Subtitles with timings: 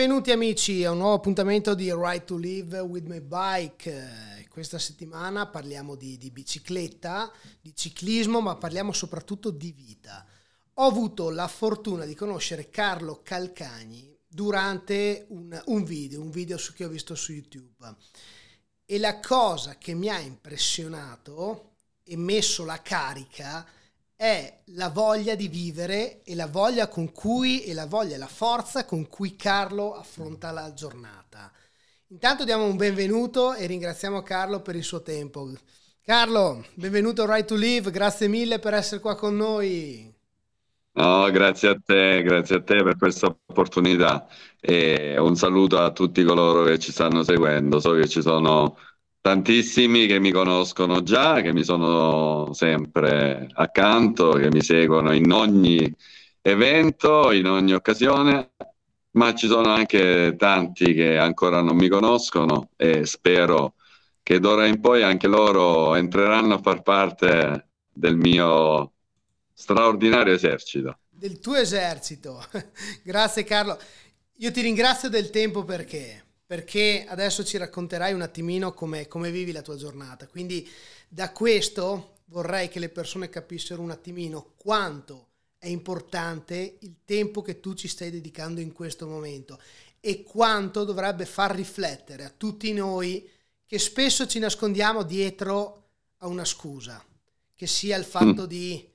[0.00, 4.46] Benvenuti amici a un nuovo appuntamento di Right to Live with My Bike.
[4.48, 7.30] Questa settimana parliamo di, di, bicicletta,
[7.60, 10.24] di ciclismo, ma parliamo soprattutto di vita.
[10.72, 16.86] Ho avuto la fortuna di conoscere Carlo Calcagni durante un, un video, un video che
[16.86, 17.94] ho visto su YouTube.
[18.86, 21.72] E la cosa che mi ha impressionato
[22.04, 23.68] e messo la carica
[24.20, 28.26] è la voglia di vivere e la voglia con cui e la voglia e la
[28.26, 31.50] forza con cui Carlo affronta la giornata.
[32.08, 35.48] Intanto diamo un benvenuto e ringraziamo Carlo per il suo tempo.
[36.02, 40.14] Carlo, benvenuto a Right to Live, grazie mille per essere qua con noi.
[40.92, 44.26] No, grazie a te, grazie a te per questa opportunità
[44.60, 47.80] e un saluto a tutti coloro che ci stanno seguendo.
[47.80, 48.76] So che ci sono
[49.20, 55.94] tantissimi che mi conoscono già, che mi sono sempre accanto, che mi seguono in ogni
[56.42, 58.52] evento, in ogni occasione,
[59.12, 63.74] ma ci sono anche tanti che ancora non mi conoscono e spero
[64.22, 68.92] che d'ora in poi anche loro entreranno a far parte del mio
[69.52, 70.98] straordinario esercito.
[71.08, 72.42] Del tuo esercito.
[73.02, 73.78] Grazie Carlo.
[74.36, 79.52] Io ti ringrazio del tempo perché perché adesso ci racconterai un attimino come, come vivi
[79.52, 80.26] la tua giornata.
[80.26, 80.68] Quindi
[81.06, 85.28] da questo vorrei che le persone capissero un attimino quanto
[85.58, 89.60] è importante il tempo che tu ci stai dedicando in questo momento
[90.00, 93.30] e quanto dovrebbe far riflettere a tutti noi
[93.64, 97.00] che spesso ci nascondiamo dietro a una scusa,
[97.54, 98.46] che sia il fatto mm.
[98.46, 98.88] di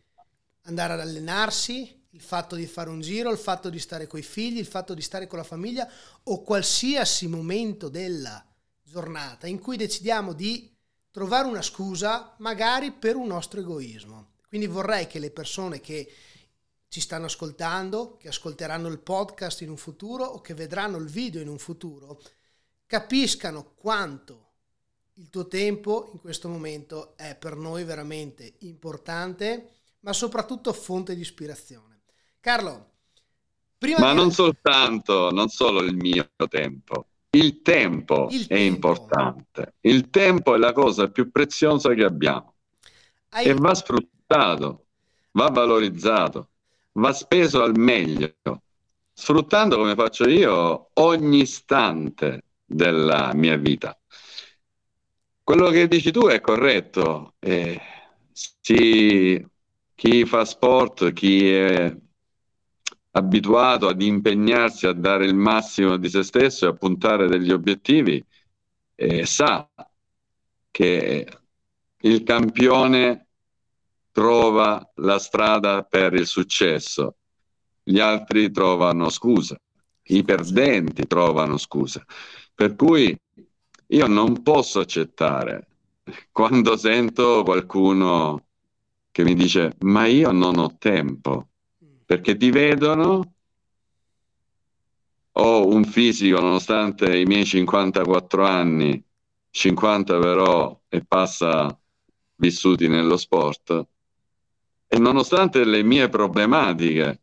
[0.63, 4.23] andare ad allenarsi, il fatto di fare un giro, il fatto di stare con i
[4.23, 5.87] figli, il fatto di stare con la famiglia
[6.23, 8.43] o qualsiasi momento della
[8.81, 10.73] giornata in cui decidiamo di
[11.11, 14.35] trovare una scusa magari per un nostro egoismo.
[14.47, 16.09] Quindi vorrei che le persone che
[16.87, 21.41] ci stanno ascoltando, che ascolteranno il podcast in un futuro o che vedranno il video
[21.41, 22.21] in un futuro,
[22.85, 24.43] capiscano quanto
[25.15, 29.71] il tuo tempo in questo momento è per noi veramente importante,
[30.01, 31.94] ma soprattutto fonte di ispirazione.
[32.45, 32.91] Carlo,
[33.75, 34.17] prima Ma di...
[34.17, 37.07] non soltanto, non solo il mio tempo.
[37.31, 38.89] Il tempo il è tempo.
[38.89, 39.73] importante.
[39.81, 42.53] Il tempo è la cosa più preziosa che abbiamo.
[43.29, 43.45] Hai...
[43.47, 44.85] E va sfruttato,
[45.31, 46.49] va valorizzato,
[46.91, 48.35] va speso al meglio,
[49.11, 53.99] sfruttando come faccio io ogni istante della mia vita.
[55.41, 57.33] Quello che dici tu è corretto.
[57.39, 57.81] Eh,
[58.31, 59.43] si,
[59.95, 62.03] chi fa sport, chi è
[63.17, 68.23] abituato ad impegnarsi a dare il massimo di se stesso e a puntare degli obiettivi,
[68.95, 69.69] eh, sa
[70.69, 71.27] che
[71.97, 73.27] il campione
[74.11, 77.15] trova la strada per il successo,
[77.83, 79.57] gli altri trovano scusa,
[80.07, 82.03] i perdenti trovano scusa.
[82.53, 83.17] Per cui
[83.87, 85.67] io non posso accettare
[86.31, 88.45] quando sento qualcuno
[89.11, 91.47] che mi dice ma io non ho tempo
[92.05, 93.33] perché ti vedono
[95.37, 99.03] ho un fisico nonostante i miei 54 anni
[99.49, 101.77] 50 però e passa
[102.35, 103.87] vissuti nello sport
[104.87, 107.21] e nonostante le mie problematiche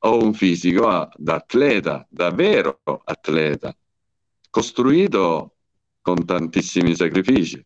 [0.00, 3.76] ho un fisico da atleta, davvero atleta,
[4.50, 5.56] costruito
[6.00, 7.64] con tantissimi sacrifici,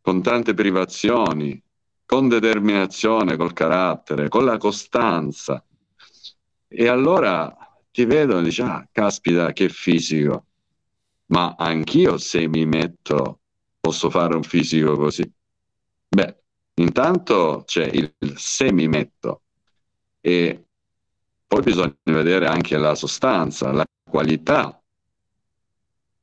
[0.00, 1.62] con tante privazioni,
[2.12, 5.64] con determinazione, col carattere, con la costanza.
[6.68, 7.56] E allora
[7.90, 10.44] ti vedono e dici, ah, caspita, che fisico.
[11.28, 13.40] Ma anch'io se mi metto
[13.80, 15.22] posso fare un fisico così.
[16.06, 16.36] Beh,
[16.74, 19.44] intanto c'è il se mi metto
[20.20, 20.66] e
[21.46, 24.78] poi bisogna vedere anche la sostanza, la qualità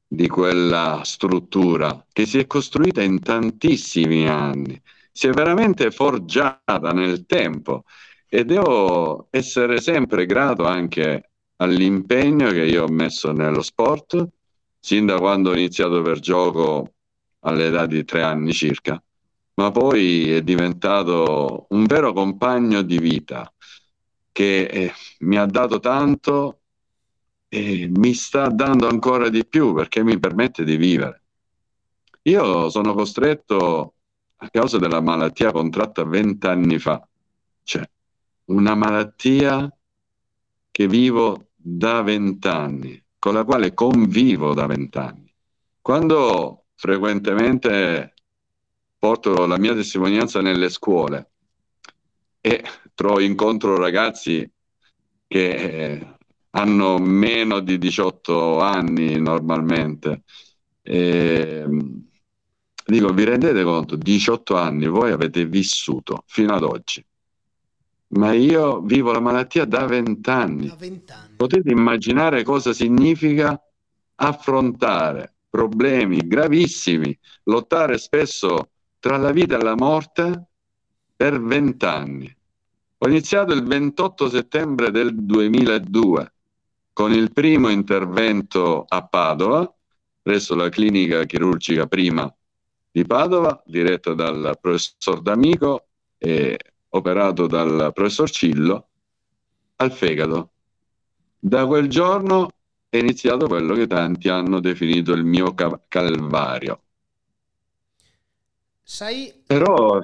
[0.08, 4.80] di quella struttura che si è costruita in tantissimi anni
[5.20, 7.84] si è veramente forgiata nel tempo
[8.30, 14.26] e devo essere sempre grato anche all'impegno che io ho messo nello sport,
[14.80, 16.94] sin da quando ho iniziato per gioco
[17.40, 19.04] all'età di tre anni circa,
[19.56, 23.52] ma poi è diventato un vero compagno di vita
[24.32, 26.60] che eh, mi ha dato tanto
[27.50, 31.24] e mi sta dando ancora di più perché mi permette di vivere.
[32.22, 33.96] Io sono costretto
[34.42, 37.06] a causa della malattia contratta vent'anni fa.
[37.64, 37.90] Cioè,
[38.46, 39.72] una malattia
[40.72, 45.34] che vivo da vent'anni, con la quale convivo da vent'anni.
[45.82, 48.14] Quando frequentemente
[48.98, 51.32] porto la mia testimonianza nelle scuole
[52.42, 52.64] e
[52.94, 54.50] trovo incontro ragazzi
[55.28, 56.16] che eh,
[56.52, 60.24] hanno meno di 18 anni normalmente.
[60.82, 61.66] E,
[62.90, 67.04] dico, vi rendete conto, 18 anni voi avete vissuto fino ad oggi,
[68.10, 70.68] ma io vivo la malattia da 20 anni.
[70.68, 71.36] Da 20 anni.
[71.36, 73.62] Potete immaginare cosa significa
[74.16, 78.70] affrontare problemi gravissimi, lottare spesso
[79.00, 80.48] tra la vita e la morte
[81.16, 82.38] per 20 anni.
[83.02, 86.34] Ho iniziato il 28 settembre del 2002
[86.92, 89.74] con il primo intervento a Padova,
[90.22, 92.32] presso la clinica chirurgica prima
[92.92, 95.88] di Padova, diretta dal professor D'Amico
[96.18, 96.58] e
[96.90, 98.88] operato dal professor Cillo,
[99.78, 100.52] al fegato.
[101.38, 102.50] Da quel giorno
[102.90, 105.54] è iniziato quello che tanti hanno definito il mio
[105.88, 106.82] calvario.
[108.82, 109.32] Sai...
[109.46, 110.02] Però,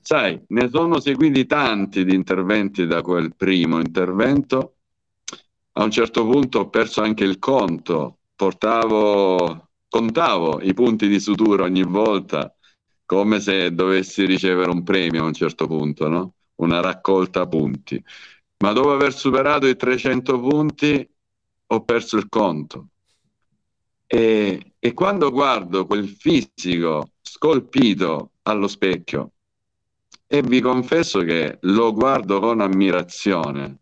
[0.00, 4.74] sai, ne sono seguiti tanti di interventi da quel primo intervento
[5.76, 11.62] a un certo punto ho perso anche il conto, portavo, contavo i punti di sutura
[11.62, 12.52] ogni volta,
[13.04, 16.34] come se dovessi ricevere un premio a un certo punto, no?
[16.56, 18.02] una raccolta punti.
[18.58, 21.08] Ma dopo aver superato i 300 punti
[21.66, 22.88] ho perso il conto.
[24.04, 29.30] E, e quando guardo quel fisico scolpito allo specchio,
[30.26, 33.78] e vi confesso che lo guardo con ammirazione,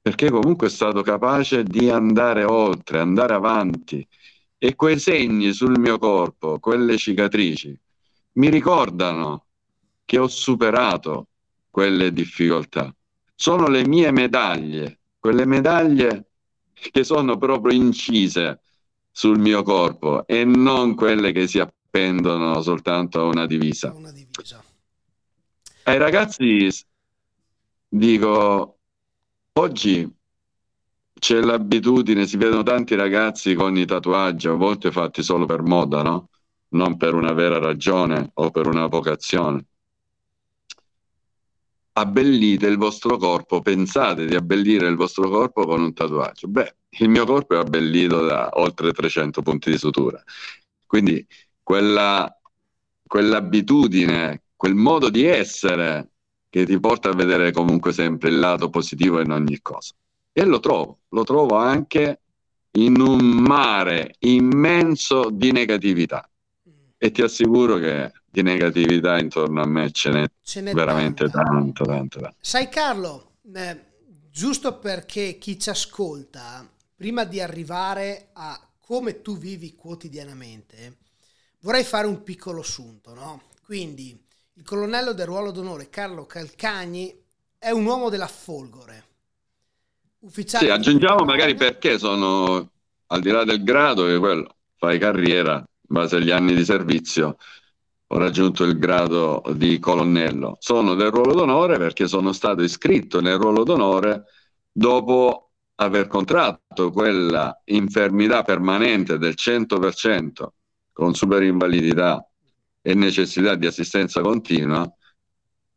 [0.00, 4.08] perché comunque è stato capace di andare oltre, andare avanti.
[4.58, 7.78] E quei segni sul mio corpo, quelle cicatrici,
[8.32, 9.44] mi ricordano
[10.04, 11.28] che ho superato
[11.70, 12.94] quelle difficoltà.
[13.34, 16.30] Sono le mie medaglie, quelle medaglie
[16.72, 18.60] che sono proprio incise
[19.10, 23.92] sul mio corpo e non quelle che si appendono soltanto a una divisa.
[23.92, 24.62] Una divisa.
[25.84, 26.68] Ai ragazzi
[27.88, 28.76] dico,
[29.58, 30.06] Oggi
[31.18, 36.02] c'è l'abitudine, si vedono tanti ragazzi con i tatuaggi, a volte fatti solo per moda,
[36.02, 36.28] no?
[36.70, 39.64] Non per una vera ragione o per una vocazione.
[41.92, 46.48] Abbellite il vostro corpo, pensate di abbellire il vostro corpo con un tatuaggio.
[46.48, 50.22] Beh, il mio corpo è abbellito da oltre 300 punti di sutura.
[50.84, 51.26] Quindi
[51.62, 52.30] quella,
[53.06, 56.10] quell'abitudine, quel modo di essere
[56.50, 59.94] che ti porta a vedere comunque sempre il lato positivo in ogni cosa.
[60.38, 62.20] E lo trovo, lo trovo anche
[62.72, 66.28] in un mare immenso di negatività.
[66.98, 71.84] E ti assicuro che di negatività intorno a me ce n'è, ce n'è veramente tanto,
[71.84, 72.36] tanto, tanto.
[72.38, 73.80] Sai Carlo, eh,
[74.30, 80.98] giusto perché chi ci ascolta, prima di arrivare a come tu vivi quotidianamente,
[81.60, 83.44] vorrei fare un piccolo assunto, no?
[83.64, 84.22] Quindi
[84.52, 87.24] il colonnello del ruolo d'onore Carlo Calcagni
[87.56, 89.05] è un uomo della Folgore.
[90.26, 92.72] Ufficiale sì, aggiungiamo magari perché sono,
[93.06, 97.36] al di là del grado, che quello fai carriera in base agli anni di servizio,
[98.08, 100.56] ho raggiunto il grado di colonnello.
[100.58, 104.24] Sono del ruolo d'onore perché sono stato iscritto nel ruolo d'onore
[104.72, 110.46] dopo aver contratto quella infermità permanente del 100%
[110.92, 112.26] con superinvalidità
[112.82, 114.92] e necessità di assistenza continua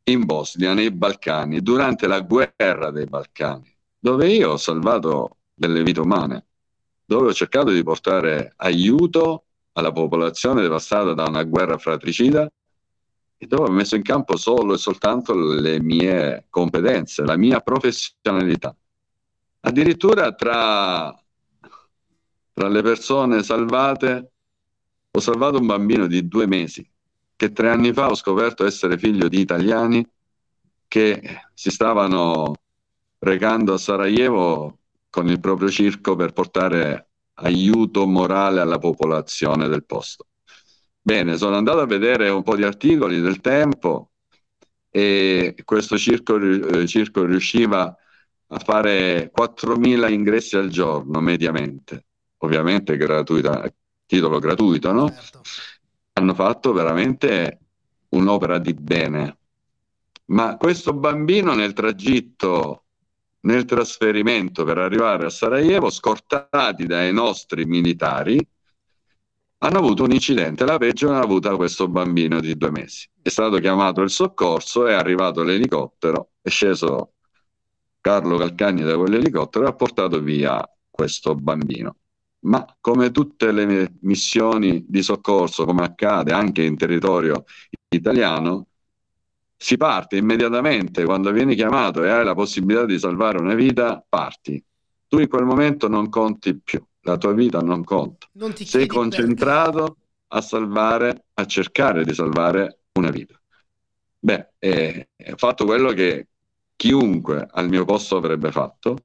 [0.06, 3.69] in Bosnia, nei Balcani, durante la guerra dei Balcani,
[4.00, 6.46] dove io ho salvato delle vite umane,
[7.06, 12.50] dove ho cercato di portare aiuto alla popolazione devastata da una guerra fratricida
[13.38, 18.76] e dove ho messo in campo solo e soltanto le mie competenze, la mia professionalità.
[19.62, 21.14] Addirittura tra,
[22.54, 24.32] tra le persone salvate
[25.12, 26.88] ho salvato un bambino di due mesi
[27.36, 30.06] che tre anni fa ho scoperto essere figlio di italiani
[30.88, 31.22] che
[31.54, 32.54] si stavano
[33.20, 34.78] recando a Sarajevo
[35.10, 40.28] con il proprio circo per portare aiuto morale alla popolazione del posto.
[41.02, 44.12] Bene, sono andato a vedere un po' di articoli del tempo
[44.90, 47.96] e questo circo, eh, circo riusciva
[48.52, 52.06] a fare 4.000 ingressi al giorno mediamente,
[52.38, 53.72] ovviamente gratuita,
[54.06, 55.10] titolo gratuito, no?
[55.10, 55.42] Certo
[56.20, 57.60] hanno fatto veramente
[58.10, 59.38] un'opera di bene.
[60.26, 62.84] Ma questo bambino nel tragitto,
[63.42, 68.40] nel trasferimento per arrivare a Sarajevo, scortati dai nostri militari,
[69.62, 70.66] hanno avuto un incidente.
[70.66, 73.08] La peggio l'ha avuta questo bambino di due mesi.
[73.22, 77.14] È stato chiamato il soccorso, è arrivato l'elicottero, è sceso
[78.02, 81.96] Carlo Calcagni da quell'elicottero e ha portato via questo bambino
[82.42, 87.44] ma come tutte le missioni di soccorso, come accade anche in territorio
[87.90, 88.68] italiano,
[89.62, 94.64] si parte immediatamente quando vieni chiamato e hai la possibilità di salvare una vita, parti.
[95.06, 98.26] tu in quel momento non conti più, la tua vita non conta.
[98.34, 100.00] Non Sei concentrato perché.
[100.28, 103.38] a salvare, a cercare di salvare una vita.
[104.20, 106.28] Beh, eh, ho fatto quello che
[106.78, 108.96] chiunque al mio posto avrebbe fatto,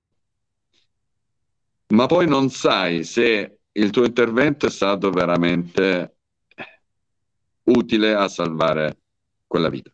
[1.89, 6.17] ma poi non sai se il tuo intervento è stato veramente
[7.65, 8.99] utile a salvare
[9.49, 9.94] quella vita.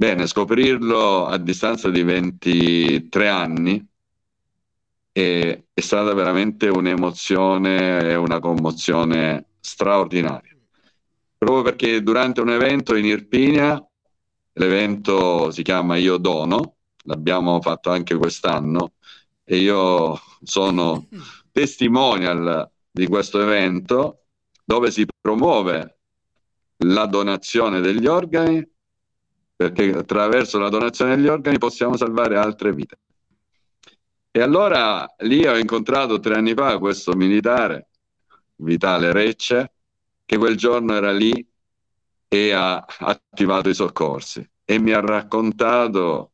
[0.00, 3.86] Bene, scoprirlo a distanza di 23 anni
[5.12, 10.56] è, è stata veramente un'emozione e una commozione straordinaria.
[11.36, 13.86] Proprio perché durante un evento in Irpinia,
[14.54, 18.92] l'evento si chiama Io Dono, l'abbiamo fatto anche quest'anno
[19.44, 21.08] e io sono
[21.52, 24.22] testimonial di questo evento
[24.64, 25.98] dove si promuove
[26.84, 28.66] la donazione degli organi
[29.60, 32.98] perché attraverso la donazione degli organi possiamo salvare altre vite.
[34.30, 37.90] E allora lì ho incontrato tre anni fa questo militare,
[38.56, 39.72] Vitale Recce,
[40.24, 41.46] che quel giorno era lì
[42.26, 46.32] e ha attivato i soccorsi e mi ha raccontato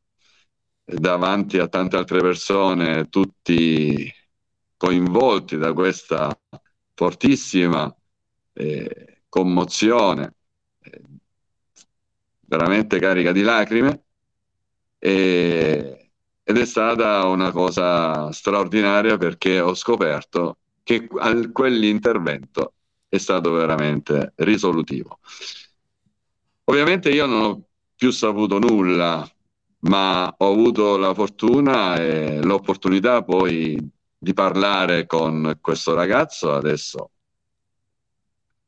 [0.85, 4.09] davanti a tante altre persone, tutti
[4.77, 6.33] coinvolti da questa
[6.95, 7.93] fortissima
[8.53, 10.35] eh, commozione,
[10.81, 11.03] eh,
[12.47, 14.03] veramente carica di lacrime,
[14.99, 16.11] e,
[16.43, 21.09] ed è stata una cosa straordinaria perché ho scoperto che
[21.53, 22.73] quell'intervento
[23.09, 25.19] è stato veramente risolutivo.
[26.65, 27.63] Ovviamente io non ho
[27.97, 29.29] più saputo nulla,
[29.81, 33.77] ma ho avuto la fortuna e l'opportunità poi
[34.19, 37.11] di parlare con questo ragazzo, adesso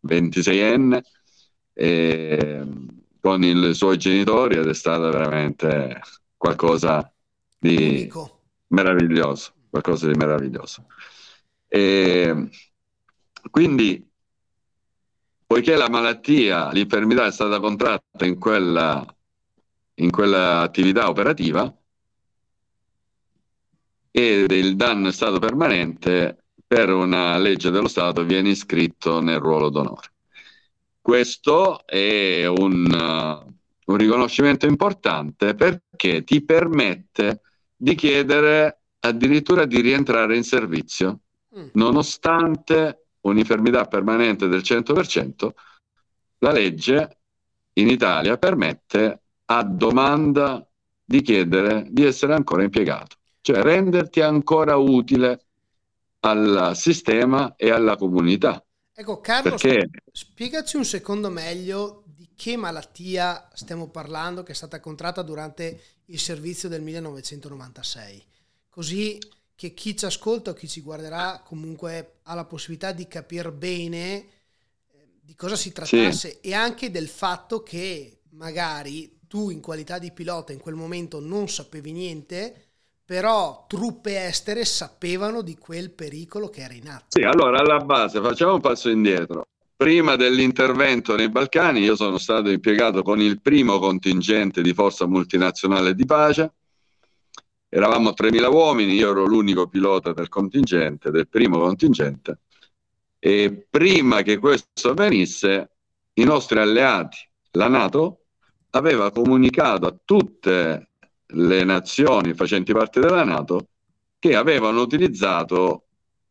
[0.07, 1.01] 26enne,
[1.73, 2.67] e
[3.21, 6.01] con i suoi genitori ed è stato veramente
[6.37, 7.13] qualcosa
[7.59, 8.11] di
[8.69, 10.87] meraviglioso, qualcosa di meraviglioso.
[11.67, 12.49] E
[13.51, 14.07] quindi,
[15.47, 19.05] poiché la malattia, l'infermità è stata contratta in quella,
[19.95, 21.73] in quella attività operativa,
[24.11, 29.71] ed il danno è stato permanente, per una legge dello Stato viene iscritto nel ruolo
[29.71, 30.13] d'onore.
[31.09, 37.41] Questo è un, uh, un riconoscimento importante perché ti permette
[37.75, 41.21] di chiedere addirittura di rientrare in servizio,
[41.59, 41.69] mm.
[41.73, 45.49] nonostante un'infermità permanente del 100%,
[46.41, 47.19] la legge
[47.73, 50.63] in Italia permette a domanda
[51.03, 55.47] di chiedere di essere ancora impiegato cioè renderti ancora utile
[56.21, 58.63] al sistema e alla comunità.
[59.01, 59.91] Ecco, Carlo, Perché...
[60.11, 66.19] spiegaci un secondo meglio di che malattia stiamo parlando che è stata contratta durante il
[66.19, 68.25] servizio del 1996,
[68.69, 69.17] così
[69.55, 74.17] che chi ci ascolta o chi ci guarderà comunque ha la possibilità di capire bene
[74.17, 74.27] eh,
[75.21, 76.39] di cosa si trattasse sì.
[76.41, 81.49] e anche del fatto che magari tu in qualità di pilota in quel momento non
[81.49, 82.68] sapevi niente,
[83.09, 87.07] però truppe estere sapevano di quel pericolo che era in atto.
[87.19, 89.47] Sì, allora alla base facciamo un passo indietro.
[89.75, 95.95] Prima dell'intervento nei Balcani io sono stato impiegato con il primo contingente di forza multinazionale
[95.95, 96.53] di pace.
[97.71, 102.41] Eravamo 3.000 uomini, io ero l'unico pilota del contingente, del primo contingente.
[103.19, 105.71] E prima che questo avvenisse,
[106.13, 107.17] i nostri alleati,
[107.53, 108.25] la Nato,
[108.73, 110.89] aveva comunicato a tutte
[111.33, 113.69] le nazioni facenti parte della Nato
[114.19, 115.85] che avevano utilizzato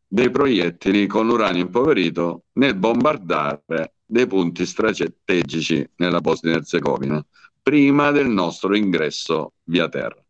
[0.08, 7.24] dei proiettili con uranio impoverito nel bombardare dei punti strategici nella Bosnia Herzegovina
[7.62, 10.24] prima del nostro ingresso via terra.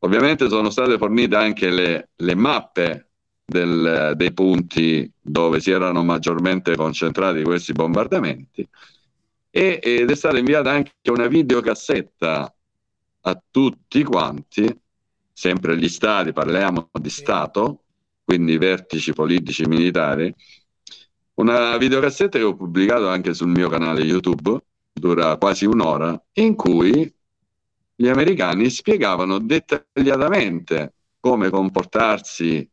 [0.00, 3.10] Ovviamente sono state fornite anche le, le mappe
[3.44, 8.66] del, dei punti dove si erano maggiormente concentrati questi bombardamenti
[9.50, 12.54] e, ed è stata inviata anche una videocassetta
[13.20, 14.80] a tutti quanti,
[15.32, 17.84] sempre gli stati, parliamo di Stato,
[18.24, 20.34] quindi vertici politici militari,
[21.34, 24.58] una videocassetta che ho pubblicato anche sul mio canale YouTube,
[24.92, 27.12] dura quasi un'ora, in cui
[27.94, 32.68] gli americani spiegavano dettagliatamente come comportarsi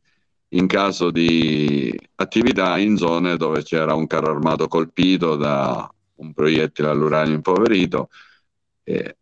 [0.50, 6.90] in caso di attività in zone dove c'era un carro armato colpito da un proiettile
[6.90, 8.10] all'uranio impoverito.
[8.84, 9.18] Eh,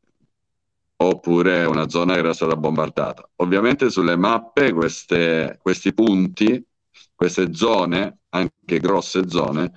[1.05, 3.29] oppure una zona che era stata bombardata.
[3.38, 6.63] Ovviamente sulle mappe queste, questi punti,
[7.15, 9.72] queste zone, anche grosse zone,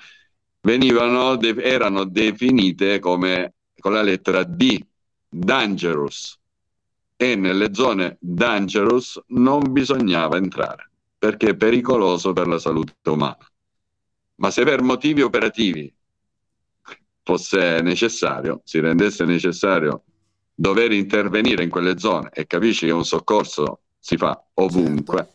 [0.61, 4.79] venivano, de- erano definite come con la lettera D,
[5.29, 6.39] dangerous,
[7.17, 10.91] e nelle zone dangerous non bisognava entrare.
[11.19, 13.39] perché è pericoloso per la salute umana.
[14.37, 15.93] Ma se per motivi operativi
[17.23, 20.05] fosse necessario, si rendesse necessario
[20.59, 25.35] dover intervenire in quelle zone e capisci che un soccorso si fa ovunque, certo.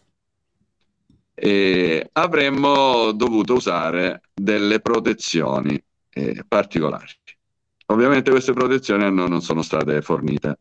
[1.36, 7.14] e avremmo dovuto usare delle protezioni eh, particolari.
[7.88, 10.60] Ovviamente queste protezioni a noi non sono state fornite,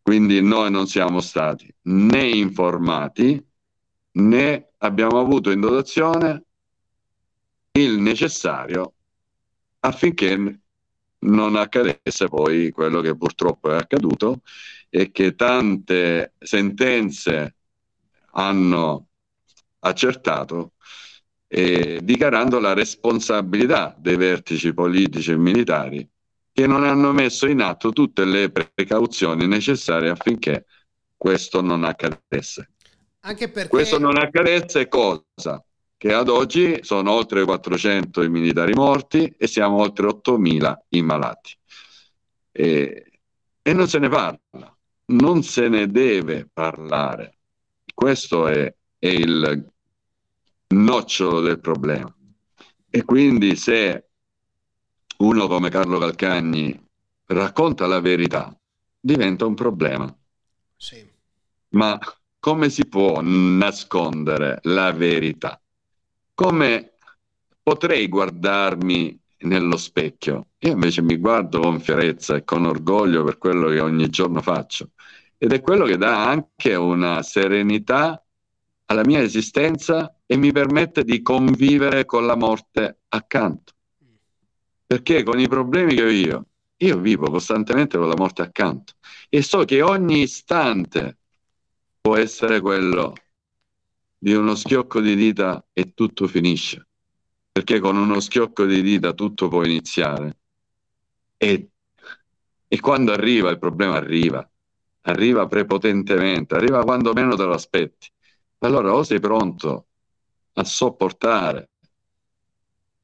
[0.00, 3.44] quindi noi non siamo stati né informati
[4.12, 6.44] né abbiamo avuto in dotazione
[7.72, 8.92] il necessario
[9.80, 10.60] affinché
[11.24, 14.40] non accadesse poi quello che purtroppo è accaduto
[14.88, 17.56] e che tante sentenze
[18.32, 19.08] hanno
[19.80, 20.72] accertato
[21.46, 26.08] eh, dichiarando la responsabilità dei vertici politici e militari
[26.52, 30.66] che non hanno messo in atto tutte le precauzioni necessarie affinché
[31.16, 32.70] questo non accadesse.
[33.20, 33.68] Anche perché...
[33.68, 35.64] Questo non accadesse cosa?
[35.96, 41.56] Che ad oggi sono oltre 400 i militari morti e siamo oltre 8.000 i malati.
[42.52, 43.20] E,
[43.62, 47.38] e non se ne parla, non se ne deve parlare.
[47.94, 49.72] Questo è, è il
[50.68, 52.14] nocciolo del problema.
[52.90, 54.08] E quindi se
[55.18, 56.78] uno come Carlo Calcagni
[57.26, 58.56] racconta la verità,
[59.00, 60.14] diventa un problema.
[60.76, 61.08] Sì.
[61.70, 61.98] Ma
[62.38, 65.58] come si può nascondere la verità?
[66.34, 66.94] Come
[67.62, 70.48] potrei guardarmi nello specchio?
[70.58, 74.90] Io invece mi guardo con fierezza e con orgoglio per quello che ogni giorno faccio
[75.38, 78.20] ed è quello che dà anche una serenità
[78.86, 83.72] alla mia esistenza e mi permette di convivere con la morte accanto.
[84.86, 86.46] Perché con i problemi che ho io,
[86.78, 88.94] io vivo costantemente con la morte accanto
[89.28, 91.18] e so che ogni istante
[92.00, 93.14] può essere quello
[94.24, 96.88] di uno schiocco di dita e tutto finisce.
[97.52, 100.38] Perché con uno schiocco di dita tutto può iniziare.
[101.36, 101.68] E,
[102.66, 104.50] e quando arriva il problema arriva,
[105.02, 108.10] arriva prepotentemente, arriva quando meno te lo aspetti.
[108.60, 109.88] Allora o sei pronto
[110.54, 111.68] a sopportare,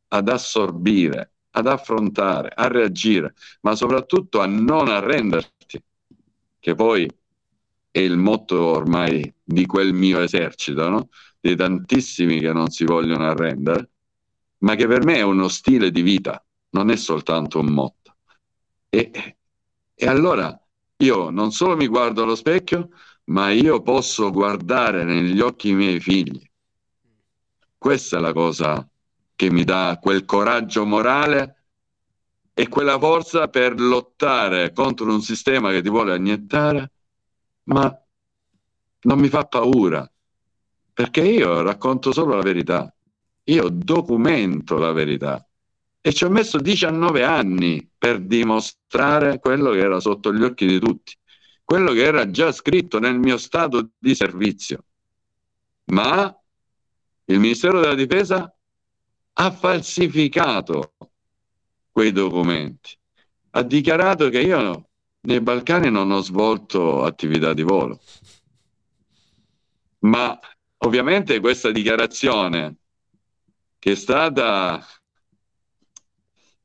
[0.09, 5.85] ad assorbire, ad affrontare, a reagire, ma soprattutto a non arrenderti,
[6.59, 7.06] che poi
[7.90, 11.09] è il motto ormai di quel mio esercito, no?
[11.40, 13.90] di tantissimi che non si vogliono arrendere,
[14.59, 18.16] ma che per me è uno stile di vita, non è soltanto un motto.
[18.88, 19.37] E,
[19.94, 20.57] e allora
[20.98, 22.90] io non solo mi guardo allo specchio,
[23.24, 26.42] ma io posso guardare negli occhi i miei figli.
[27.79, 28.87] Questa è la cosa
[29.35, 31.64] che mi dà quel coraggio morale
[32.53, 36.92] e quella forza per lottare contro un sistema che ti vuole anniettare,
[37.72, 38.04] ma
[39.02, 40.11] non mi fa paura,
[40.92, 42.94] perché io racconto solo la verità,
[43.44, 45.44] io documento la verità
[46.00, 50.78] e ci ho messo 19 anni per dimostrare quello che era sotto gli occhi di
[50.78, 51.18] tutti
[51.70, 54.87] quello che era già scritto nel mio stato di servizio.
[55.92, 56.37] Ma
[57.26, 58.52] il Ministero della Difesa
[59.35, 60.94] ha falsificato
[61.92, 62.98] quei documenti,
[63.50, 64.89] ha dichiarato che io
[65.22, 68.00] nei Balcani non ho svolto attività di volo.
[70.00, 70.38] Ma
[70.78, 72.76] ovviamente questa dichiarazione
[73.78, 74.85] che è stata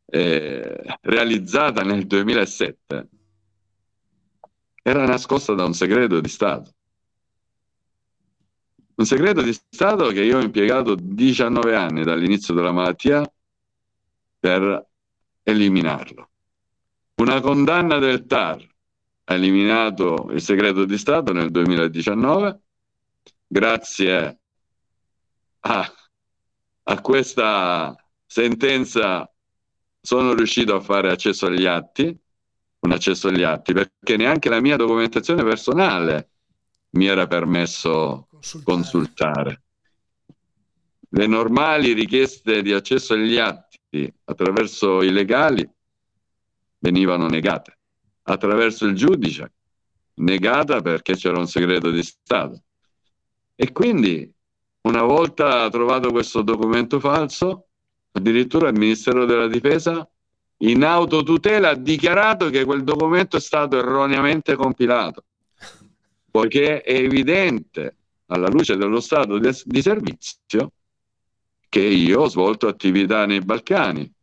[0.06, 3.10] eh, realizzata nel 2007
[4.82, 6.74] era nascosta da un segreto di Stato.
[8.96, 13.30] Un segreto di Stato che io ho impiegato 19 anni dall'inizio della malattia
[14.40, 14.88] per
[15.44, 16.30] eliminarlo.
[17.16, 18.66] Una condanna del TAR
[19.26, 22.62] ha eliminato il segreto di Stato nel 2019
[23.48, 24.40] grazie
[25.62, 25.94] a,
[26.84, 29.30] a questa sentenza
[30.02, 32.24] sono riuscito a fare accesso agli atti
[32.86, 36.30] un accesso agli atti, perché neanche la mia documentazione personale
[36.92, 38.64] mi era permesso consultare.
[38.64, 39.64] consultare.
[41.10, 45.68] Le normali richieste di accesso agli atti attraverso i legali
[46.86, 47.80] venivano negate,
[48.24, 49.52] attraverso il giudice
[50.18, 52.62] negata perché c'era un segreto di Stato.
[53.56, 54.32] E quindi,
[54.82, 57.68] una volta trovato questo documento falso,
[58.12, 60.08] addirittura il Ministero della Difesa
[60.58, 65.26] in autotutela ha dichiarato che quel documento è stato erroneamente compilato,
[66.30, 70.72] poiché è evidente alla luce dello stato di, servizio
[71.68, 74.15] che io ho svolto attività nei Balcani.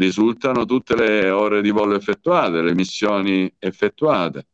[0.00, 4.46] Risultano tutte le ore di volo effettuate, le missioni effettuate.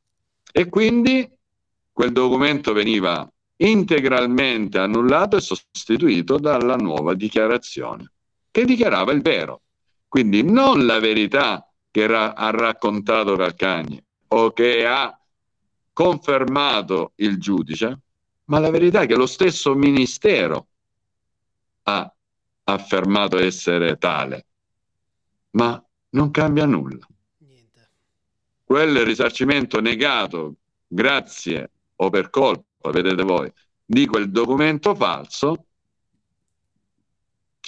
[0.51, 1.31] E quindi
[1.93, 8.11] quel documento veniva integralmente annullato e sostituito dalla nuova dichiarazione,
[8.51, 9.61] che dichiarava il vero.
[10.09, 15.17] Quindi non la verità che ra- ha raccontato Calcagni o che ha
[15.93, 18.01] confermato il giudice,
[18.47, 20.67] ma la verità che lo stesso ministero
[21.85, 22.13] ha
[22.65, 24.46] affermato essere tale,
[25.57, 27.07] ma non cambia nulla.
[27.39, 27.91] Niente.
[28.63, 33.51] Quel risarcimento negato grazie o per colpa, vedete voi,
[33.85, 35.67] di quel documento falso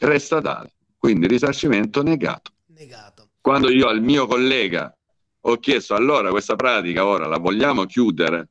[0.00, 0.74] resta tale.
[0.98, 2.52] Quindi risarcimento negato.
[2.66, 3.30] negato.
[3.40, 4.94] Quando io al mio collega
[5.40, 8.48] ho chiesto allora questa pratica ora la vogliamo chiudere,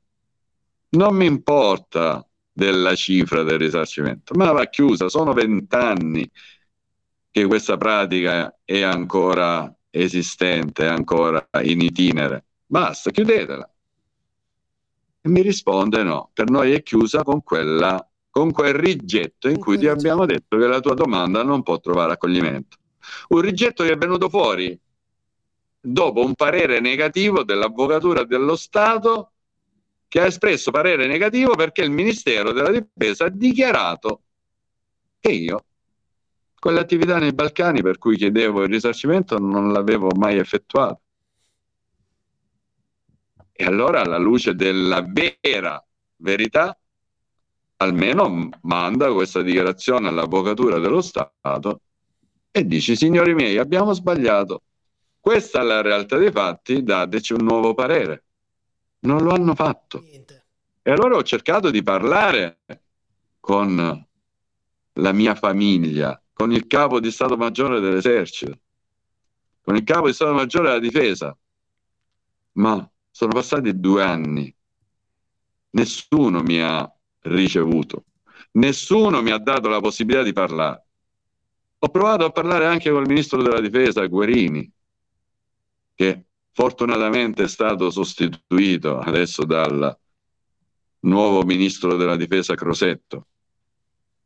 [0.90, 6.28] non mi importa della cifra del risarcimento, ma va chiusa, sono vent'anni
[7.30, 12.44] che questa pratica è ancora esistente, è ancora in itinere.
[12.66, 13.72] Basta, chiudetela.
[15.22, 19.78] E mi risponde no, per noi è chiusa con, quella, con quel rigetto in cui
[19.78, 22.76] ti abbiamo detto che la tua domanda non può trovare accoglimento.
[23.30, 24.78] Un rigetto che è venuto fuori
[25.80, 29.32] dopo un parere negativo dell'Avvocatura dello Stato
[30.10, 34.24] che ha espresso parere negativo perché il Ministero della Difesa ha dichiarato
[35.22, 35.67] che io
[36.60, 41.02] quell'attività nei Balcani per cui chiedevo il risarcimento non l'avevo mai effettuato.
[43.52, 45.84] E allora alla luce della vera
[46.18, 46.78] verità,
[47.78, 51.82] almeno manda questa dichiarazione all'Avvocatura dello Stato
[52.52, 54.64] e dici, signori miei, abbiamo sbagliato.
[55.20, 58.24] Questa è la realtà dei fatti, dateci un nuovo parere.
[59.00, 60.00] Non lo hanno fatto.
[60.02, 60.46] Niente.
[60.82, 62.60] E allora ho cercato di parlare
[63.40, 64.08] con
[64.94, 68.60] la mia famiglia, con il capo di Stato Maggiore dell'Esercito,
[69.64, 71.36] con il capo di Stato Maggiore della Difesa.
[72.54, 74.56] Ma sono passati due anni,
[75.72, 76.88] nessuno mi ha
[77.22, 78.06] ricevuto,
[78.52, 80.86] nessuno mi ha dato la possibilità di parlare.
[81.80, 84.72] Ho provato a parlare anche con il ministro della Difesa, Guerini,
[85.96, 89.98] che fortunatamente è stato sostituito adesso dal
[91.00, 93.26] nuovo ministro della difesa Crosetto,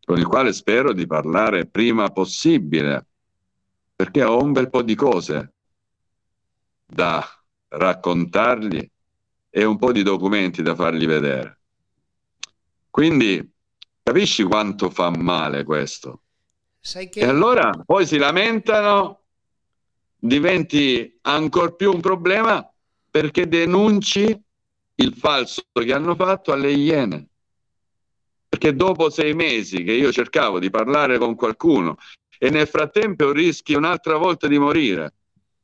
[0.03, 3.05] con il quale spero di parlare prima possibile,
[3.95, 5.53] perché ho un bel po' di cose
[6.85, 7.25] da
[7.69, 8.89] raccontargli
[9.49, 11.59] e un po' di documenti da fargli vedere.
[12.89, 13.49] Quindi
[14.03, 16.23] capisci quanto fa male questo?
[16.81, 17.09] Che...
[17.13, 19.21] E allora poi si lamentano
[20.17, 22.67] diventi ancora più un problema
[23.09, 24.43] perché denunci
[24.95, 27.30] il falso che hanno fatto alle Iene.
[28.51, 31.95] Perché dopo sei mesi che io cercavo di parlare con qualcuno
[32.37, 35.13] e nel frattempo rischi un'altra volta di morire,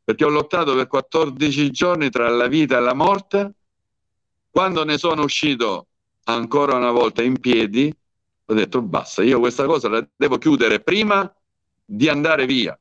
[0.06, 3.56] perché ho lottato per 14 giorni tra la vita e la morte,
[4.50, 5.88] quando ne sono uscito
[6.24, 7.94] ancora una volta in piedi,
[8.46, 11.30] ho detto basta, io questa cosa la devo chiudere prima
[11.84, 12.80] di andare via.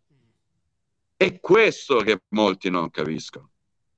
[1.16, 3.51] È questo che molti non capiscono.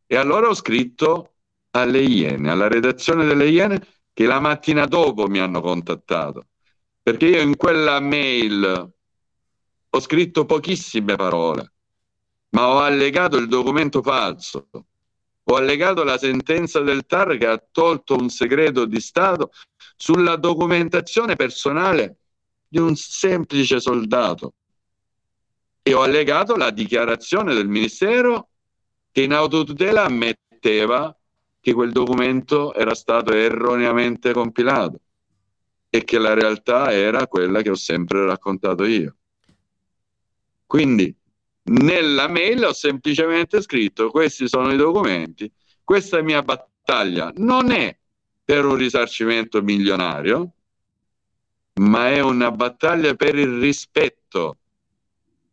[0.07, 1.35] E allora ho scritto
[1.73, 3.87] alle Iene, alla redazione delle Iene,
[4.19, 6.49] che la mattina dopo mi hanno contattato.
[7.01, 8.93] Perché io in quella mail
[9.91, 11.73] ho scritto pochissime parole,
[12.49, 14.71] ma ho allegato il documento falso.
[15.45, 19.53] Ho allegato la sentenza del TAR che ha tolto un segreto di Stato
[19.97, 22.17] sulla documentazione personale
[22.67, 24.55] di un semplice soldato
[25.81, 28.49] e ho allegato la dichiarazione del Ministero
[29.13, 31.17] che in autotutela ammetteva
[31.61, 35.01] che quel documento era stato erroneamente compilato
[35.91, 39.17] e che la realtà era quella che ho sempre raccontato io.
[40.67, 41.15] Quindi
[41.65, 45.51] nella mail ho semplicemente scritto questi sono i documenti,
[45.83, 47.97] questa è mia battaglia, non è
[48.45, 50.53] per un risarcimento milionario,
[51.75, 54.59] ma è una battaglia per il rispetto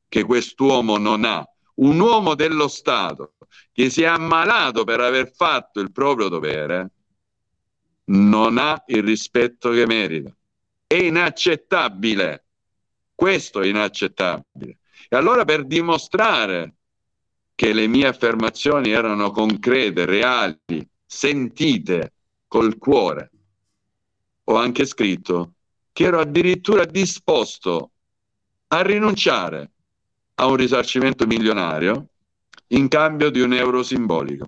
[0.07, 1.45] che quest'uomo non ha.
[1.75, 3.33] Un uomo dello Stato
[3.71, 6.91] che si è ammalato per aver fatto il proprio dovere
[8.05, 10.33] non ha il rispetto che merita.
[10.85, 12.45] È inaccettabile.
[13.13, 14.77] Questo è inaccettabile.
[15.09, 16.73] E allora per dimostrare
[17.55, 20.57] che le mie affermazioni erano concrete, reali,
[21.05, 22.13] sentite
[22.47, 23.31] col cuore,
[24.45, 25.53] ho anche scritto
[25.91, 27.91] che ero addirittura disposto
[28.67, 29.71] a rinunciare
[30.35, 32.09] a un risarcimento milionario
[32.75, 34.47] in cambio di un euro simbolico.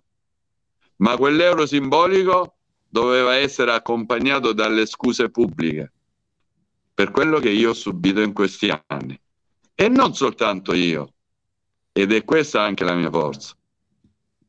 [0.98, 2.56] Ma quell'euro simbolico
[2.88, 5.92] doveva essere accompagnato dalle scuse pubbliche
[6.94, 9.20] per quello che io ho subito in questi anni.
[9.76, 11.14] E non soltanto io,
[11.92, 13.56] ed è questa anche la mia forza.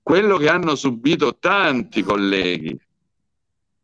[0.03, 2.79] Quello che hanno subito tanti colleghi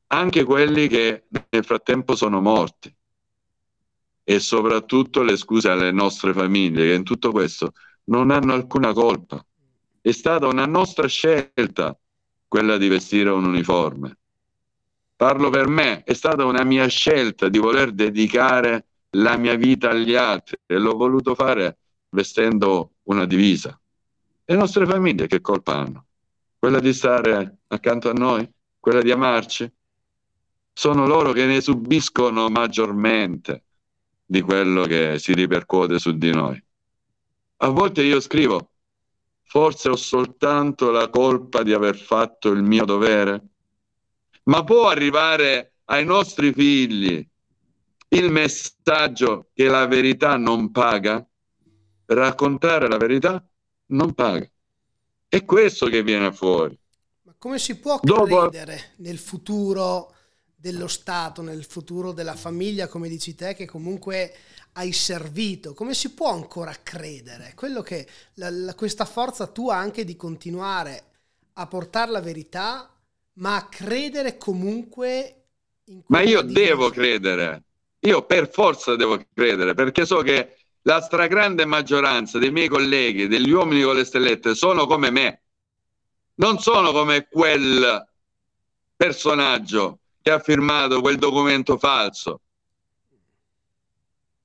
[0.07, 2.95] anche quelli che nel frattempo sono morti
[4.23, 7.73] e soprattutto le scuse alle nostre famiglie che in tutto questo
[8.05, 9.45] non hanno alcuna colpa.
[10.07, 11.99] È stata una nostra scelta
[12.47, 14.19] quella di vestire un uniforme.
[15.17, 20.15] Parlo per me, è stata una mia scelta di voler dedicare la mia vita agli
[20.15, 21.79] altri e l'ho voluto fare
[22.11, 23.81] vestendo una divisa.
[24.45, 26.05] Le nostre famiglie che colpa hanno?
[26.59, 28.47] Quella di stare accanto a noi?
[28.79, 29.73] Quella di amarci?
[30.71, 33.63] Sono loro che ne subiscono maggiormente
[34.23, 36.63] di quello che si ripercuote su di noi.
[37.57, 38.69] A volte io scrivo,
[39.45, 43.43] forse ho soltanto la colpa di aver fatto il mio dovere,
[44.45, 47.27] ma può arrivare ai nostri figli
[48.09, 51.27] il messaggio che la verità non paga?
[52.07, 53.45] Raccontare la verità
[53.87, 54.49] non paga.
[55.29, 56.79] È questo che viene fuori.
[57.23, 58.49] Ma come si può Dopo...
[58.49, 60.13] credere nel futuro
[60.55, 64.33] dello Stato, nel futuro della famiglia, come dici te, che comunque
[64.75, 65.75] hai servito?
[65.75, 67.53] Come si può ancora credere?
[67.55, 71.05] Quello che la, la, questa forza tua anche di continuare
[71.55, 72.93] a portare la verità,
[73.35, 75.43] ma a credere comunque
[75.87, 77.63] in Ma io devo credere.
[78.01, 83.51] Io per forza devo credere, perché so che la stragrande maggioranza dei miei colleghi, degli
[83.51, 85.43] uomini con le stellette, sono come me.
[86.35, 88.07] Non sono come quel
[88.97, 92.41] personaggio che ha firmato quel documento falso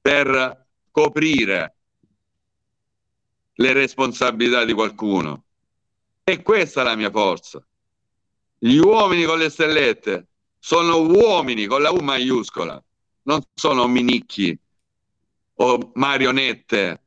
[0.02, 1.76] per coprire
[3.54, 5.44] le responsabilità di qualcuno.
[6.24, 7.66] E questa è la mia forza.
[8.58, 10.28] Gli uomini con le stellette
[10.60, 12.82] sono uomini con la U maiuscola,
[13.24, 14.58] non sono minicchi
[15.56, 17.04] o marionette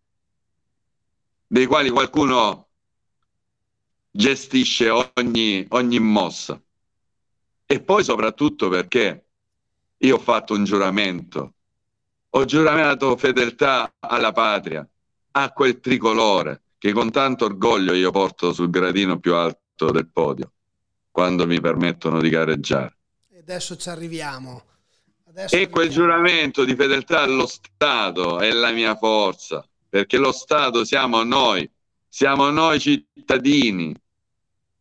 [1.47, 2.69] dei quali qualcuno
[4.11, 6.61] gestisce ogni, ogni mossa.
[7.65, 9.27] E poi soprattutto perché
[9.99, 11.55] io ho fatto un giuramento,
[12.35, 14.87] ho giurato fedeltà alla patria,
[15.33, 20.53] a quel tricolore che con tanto orgoglio io porto sul gradino più alto del podio,
[21.11, 22.97] quando mi permettono di gareggiare.
[23.29, 24.65] E adesso ci arriviamo.
[25.29, 30.85] Adesso e quel giuramento di fedeltà allo Stato è la mia forza, perché lo Stato
[30.85, 31.71] siamo noi,
[32.09, 33.95] siamo noi cittadini,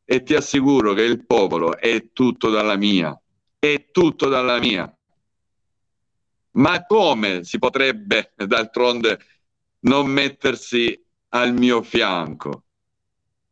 [0.04, 3.18] e ti assicuro che il popolo è tutto dalla mia,
[3.60, 4.94] è tutto dalla mia.
[6.52, 9.20] Ma come si potrebbe d'altronde
[9.82, 12.66] non mettersi al mio fianco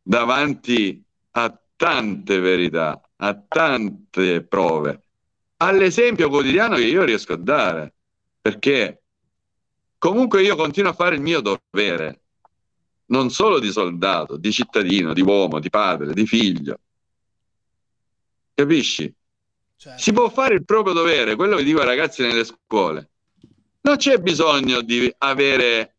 [0.01, 5.03] davanti a tante verità, a tante prove,
[5.57, 7.93] all'esempio quotidiano che io riesco a dare?
[8.41, 9.03] Perché
[9.97, 12.21] comunque io continuo a fare il mio dovere,
[13.07, 16.79] non solo di soldato, di cittadino, di uomo, di padre, di figlio.
[18.53, 19.13] Capisci?
[19.81, 20.01] Certo.
[20.01, 23.11] Si può fare il proprio dovere, quello che dico ai ragazzi nelle scuole.
[23.79, 25.95] Non c'è bisogno di avere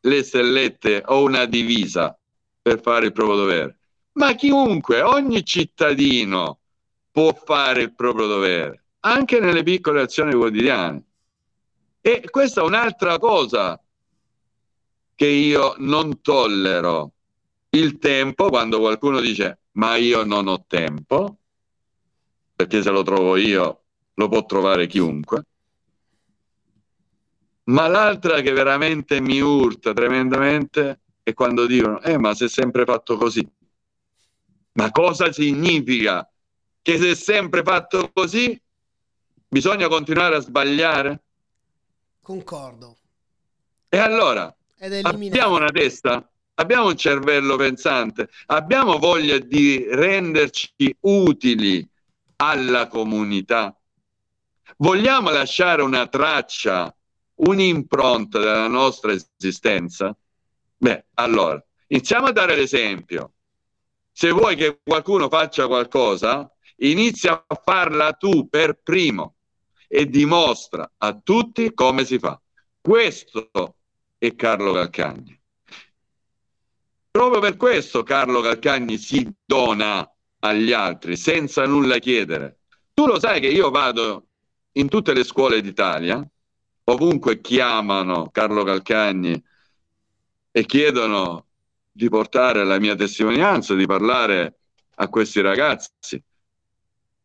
[0.00, 2.18] le stellette o una divisa
[2.62, 3.78] per fare il proprio dovere,
[4.12, 6.60] ma chiunque, ogni cittadino
[7.10, 11.02] può fare il proprio dovere, anche nelle piccole azioni quotidiane.
[12.00, 13.78] E questa è un'altra cosa
[15.14, 17.12] che io non tollero
[17.70, 21.40] il tempo quando qualcuno dice ma io non ho tempo,
[22.58, 25.44] perché se lo trovo io lo può trovare chiunque.
[27.66, 32.84] Ma l'altra che veramente mi urta tremendamente è quando dicono, eh ma si è sempre
[32.84, 33.48] fatto così.
[34.72, 36.28] Ma cosa significa?
[36.82, 38.60] Che se è sempre fatto così
[39.46, 41.22] bisogna continuare a sbagliare?
[42.20, 42.96] Concordo.
[43.88, 44.52] E allora,
[45.02, 51.88] abbiamo una testa, abbiamo un cervello pensante, abbiamo voglia di renderci utili
[52.40, 53.76] alla comunità.
[54.76, 56.94] Vogliamo lasciare una traccia,
[57.36, 60.16] un'impronta della nostra esistenza?
[60.76, 63.32] Beh, allora, iniziamo a dare l'esempio.
[64.12, 69.36] Se vuoi che qualcuno faccia qualcosa, inizia a farla tu per primo
[69.88, 72.40] e dimostra a tutti come si fa.
[72.80, 73.50] Questo
[74.18, 75.40] e Carlo Calcagni.
[77.10, 80.08] Proprio per questo Carlo Calcagni si dona
[80.40, 82.60] agli altri senza nulla chiedere.
[82.94, 84.26] Tu lo sai che io vado
[84.72, 86.26] in tutte le scuole d'Italia,
[86.84, 89.42] ovunque chiamano Carlo Calcagni
[90.50, 91.46] e chiedono
[91.90, 94.58] di portare la mia testimonianza, di parlare
[94.96, 96.22] a questi ragazzi.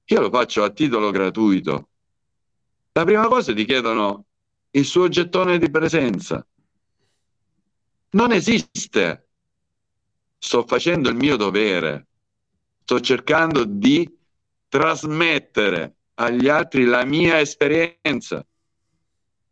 [0.06, 1.90] Io lo faccio a titolo gratuito.
[2.92, 4.26] La prima cosa ti chiedono
[4.72, 6.46] il suo gettone di presenza
[8.14, 9.28] non esiste.
[10.38, 12.08] Sto facendo il mio dovere,
[12.84, 14.08] sto cercando di
[14.68, 18.46] trasmettere agli altri la mia esperienza,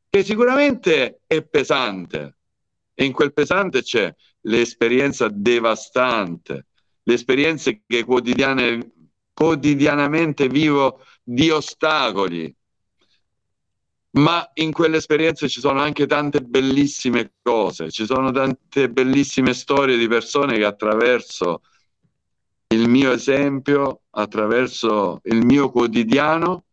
[0.09, 2.35] che sicuramente è pesante.
[2.93, 6.67] E in quel pesante c'è l'esperienza devastante,
[7.03, 8.03] l'esperienza che
[9.33, 12.53] quotidianamente vivo di ostacoli,
[14.13, 20.09] ma in quell'esperienza ci sono anche tante bellissime cose, ci sono tante bellissime storie di
[20.09, 21.61] persone che attraverso
[22.71, 26.65] il mio esempio, attraverso il mio quotidiano,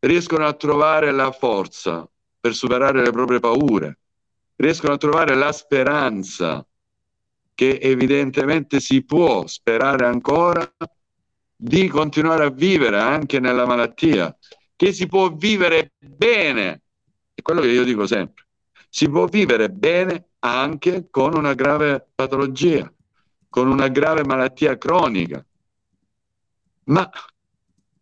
[0.00, 3.98] riescono a trovare la forza per superare le proprie paure,
[4.56, 6.64] riescono a trovare la speranza
[7.54, 10.70] che evidentemente si può sperare ancora
[11.56, 14.36] di continuare a vivere anche nella malattia,
[14.76, 16.82] che si può vivere bene,
[17.32, 18.44] è quello che io dico sempre,
[18.90, 22.92] si può vivere bene anche con una grave patologia,
[23.54, 25.46] con una grave malattia cronica,
[26.86, 27.08] ma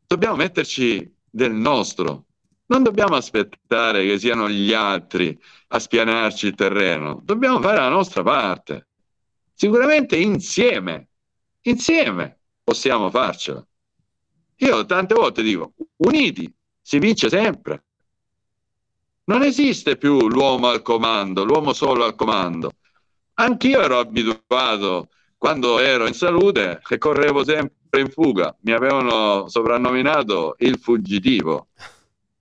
[0.07, 2.25] dobbiamo metterci del nostro,
[2.69, 5.39] non dobbiamo aspettare che siano gli altri
[5.69, 8.87] a spianarci il terreno, dobbiamo fare la nostra parte,
[9.53, 11.09] sicuramente insieme,
[11.65, 13.63] insieme possiamo farcela.
[14.57, 17.85] Io tante volte dico, uniti si vince sempre.
[19.25, 22.71] Non esiste più l'uomo al comando, l'uomo solo al comando.
[23.35, 25.11] Anch'io ero abituato,
[25.43, 28.57] quando ero in salute, che correvo sempre in fuga.
[28.61, 31.67] Mi avevano soprannominato il fuggitivo.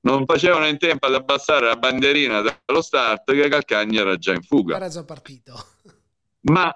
[0.01, 4.43] Non facevano in tempo ad abbassare la bandierina dello start che Calcagni era già in
[4.43, 4.75] fuga.
[4.75, 5.65] Era già partito.
[6.41, 6.71] Ma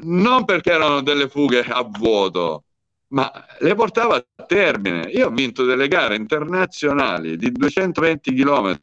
[0.00, 2.64] non perché erano delle fughe a vuoto,
[3.08, 5.10] ma le portava a termine.
[5.10, 8.80] Io ho vinto delle gare internazionali di 220 km,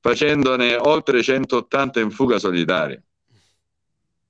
[0.00, 2.98] facendone oltre 180 in fuga solitaria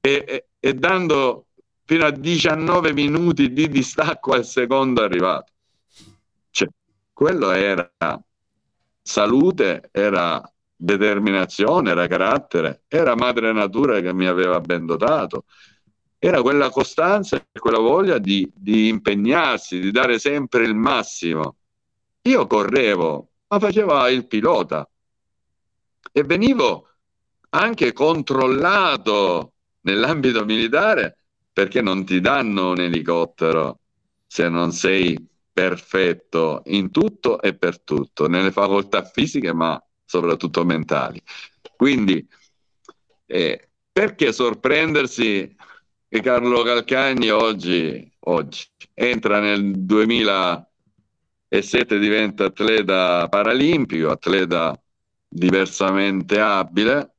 [0.00, 1.45] e, e, e dando
[1.86, 5.52] fino a 19 minuti di distacco al secondo arrivato.
[6.50, 6.68] Cioè,
[7.12, 7.90] quello era
[9.00, 10.42] salute, era
[10.74, 15.44] determinazione, era carattere, era madre natura che mi aveva ben dotato
[16.18, 21.56] era quella costanza e quella voglia di, di impegnarsi, di dare sempre il massimo.
[22.22, 24.88] Io correvo, ma faceva il pilota
[26.10, 26.88] e venivo
[27.50, 31.18] anche controllato nell'ambito militare
[31.56, 33.80] perché non ti danno un elicottero
[34.26, 35.16] se non sei
[35.50, 41.18] perfetto in tutto e per tutto, nelle facoltà fisiche ma soprattutto mentali.
[41.74, 42.28] Quindi
[43.24, 45.56] eh, perché sorprendersi
[46.06, 54.78] che Carlo Calcagni oggi, oggi entra nel 2007 diventa atleta paralimpico, atleta
[55.26, 57.14] diversamente abile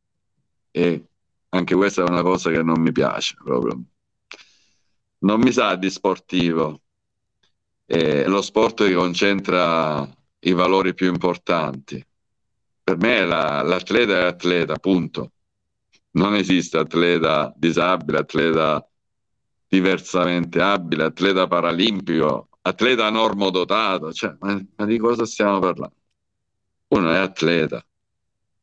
[0.70, 1.06] e
[1.50, 3.82] anche questa è una cosa che non mi piace proprio.
[5.20, 6.82] Non mi sa di sportivo.
[7.86, 10.08] È lo sport che concentra
[10.40, 12.06] i valori più importanti.
[12.84, 15.32] Per me la, l'atleta è atleta, punto
[16.18, 18.86] non esiste atleta disabile, atleta
[19.68, 25.96] diversamente abile, atleta paralimpico, atleta normodotato, cioè, ma, ma di cosa stiamo parlando?
[26.88, 27.86] Uno è atleta,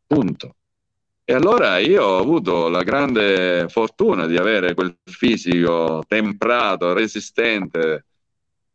[0.06, 0.56] punto.
[1.26, 8.04] E allora io ho avuto la grande fortuna di avere quel fisico temprato, resistente,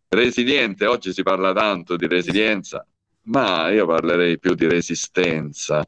[0.07, 0.87] resiliente.
[0.87, 2.83] Oggi si parla tanto di resilienza,
[3.25, 5.87] ma io parlerei più di resistenza.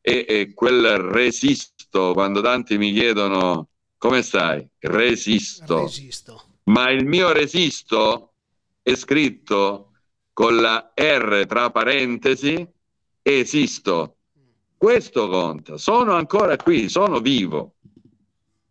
[0.00, 4.68] E, e quel resisto quando tanti mi chiedono come stai?
[4.80, 5.82] Resisto.
[5.82, 6.42] resisto.
[6.64, 8.32] Ma il mio resisto
[8.82, 9.92] è scritto
[10.32, 12.66] con la R tra parentesi,
[13.22, 14.16] esisto.
[14.82, 15.76] Questo conta.
[15.76, 17.74] Sono ancora qui, sono vivo.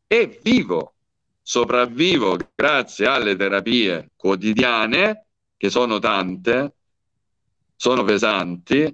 [0.08, 0.95] E vivo.
[1.41, 6.74] Sopravvivo grazie alle terapie quotidiane, che sono tante,
[7.78, 8.93] sono pesanti,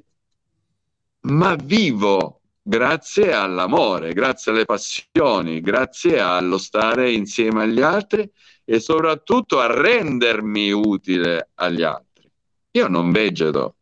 [1.21, 8.31] ma vivo grazie all'amore, grazie alle passioni, grazie allo stare insieme agli altri
[8.63, 12.29] e soprattutto a rendermi utile agli altri.
[12.73, 13.77] Io non vegeto,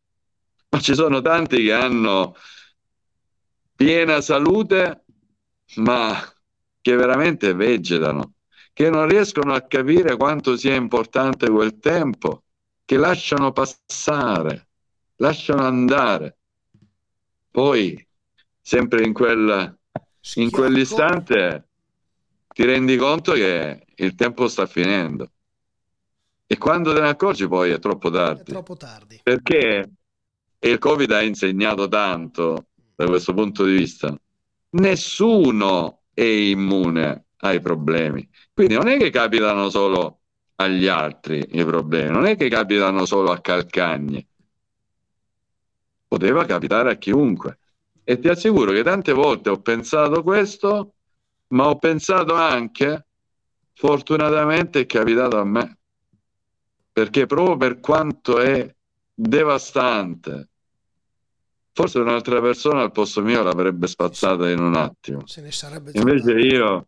[0.70, 2.34] ma ci sono tanti che hanno
[3.76, 5.04] piena salute,
[5.76, 6.18] ma
[6.82, 8.34] che veramente vegetano,
[8.74, 12.44] che non riescono a capire quanto sia importante quel tempo,
[12.86, 14.68] che lasciano passare,
[15.18, 16.38] lasciano andare.
[17.52, 18.08] Poi
[18.62, 19.78] sempre in, quel,
[20.36, 21.68] in quell'istante
[22.48, 25.32] ti rendi conto che il tempo sta finendo.
[26.48, 28.42] E quando te ne accorgi poi è troppo tardi.
[28.42, 29.20] È troppo tardi.
[29.24, 29.90] Perché
[30.60, 34.16] il Covid ha insegnato tanto da questo punto di vista.
[34.72, 38.28] Nessuno è immune ai problemi.
[38.54, 40.20] Quindi non è che capitano solo
[40.56, 44.26] agli altri i problemi, non è che capitano solo a Calcagni,
[46.08, 47.60] poteva capitare a chiunque.
[48.04, 50.94] E ti assicuro che tante volte ho pensato questo,
[51.48, 53.08] ma ho pensato anche,
[53.74, 55.78] fortunatamente è capitato a me,
[56.92, 58.74] perché proprio per quanto è
[59.14, 60.50] devastante,
[61.76, 65.26] forse un'altra persona al posto mio l'avrebbe spazzata in un attimo.
[66.00, 66.88] Invece io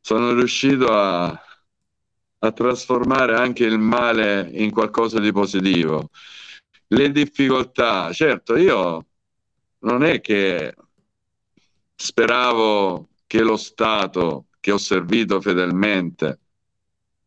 [0.00, 6.08] sono riuscito a, a trasformare anche il male in qualcosa di positivo.
[6.86, 9.04] Le difficoltà, certo, io
[9.80, 10.74] non è che
[11.94, 16.38] speravo che lo Stato che ho servito fedelmente,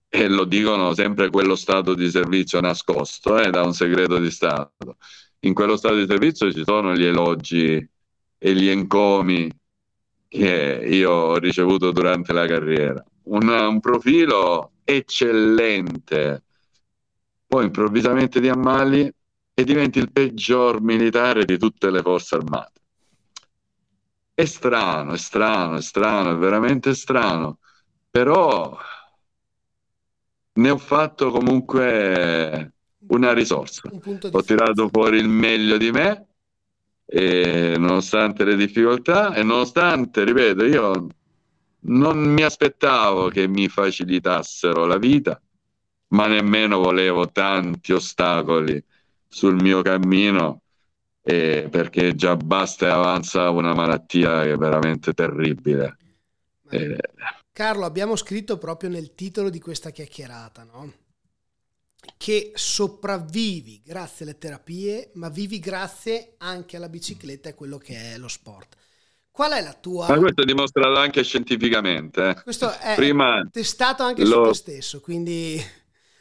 [0.09, 4.97] e lo dicono sempre quello stato di servizio nascosto eh, da un segreto di Stato,
[5.41, 7.89] in quello stato di servizio ci sono gli elogi
[8.37, 9.49] e gli encomi
[10.27, 13.03] che io ho ricevuto durante la carriera.
[13.23, 16.43] Un, un profilo eccellente,
[17.45, 19.11] poi improvvisamente ti ammali
[19.53, 22.81] e diventi il peggior militare di tutte le forze armate.
[24.33, 27.57] È strano, è strano, è strano, è veramente strano,
[28.09, 28.77] però
[30.53, 32.73] ne ho fatto comunque
[33.09, 33.89] una risorsa.
[33.91, 36.27] Un ho tirato fuori il meglio di me,
[37.05, 41.07] e, nonostante le difficoltà e nonostante, ripeto, io
[41.79, 45.41] non mi aspettavo che mi facilitassero la vita,
[46.09, 48.83] ma nemmeno volevo tanti ostacoli
[49.27, 50.61] sul mio cammino
[51.21, 55.97] eh, perché già basta e avanza una malattia che è veramente terribile.
[56.69, 56.97] Eh.
[57.51, 60.93] Carlo, abbiamo scritto proprio nel titolo di questa chiacchierata, no?
[62.15, 68.17] Che sopravvivi grazie alle terapie, ma vivi grazie anche alla bicicletta e quello che è
[68.17, 68.75] lo sport.
[69.31, 70.07] Qual è la tua...
[70.07, 72.29] Ma questo è dimostrato anche scientificamente.
[72.29, 72.41] Eh.
[72.41, 74.45] Questo è Prima testato anche lo...
[74.45, 75.61] su te stesso, quindi...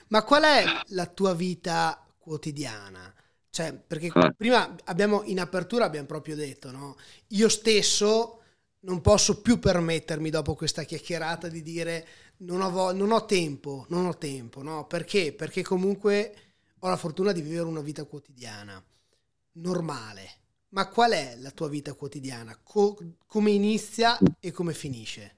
[0.08, 3.12] Ma qual è la tua vita quotidiana?
[3.48, 4.34] Cioè, perché eh.
[4.36, 6.96] prima abbiamo, in apertura abbiamo proprio detto, no?
[7.28, 8.42] Io stesso
[8.80, 12.06] non posso più permettermi dopo questa chiacchierata di dire
[12.38, 14.86] non ho, non ho tempo, non ho tempo, no?
[14.86, 15.32] Perché?
[15.34, 16.34] Perché comunque
[16.80, 18.82] ho la fortuna di vivere una vita quotidiana,
[19.52, 20.30] normale.
[20.70, 22.58] Ma qual è la tua vita quotidiana?
[22.62, 25.36] Co- come inizia e come finisce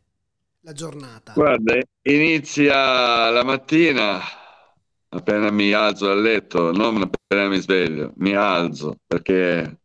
[0.60, 1.42] la giornata?
[1.42, 4.20] Guarda, inizia la mattina
[5.10, 9.78] appena mi alzo dal letto, non appena mi sveglio, mi alzo perché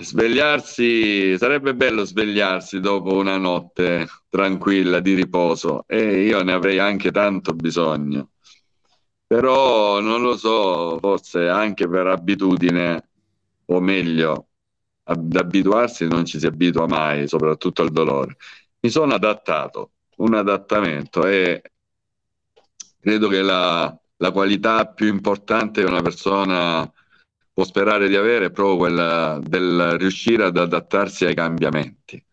[0.00, 7.10] svegliarsi sarebbe bello svegliarsi dopo una notte tranquilla di riposo e io ne avrei anche
[7.10, 8.30] tanto bisogno.
[9.26, 13.08] Però non lo so, forse anche per abitudine,
[13.66, 14.48] o meglio,
[15.04, 18.36] ad abituarsi non ci si abitua mai, soprattutto al dolore.
[18.80, 21.62] Mi sono adattato, un adattamento e
[23.00, 26.90] credo che la, la qualità più importante che una persona
[27.58, 32.24] può sperare di avere è proprio quella del riuscire ad adattarsi ai cambiamenti.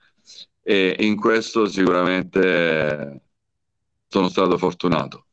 [0.61, 3.21] E in questo sicuramente
[4.07, 5.25] sono stato fortunato,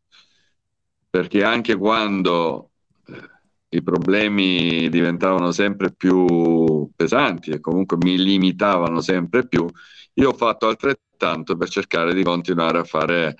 [1.11, 2.71] perché anche quando
[3.07, 3.21] eh,
[3.69, 9.67] i problemi diventavano sempre più pesanti e comunque mi limitavano sempre più,
[10.15, 13.37] io ho fatto altrettanto per cercare di continuare a fare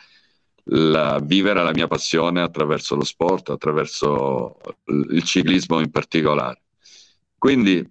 [0.65, 6.63] la, vivere la mia passione attraverso lo sport, attraverso il ciclismo in particolare.
[7.37, 7.85] Quindi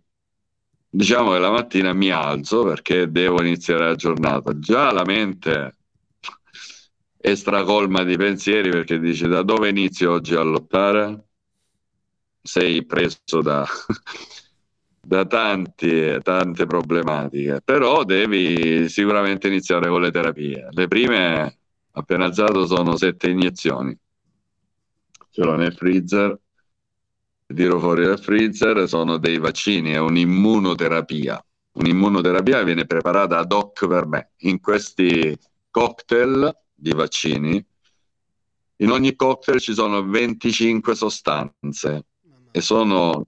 [0.89, 4.57] diciamo che la mattina mi alzo perché devo iniziare la giornata.
[4.57, 5.75] Già la mente
[7.17, 11.25] è stracolma di pensieri perché dici da dove inizi oggi a lottare?
[12.43, 13.65] Sei preso da,
[14.99, 20.67] da tanti, tante problematiche, però devi sicuramente iniziare con le terapie.
[20.71, 21.60] Le prime
[21.91, 23.97] appena alzato sono sette iniezioni.
[25.29, 26.37] Ce l'ho nel freezer,
[27.45, 31.43] tiro fuori dal freezer, sono dei vaccini, è un'immunoterapia.
[31.73, 34.31] Un'immunoterapia viene preparata ad hoc per me.
[34.39, 35.37] In questi
[35.69, 37.65] cocktail di vaccini,
[38.77, 42.05] in ogni cocktail ci sono 25 sostanze
[42.51, 43.27] e sono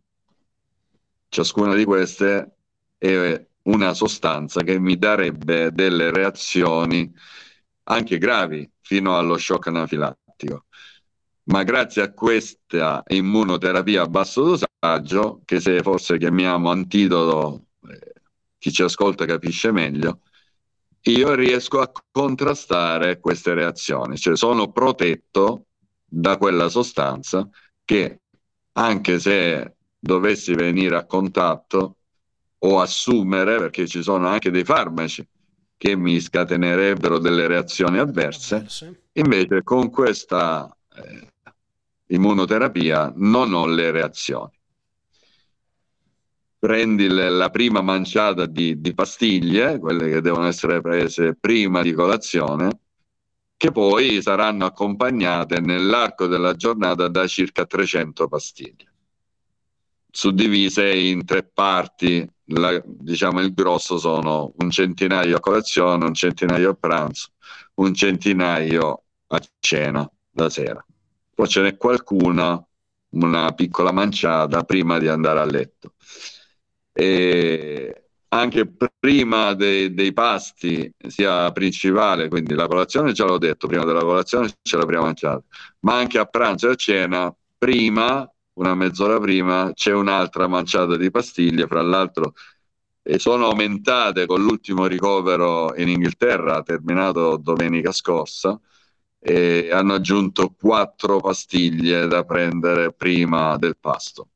[1.30, 2.55] ciascuna di queste
[2.97, 7.14] è una sostanza che mi darebbe delle reazioni
[7.84, 10.66] anche gravi fino allo shock anafilattico.
[11.46, 18.14] Ma grazie a questa immunoterapia a basso dosaggio, che se forse chiamiamo antidoto, eh,
[18.58, 20.22] chi ci ascolta capisce meglio,
[21.02, 25.66] io riesco a contrastare queste reazioni, cioè sono protetto
[26.06, 27.50] da quella sostanza
[27.84, 28.22] che
[28.74, 31.98] anche se dovessi venire a contatto
[32.60, 35.28] o assumere, perché ci sono anche dei farmaci
[35.78, 38.68] che mi scatenerebbero delle reazioni avverse.
[39.14, 41.28] Invece con questa eh,
[42.08, 44.52] immunoterapia non ho le reazioni.
[46.60, 51.92] prendi le, la prima manciata di, di pastiglie, quelle che devono essere prese prima di
[51.92, 52.80] colazione,
[53.58, 58.94] che poi saranno accompagnate nell'arco della giornata da circa 300 pastiglie,
[60.10, 62.30] suddivise in tre parti.
[62.48, 67.30] La, diciamo il grosso sono un centinaio a colazione, un centinaio a pranzo,
[67.76, 70.86] un centinaio a cena la sera.
[71.34, 72.62] Poi ce n'è qualcuna,
[73.12, 75.94] una piccola manciata prima di andare a letto.
[76.91, 83.86] E anche prima dei, dei, pasti, sia principale, quindi la colazione già l'ho detto, prima
[83.86, 85.44] della colazione c'è la prima mangiata,
[85.82, 91.10] ma anche a pranzo e a cena, prima, una mezz'ora prima, c'è un'altra manciata di
[91.12, 92.34] pastiglie, fra l'altro
[93.01, 98.60] e sono aumentate con l'ultimo ricovero in Inghilterra, terminato domenica scorsa,
[99.20, 104.30] e hanno aggiunto quattro pastiglie da prendere prima del pasto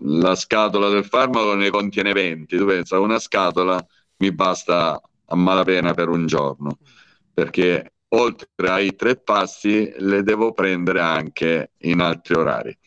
[0.00, 3.84] la scatola del farmaco ne contiene 20, tu pensa una scatola
[4.18, 6.78] mi basta a malapena per un giorno,
[7.32, 12.78] perché oltre ai tre passi le devo prendere anche in altri orari.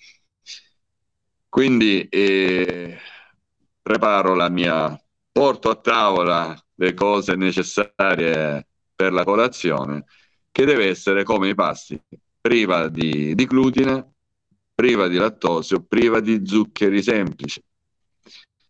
[1.50, 2.98] Quindi eh,
[3.82, 4.96] preparo la mia,
[5.32, 10.06] porto a tavola le cose necessarie per la colazione,
[10.52, 12.00] che deve essere come i pasti,
[12.40, 14.14] priva di, di glutine,
[14.76, 17.62] priva di lattosio, priva di zuccheri semplici.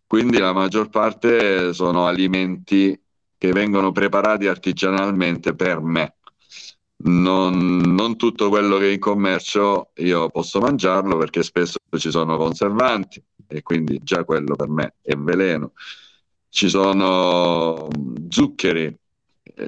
[0.07, 2.99] Quindi la maggior parte sono alimenti
[3.37, 6.15] che vengono preparati artigianalmente per me.
[7.01, 12.35] Non, non, tutto quello che è in commercio io posso mangiarlo perché spesso ci sono
[12.35, 15.71] conservanti e quindi già quello per me è veleno.
[16.49, 17.87] Ci sono
[18.27, 18.93] zuccheri,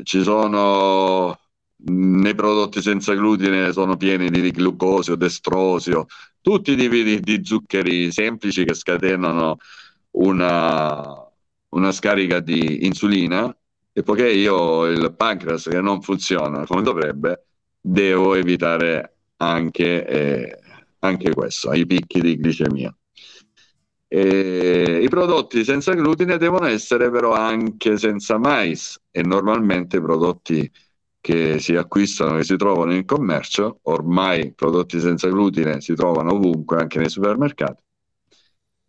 [0.04, 1.40] ci sono
[1.84, 6.06] nei prodotti senza glutine sono pieni di glucosio, destrosio,
[6.42, 9.58] tutti i tipi di, di zuccheri semplici che scatenano
[10.12, 11.32] una,
[11.70, 13.56] una scarica di insulina
[13.94, 17.46] e poiché io ho il pancreas che non funziona come dovrebbe,
[17.80, 20.60] devo evitare anche, eh,
[21.00, 22.96] anche questo, i picchi di glicemia.
[24.08, 30.70] E I prodotti senza glutine devono essere però anche senza mais e normalmente i prodotti
[31.22, 36.78] che si acquistano, che si trovano in commercio, ormai prodotti senza glutine si trovano ovunque,
[36.78, 37.82] anche nei supermercati,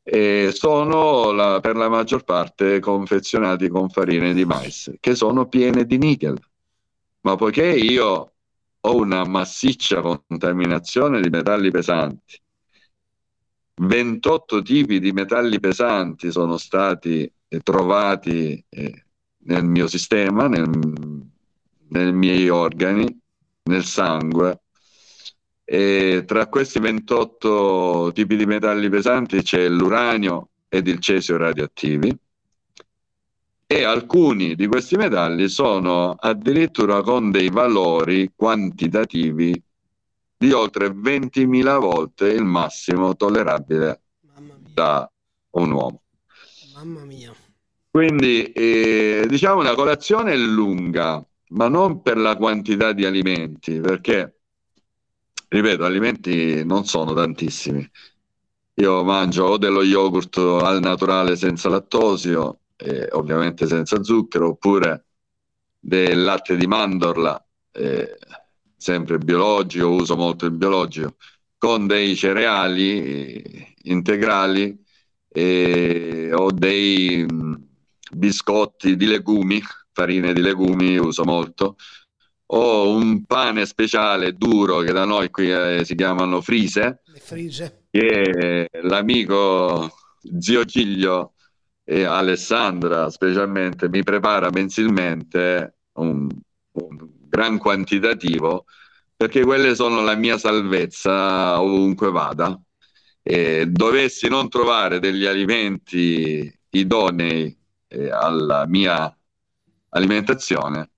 [0.02, 5.84] e sono la, per la maggior parte confezionati con farine di mais, che sono piene
[5.84, 6.38] di nickel.
[7.20, 8.32] Ma poiché io
[8.80, 12.40] ho una massiccia contaminazione di metalli pesanti,
[13.74, 17.30] 28 tipi di metalli pesanti sono stati
[17.62, 19.04] trovati eh,
[19.44, 23.20] nel mio sistema, nei miei organi,
[23.64, 24.60] nel sangue.
[25.72, 32.14] E tra questi 28 tipi di metalli pesanti c'è l'uranio ed il cesio radioattivi
[33.66, 39.62] e alcuni di questi metalli sono addirittura con dei valori quantitativi
[40.36, 44.02] di oltre 20.000 volte il massimo tollerabile
[44.74, 45.10] da
[45.52, 46.02] un uomo.
[46.74, 47.32] Mamma mia.
[47.90, 54.40] Quindi eh, diciamo una colazione lunga, ma non per la quantità di alimenti, perché,
[55.52, 57.88] ripeto, alimenti non sono tantissimi.
[58.76, 65.06] Io mangio o dello yogurt al naturale senza lattosio, eh, ovviamente senza zucchero, oppure
[65.78, 68.18] del latte di mandorla, eh,
[68.76, 71.16] sempre biologico, uso molto il biologico,
[71.58, 74.80] con dei cereali eh, integrali
[75.34, 77.68] o dei mh,
[78.10, 81.76] biscotti di legumi farine di legumi uso molto.
[82.54, 87.86] Ho un pane speciale duro che da noi qui eh, si chiamano frise, frise.
[87.90, 89.90] che l'amico
[90.38, 91.32] zio Giglio
[91.82, 96.28] e Alessandra specialmente mi prepara mensilmente un,
[96.72, 98.66] un gran quantitativo
[99.16, 102.60] perché quelle sono la mia salvezza ovunque vada.
[103.22, 107.56] E dovessi non trovare degli alimenti idonei
[107.88, 109.16] eh, alla mia
[109.88, 110.91] alimentazione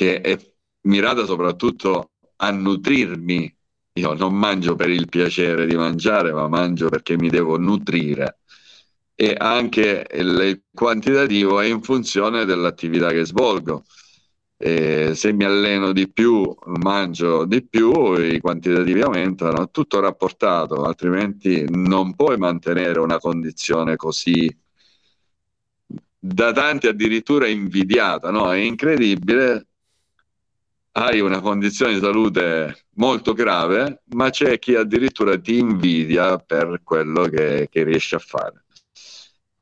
[0.00, 0.38] che è
[0.84, 3.54] mirata soprattutto a nutrirmi.
[3.94, 8.38] Io non mangio per il piacere di mangiare, ma mangio perché mi devo nutrire.
[9.14, 13.84] E anche il, quantitativo è in funzione dell'attività che svolgo.
[14.56, 21.66] E se mi alleno di più, mangio di più, i quantitativi aumentano, tutto rapportato, altrimenti
[21.68, 24.48] non puoi mantenere una condizione così
[26.18, 28.52] da tanti addirittura invidiata, no?
[28.52, 29.68] È incredibile,
[30.92, 37.24] hai una condizione di salute molto grave, ma c'è chi addirittura ti invidia per quello
[37.24, 38.64] che, che riesci a fare.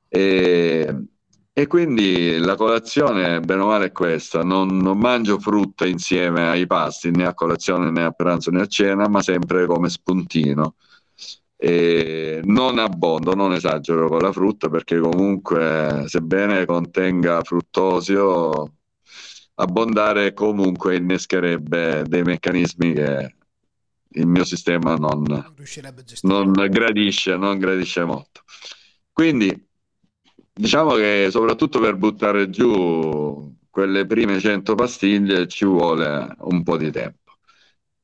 [0.09, 1.07] E,
[1.53, 4.43] e quindi la colazione, bene o male, è questa.
[4.43, 8.67] Non, non, mangio frutta insieme ai pasti, né a colazione, né a pranzo, né a
[8.67, 10.77] cena, ma sempre come spuntino.
[11.57, 18.78] E non abbondo, non esagero con la frutta perché comunque, sebbene contenga fruttosio,
[19.61, 23.35] abbondare comunque innescherebbe dei meccanismi che
[24.13, 25.23] il mio sistema non,
[26.23, 28.43] non gradisce, non gradisce molto.
[29.13, 29.67] Quindi
[30.59, 36.91] Diciamo che soprattutto per buttare giù quelle prime 100 pastiglie ci vuole un po' di
[36.91, 37.35] tempo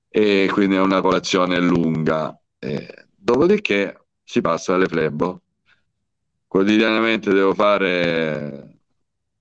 [0.08, 2.38] e quindi è una colazione lunga.
[2.60, 5.42] E dopodiché si passa alle flebo.
[6.46, 8.73] Quotidianamente devo fare,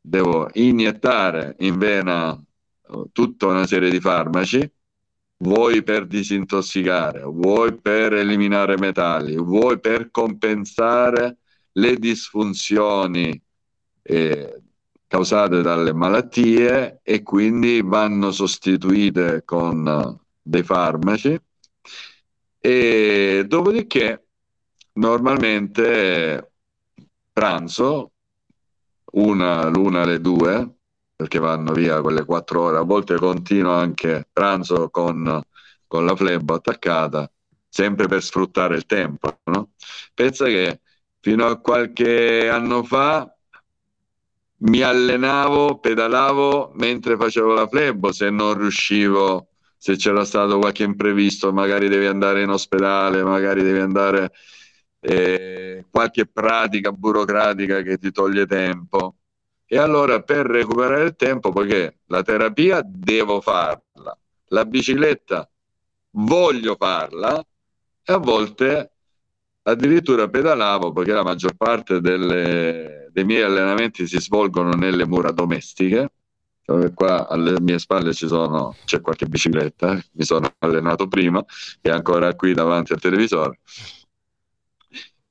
[0.06, 2.38] devo iniettare in vena
[3.14, 4.70] tutta una serie di farmaci,
[5.38, 11.38] vuoi per disintossicare, vuoi per eliminare metalli, vuoi per compensare
[11.74, 13.42] le disfunzioni
[14.02, 14.62] eh,
[15.08, 21.40] causate dalle malattie e quindi vanno sostituite con dei farmaci.
[22.60, 24.28] E dopodiché
[24.94, 26.52] normalmente
[27.32, 28.13] pranzo
[29.14, 30.70] una, l'una alle due
[31.16, 35.42] perché vanno via quelle quattro ore a volte continuo anche pranzo con,
[35.88, 37.30] con la flebo attaccata
[37.70, 39.70] sempre per sfruttare il tempo no?
[40.14, 40.82] pensa che
[41.20, 43.34] fino a qualche anno fa
[44.64, 49.48] mi allenavo, pedalavo mentre facevo la flebo, se non riuscivo,
[49.78, 54.32] se c'era stato qualche imprevisto, magari devi andare in ospedale, magari devi andare
[55.04, 59.16] eh, qualche pratica burocratica che ti toglie tempo.
[59.66, 65.50] E allora per recuperare il tempo, poiché la terapia devo farla, la bicicletta
[66.12, 67.44] voglio farla,
[68.06, 68.92] e a volte
[69.64, 76.12] addirittura pedalavo perché la maggior parte delle, dei miei allenamenti si svolgono nelle mura domestiche.
[76.94, 80.06] Qua alle mie spalle sono, c'è qualche bicicletta, eh?
[80.14, 81.44] mi sono allenato prima
[81.82, 83.60] e ancora qui davanti al televisore.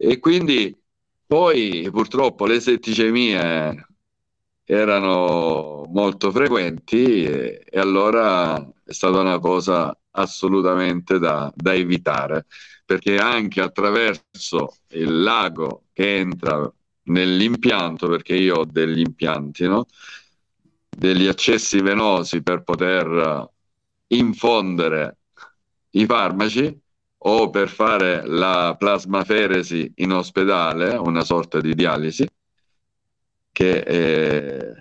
[0.05, 0.77] E quindi
[1.25, 3.87] poi purtroppo le setticemie
[4.65, 12.47] erano molto frequenti e, e allora è stata una cosa assolutamente da, da evitare
[12.85, 16.69] perché anche attraverso il lago che entra
[17.05, 19.87] nell'impianto, perché io ho degli impianti, no?
[20.89, 23.49] degli accessi venosi per poter
[24.09, 25.19] infondere
[25.91, 26.83] i farmaci
[27.25, 32.27] o per fare la plasmaferesi in ospedale, una sorta di dialisi,
[33.53, 34.73] che è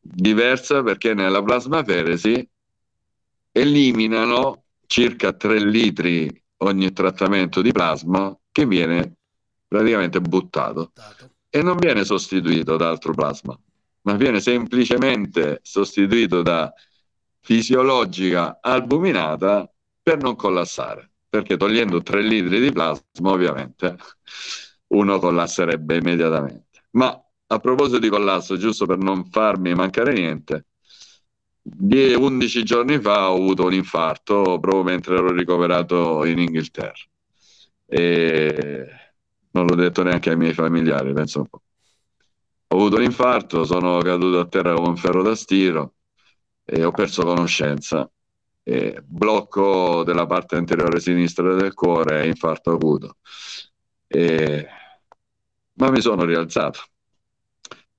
[0.00, 2.48] diversa perché nella plasmaferesi
[3.52, 9.16] eliminano circa 3 litri ogni trattamento di plasma che viene
[9.68, 10.92] praticamente buttato.
[11.50, 13.58] e non viene sostituito da altro plasma,
[14.02, 16.72] ma viene semplicemente sostituito da
[17.40, 19.70] fisiologica albuminata
[20.02, 23.96] per non collassare, perché togliendo 3 litri di plasma ovviamente
[24.88, 26.86] uno collasserebbe immediatamente.
[26.92, 30.66] Ma a proposito di collasso, giusto per non farmi mancare niente,
[31.62, 36.92] 11 giorni fa ho avuto un infarto proprio mentre ero ricoverato in Inghilterra.
[37.86, 38.88] E
[39.50, 41.62] non l'ho detto neanche ai miei familiari, penso un po'.
[42.68, 45.94] Ho avuto un infarto, sono caduto a terra come un ferro da stiro
[46.64, 48.10] e ho perso conoscenza.
[48.68, 53.16] E blocco della parte anteriore sinistra del cuore e infarto acuto.
[54.06, 54.66] E...
[55.74, 56.80] Ma mi sono rialzato.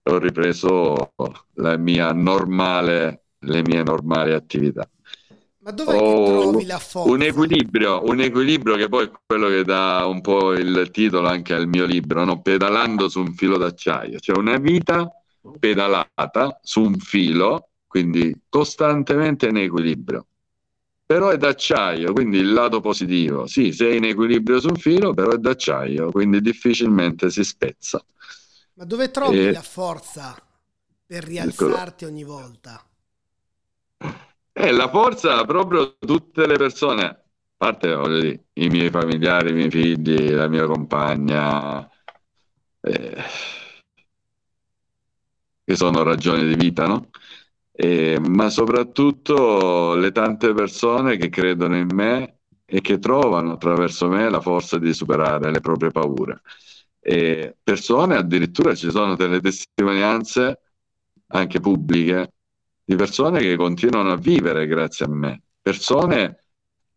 [0.04, 1.14] Ho ripreso
[1.54, 4.90] la mia normale le mie normali attività.
[5.60, 7.12] Ma dove trovi la forza?
[7.12, 11.54] Un equilibrio, un equilibrio che poi è quello che dà un po' il titolo anche
[11.54, 12.42] al mio libro, no?
[12.42, 15.10] pedalando su un filo d'acciaio, cioè una vita
[15.60, 20.28] pedalata su un filo, quindi costantemente in equilibrio.
[21.10, 23.48] Però è d'acciaio, quindi il lato positivo.
[23.48, 28.06] Sì, sei in equilibrio su un filo, però è d'acciaio, quindi difficilmente si spezza.
[28.76, 29.52] Ma dove trovi e...
[29.52, 30.40] la forza
[31.08, 32.86] per rialzarti ogni volta?
[34.54, 37.20] E la forza proprio tutte le persone, a
[37.58, 41.90] parte dire, i miei familiari, i miei figli, la mia compagna,
[42.82, 43.24] eh,
[45.64, 47.10] che sono ragioni di vita, no?
[47.82, 54.30] Eh, ma soprattutto le tante persone che credono in me e che trovano attraverso me
[54.30, 56.42] la forza di superare le proprie paure.
[57.00, 60.60] E persone, addirittura ci sono delle testimonianze
[61.28, 62.34] anche pubbliche
[62.84, 66.44] di persone che continuano a vivere grazie a me, persone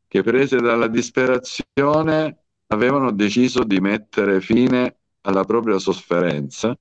[0.08, 6.76] che prese dalla disperazione avevano deciso di mettere fine alla propria sofferenza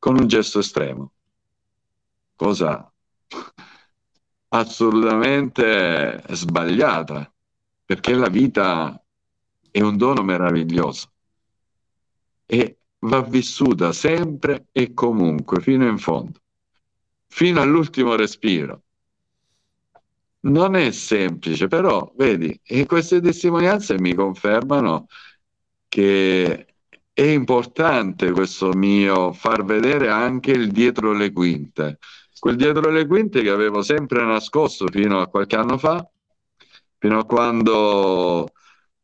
[0.00, 1.12] con un gesto estremo.
[2.34, 2.88] Cosa
[4.56, 7.30] assolutamente sbagliata,
[7.84, 9.02] perché la vita
[9.70, 11.10] è un dono meraviglioso
[12.46, 16.40] e va vissuta sempre e comunque, fino in fondo,
[17.26, 18.82] fino all'ultimo respiro.
[20.44, 25.06] Non è semplice, però vedi, e queste testimonianze mi confermano
[25.88, 26.66] che
[27.12, 31.98] è importante questo mio far vedere anche il dietro le quinte.
[32.44, 36.06] Quel dietro le quinte che avevo sempre nascosto fino a qualche anno fa,
[36.98, 38.52] fino a quando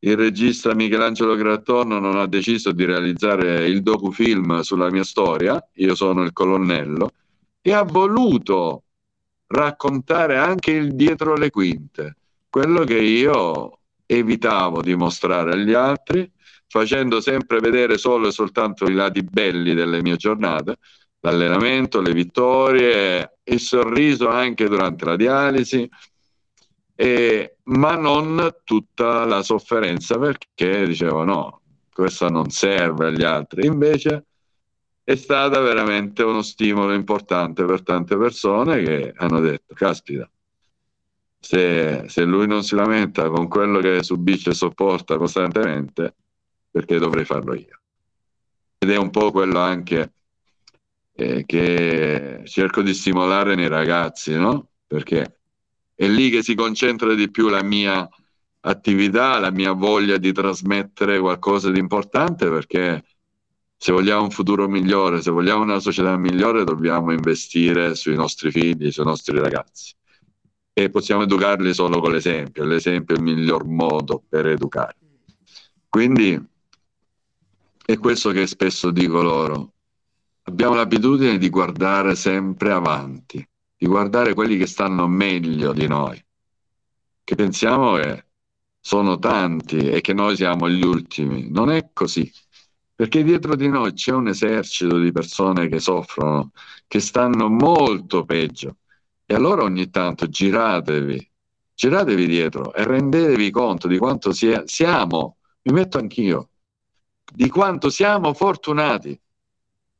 [0.00, 5.94] il regista Michelangelo Grattorno non ha deciso di realizzare il docufilm sulla mia storia, io
[5.94, 7.12] sono il colonnello,
[7.62, 8.82] e ha voluto
[9.46, 12.16] raccontare anche il dietro le quinte,
[12.50, 16.30] quello che io evitavo di mostrare agli altri,
[16.66, 20.76] facendo sempre vedere solo e soltanto i lati belli delle mie giornate,
[21.20, 25.88] l'allenamento, le vittorie, il sorriso anche durante la dialisi,
[26.94, 31.60] e, ma non tutta la sofferenza perché dicevo no,
[31.92, 33.66] questa non serve agli altri.
[33.66, 34.26] Invece
[35.02, 40.30] è stata veramente uno stimolo importante per tante persone che hanno detto, caspita,
[41.38, 46.14] se, se lui non si lamenta con quello che subisce e sopporta costantemente,
[46.70, 47.80] perché dovrei farlo io?
[48.78, 50.12] Ed è un po' quello anche
[51.12, 54.70] eh, che cerco di stimolare nei ragazzi, no?
[54.86, 55.40] Perché
[55.94, 58.08] è lì che si concentra di più la mia
[58.60, 63.04] attività, la mia voglia di trasmettere qualcosa di importante perché
[63.82, 68.90] se vogliamo un futuro migliore, se vogliamo una società migliore, dobbiamo investire sui nostri figli,
[68.90, 69.94] sui nostri ragazzi.
[70.74, 72.64] E possiamo educarli solo con l'esempio.
[72.64, 74.96] L'esempio è il miglior modo per educare.
[75.88, 76.38] Quindi
[77.86, 79.72] è questo che spesso dico loro.
[80.50, 86.20] Abbiamo l'abitudine di guardare sempre avanti di guardare quelli che stanno meglio di noi,
[87.22, 88.26] che pensiamo che
[88.80, 91.48] sono tanti e che noi siamo gli ultimi.
[91.48, 92.30] Non è così,
[92.92, 96.50] perché dietro di noi c'è un esercito di persone che soffrono,
[96.88, 98.78] che stanno molto peggio.
[99.24, 101.30] E allora ogni tanto giratevi,
[101.74, 106.48] giratevi dietro e rendetevi conto di quanto sia, siamo, mi metto anch'io,
[107.32, 109.18] di quanto siamo fortunati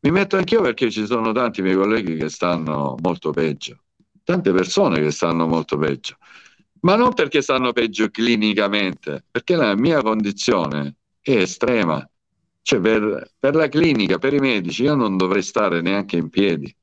[0.00, 3.82] mi metto anch'io perché ci sono tanti miei colleghi che stanno molto peggio,
[4.24, 6.16] tante persone che stanno molto peggio,
[6.80, 12.08] ma non perché stanno peggio clinicamente, perché la mia condizione è estrema.
[12.62, 16.74] Cioè per, per la clinica, per i medici, io non dovrei stare neanche in piedi.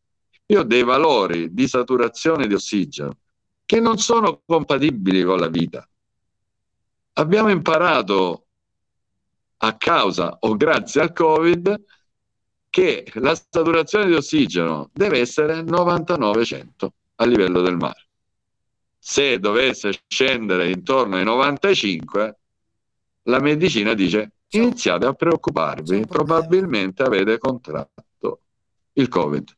[0.47, 3.17] Io ho dei valori di saturazione di ossigeno
[3.65, 5.87] che non sono compatibili con la vita.
[7.13, 8.45] Abbiamo imparato
[9.57, 11.83] a causa o grazie al Covid
[12.77, 18.07] che la saturazione di ossigeno deve essere 99-100 a livello del mare.
[18.99, 22.37] Se dovesse scendere intorno ai 95,
[23.23, 28.41] la medicina dice iniziate a preoccuparvi, probabilmente avete contratto
[28.93, 29.57] il Covid.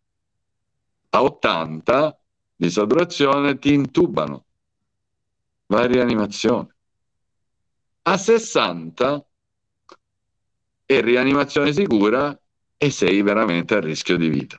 [1.10, 2.20] A 80
[2.56, 4.46] di saturazione ti intubano,
[5.66, 6.74] va in rianimazione.
[8.04, 9.26] A 60
[10.86, 12.40] è rianimazione sicura
[12.82, 14.58] e sei veramente a rischio di vita.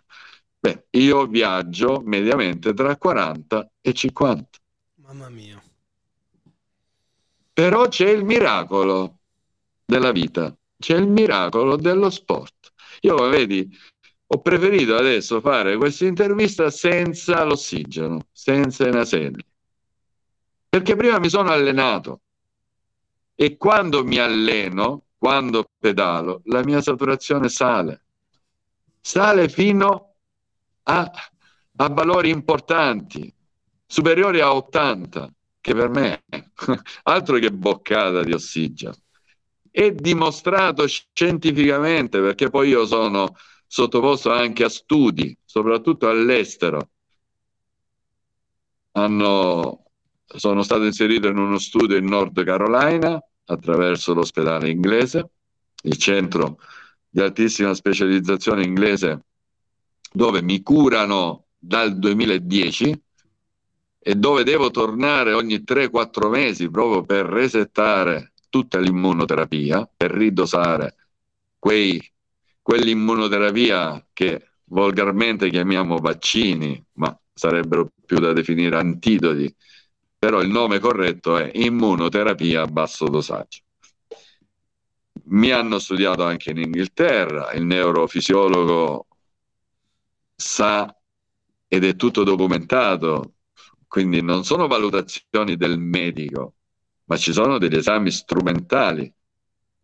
[0.58, 4.58] Beh, io viaggio mediamente tra 40 e 50.
[4.96, 5.60] Mamma mia.
[7.50, 9.20] Però c'è il miracolo
[9.86, 12.72] della vita, c'è il miracolo dello sport.
[13.00, 13.66] Io, vedi,
[14.26, 19.42] ho preferito adesso fare questa intervista senza l'ossigeno, senza i naselli.
[20.68, 22.20] Perché prima mi sono allenato
[23.34, 28.04] e quando mi alleno, quando pedalo, la mia saturazione sale
[29.00, 30.14] sale fino
[30.84, 31.10] a,
[31.76, 33.32] a valori importanti,
[33.86, 36.24] superiori a 80, che per me
[37.04, 38.94] altro che boccata di ossigeno.
[39.70, 43.34] È dimostrato scientificamente, perché poi io sono
[43.66, 46.90] sottoposto anche a studi, soprattutto all'estero.
[48.92, 49.84] Hanno,
[50.24, 55.30] sono stato inserito in uno studio in Nord Carolina attraverso l'ospedale inglese,
[55.82, 56.58] il centro
[57.10, 59.24] di altissima specializzazione inglese
[60.12, 63.02] dove mi curano dal 2010
[64.02, 70.96] e dove devo tornare ogni 3-4 mesi proprio per resettare tutta l'immunoterapia, per ridosare
[71.58, 72.00] quei,
[72.62, 79.54] quell'immunoterapia che volgarmente chiamiamo vaccini, ma sarebbero più da definire antidoti,
[80.18, 83.60] però il nome corretto è immunoterapia a basso dosaggio.
[85.24, 89.06] Mi hanno studiato anche in Inghilterra, il neurofisiologo
[90.34, 90.94] sa
[91.68, 93.34] ed è tutto documentato,
[93.86, 96.54] quindi non sono valutazioni del medico,
[97.04, 99.12] ma ci sono degli esami strumentali,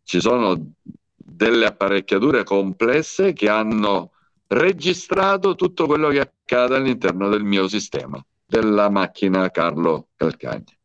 [0.02, 0.72] ci sono
[1.14, 4.12] delle apparecchiature complesse che hanno
[4.48, 10.75] registrato tutto quello che accade all'interno del mio sistema, della macchina Carlo Calcagni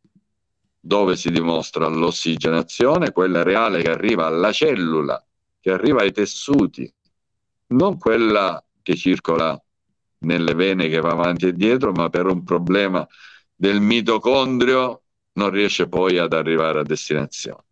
[0.83, 5.23] dove si dimostra l'ossigenazione, quella reale che arriva alla cellula,
[5.59, 6.91] che arriva ai tessuti,
[7.67, 9.61] non quella che circola
[10.19, 13.07] nelle vene che va avanti e dietro, ma per un problema
[13.55, 15.03] del mitocondrio
[15.33, 17.63] non riesce poi ad arrivare a destinazione.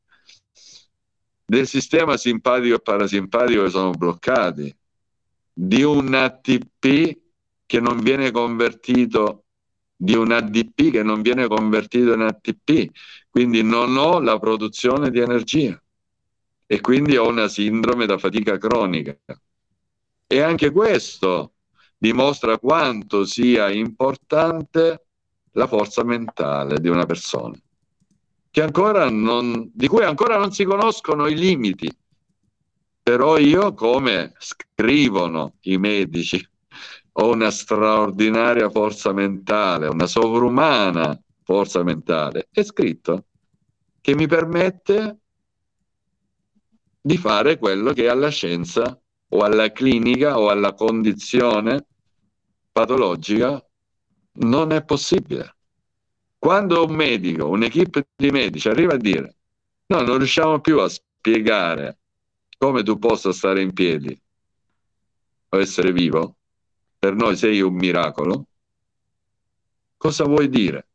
[1.45, 4.75] Del sistema simpatico e parasimpatico che sono bloccati,
[5.51, 7.17] di un ATP
[7.65, 9.45] che non viene convertito
[10.01, 12.89] di un ADP che non viene convertito in ATP,
[13.29, 15.77] quindi non ho la produzione di energia
[16.65, 19.17] e quindi ho una sindrome da fatica cronica.
[20.25, 21.55] E anche questo
[21.97, 25.07] dimostra quanto sia importante
[25.51, 27.59] la forza mentale di una persona,
[29.09, 31.91] non, di cui ancora non si conoscono i limiti.
[33.03, 36.48] Però io, come scrivono i medici,
[37.21, 42.47] ho una straordinaria forza mentale, una sovrumana forza mentale.
[42.49, 43.25] È scritto
[43.99, 45.19] che mi permette
[47.01, 48.99] di fare quello che alla scienza
[49.31, 51.85] o alla clinica o alla condizione
[52.71, 53.63] patologica
[54.33, 55.55] non è possibile.
[56.37, 59.35] Quando un medico, un'equipe di medici arriva a dire
[59.87, 61.99] no, non riusciamo più a spiegare
[62.57, 64.17] come tu possa stare in piedi
[65.49, 66.38] o essere vivo,
[66.99, 68.45] per noi sei un miracolo,
[69.95, 70.87] cosa vuoi dire?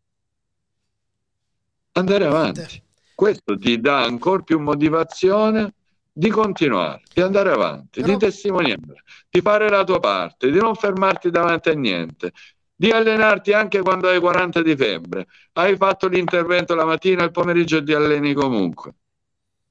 [1.93, 2.83] Andare avanti.
[3.15, 5.73] Questo ti dà ancora più motivazione
[6.13, 8.13] di continuare, di andare avanti, Però...
[8.13, 12.33] di testimoniare, di fare la tua parte, di non fermarti davanti a niente,
[12.75, 15.27] di allenarti anche quando hai 40 di febbre.
[15.53, 18.95] Hai fatto l'intervento la mattina e il pomeriggio ti alleni comunque.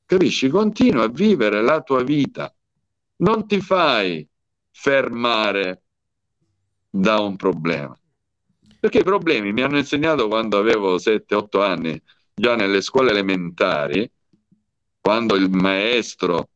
[0.05, 0.49] Capisci?
[0.49, 2.53] Continua a vivere la tua vita.
[3.17, 4.27] Non ti fai
[4.71, 5.82] fermare
[6.95, 7.97] da un problema.
[8.79, 11.99] Perché i problemi mi hanno insegnato quando avevo 7-8 anni,
[12.35, 14.09] già nelle scuole elementari,
[15.01, 16.49] quando il maestro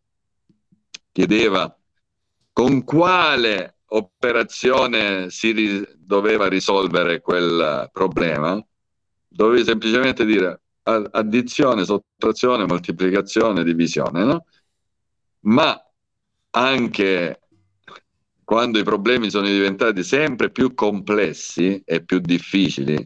[1.11, 1.75] chiedeva
[2.53, 8.63] con quale operazione si ri- doveva risolvere quel problema,
[9.27, 14.45] dovevi semplicemente dire addizione, sottrazione, moltiplicazione, divisione, no?
[15.41, 15.81] Ma
[16.51, 17.39] anche
[18.47, 23.05] quando i problemi sono diventati sempre più complessi e più difficili,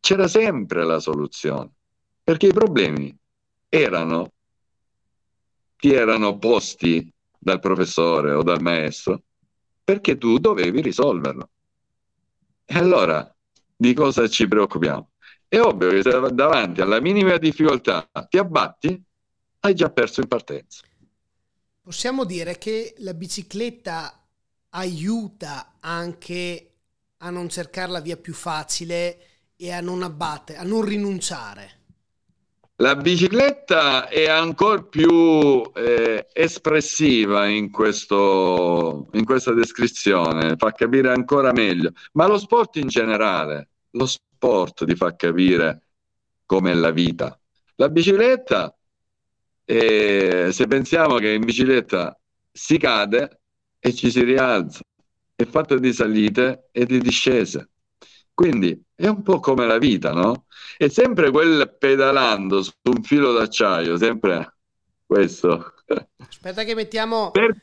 [0.00, 1.70] c'era sempre la soluzione,
[2.20, 3.16] perché i problemi
[3.68, 4.32] erano,
[5.76, 7.08] ti erano posti
[7.38, 9.22] dal professore o dal maestro,
[9.84, 11.48] perché tu dovevi risolverlo.
[12.64, 13.32] E allora
[13.76, 15.10] di cosa ci preoccupiamo?
[15.46, 19.00] È ovvio che se davanti alla minima difficoltà ti abbatti,
[19.60, 20.82] hai già perso in partenza.
[21.80, 24.18] Possiamo dire che la bicicletta
[24.76, 26.70] aiuta anche
[27.18, 29.18] a non cercare la via più facile
[29.56, 31.82] e a non abbattere, a non rinunciare.
[32.78, 41.52] La bicicletta è ancora più eh, espressiva in, questo, in questa descrizione, fa capire ancora
[41.52, 45.82] meglio, ma lo sport in generale, lo sport ti fa capire
[46.44, 47.38] com'è la vita.
[47.76, 48.76] La bicicletta,
[49.64, 52.18] eh, se pensiamo che in bicicletta
[52.50, 53.43] si cade,
[53.86, 54.80] e ci si rialza,
[55.34, 57.68] è fatta di salite e di discese.
[58.32, 60.46] Quindi è un po' come la vita, no?
[60.78, 64.56] È sempre quel pedalando su un filo d'acciaio, sempre
[65.04, 65.74] questo.
[66.16, 67.54] Aspetta che mettiamo per...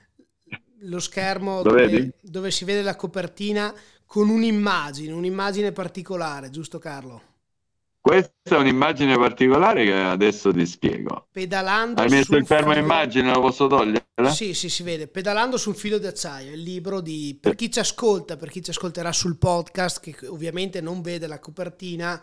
[0.82, 3.74] lo schermo dove, dove si vede la copertina
[4.06, 7.30] con un'immagine, un'immagine particolare, giusto Carlo?
[8.02, 11.28] Questa è un'immagine particolare che adesso ti spiego.
[11.32, 12.84] Pedalando Hai messo il fermo filo...
[12.84, 14.04] immagine, lo posso togliere?
[14.32, 15.08] Sì, sì, si vede.
[15.08, 17.38] Pedalando su un filo di acciaio, il libro di...
[17.40, 21.40] Per chi ci ascolta, per chi ci ascolterà sul podcast, che ovviamente non vede la
[21.40, 22.22] copertina,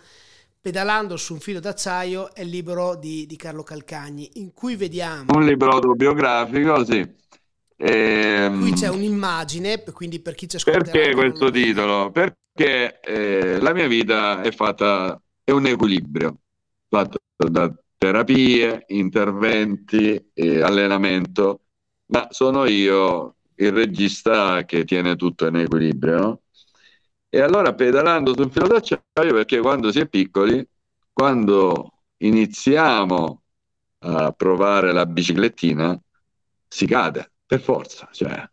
[0.61, 5.25] Pedalando su un filo d'acciaio è il libro di, di Carlo Calcagni, in cui vediamo...
[5.33, 6.99] Un libro autobiografico, sì.
[7.77, 7.93] E...
[7.93, 10.91] Ehm, qui c'è un'immagine, quindi per chi ci ascolta...
[10.91, 12.11] Perché questo titolo?
[12.11, 15.19] Perché eh, la mia vita è fatta
[15.49, 16.41] è un equilibrio
[16.91, 21.63] fatto da terapie, interventi, e allenamento,
[22.09, 26.43] ma sono io il regista che tiene tutto in equilibrio.
[27.31, 30.63] E allora pedalando sul filo d'acciaio, perché quando si è piccoli,
[31.15, 33.43] quando iniziamo
[34.01, 35.99] a provare la biciclettina,
[36.69, 38.07] si cade per forza.
[38.13, 38.51] Cioè,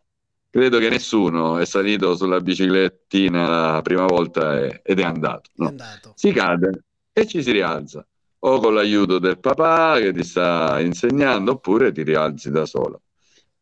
[0.56, 5.66] credo che nessuno è salito sulla biciclettina la prima volta e, ed è andato, no?
[5.66, 6.14] è andato.
[6.16, 8.08] Si cade e ci si rialza,
[8.40, 13.02] o con l'aiuto del papà che ti sta insegnando, oppure ti rialzi da solo.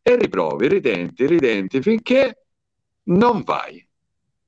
[0.00, 2.46] E riprovi, ritenti, ritenti finché
[3.08, 3.84] non vai,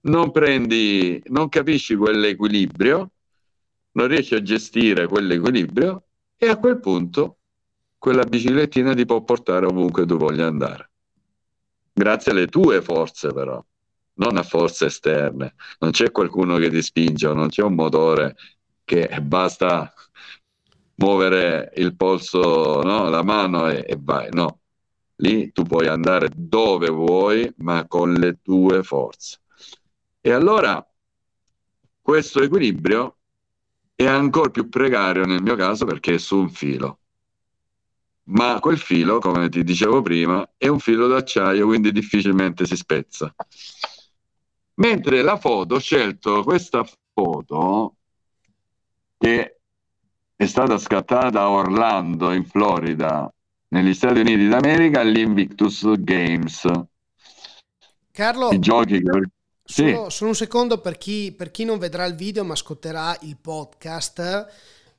[0.02, 3.10] non prendi, non capisci quell'equilibrio,
[3.90, 6.04] non riesci a gestire quell'equilibrio
[6.36, 7.38] e a quel punto
[7.98, 10.90] quella biciclettina ti può portare ovunque tu voglia andare
[11.96, 13.64] grazie alle tue forze però,
[14.14, 15.54] non a forze esterne.
[15.78, 18.36] Non c'è qualcuno che ti spinge, non c'è un motore
[18.84, 19.92] che basta
[20.96, 23.08] muovere il polso, no?
[23.08, 24.28] la mano e, e vai.
[24.30, 24.60] No,
[25.16, 29.40] lì tu puoi andare dove vuoi, ma con le tue forze.
[30.20, 30.86] E allora
[32.02, 33.16] questo equilibrio
[33.94, 37.00] è ancora più precario nel mio caso perché è su un filo
[38.28, 43.32] ma quel filo, come ti dicevo prima, è un filo d'acciaio, quindi difficilmente si spezza.
[44.74, 47.94] Mentre la foto, ho scelto questa foto
[49.18, 49.60] che
[50.34, 53.32] è stata scattata a Orlando, in Florida,
[53.68, 56.68] negli Stati Uniti d'America, all'Invictus Games.
[58.10, 59.30] Carlo, I giochi che...
[59.68, 60.16] Solo, sì.
[60.16, 64.46] solo un secondo per chi, per chi non vedrà il video ma ascolterà il podcast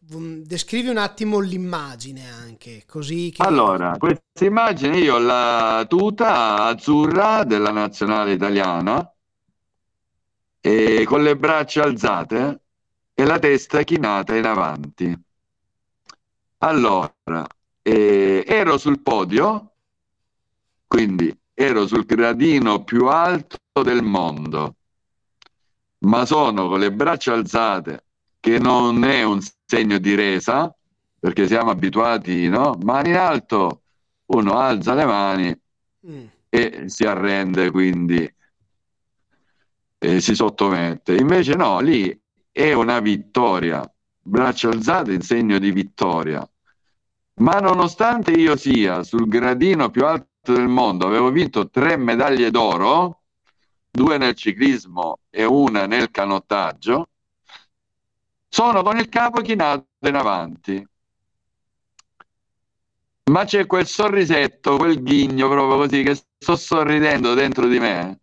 [0.10, 3.44] descrivi un attimo l'immagine anche, così che...
[3.44, 9.12] Allora, questa immagine io ho la tuta azzurra della nazionale italiana
[10.62, 12.62] e con le braccia alzate
[13.14, 15.14] e la testa chinata in avanti.
[16.60, 17.46] Allora,
[17.82, 19.72] eh, ero sul podio,
[20.88, 24.76] quindi ero sul gradino più alto del mondo,
[26.00, 28.04] ma sono con le braccia alzate
[28.40, 30.74] che non è un segno di resa,
[31.20, 32.78] perché siamo abituati, no?
[32.82, 33.82] Mani in alto,
[34.28, 35.60] uno alza le mani
[36.08, 36.26] mm.
[36.50, 38.36] e si arrende, quindi
[40.00, 41.16] e si sottomette.
[41.16, 42.18] Invece no, lì
[42.50, 43.84] è una vittoria,
[44.22, 46.48] braccia alzate in segno di vittoria.
[47.40, 53.24] Ma nonostante io sia sul gradino più alto del mondo, avevo vinto tre medaglie d'oro,
[53.92, 57.10] due nel ciclismo e una nel canottaggio,
[58.48, 60.88] sono con il capo chinato in avanti.
[63.32, 68.20] Ma c'è quel sorrisetto, quel ghigno proprio così che sto sorridendo dentro di me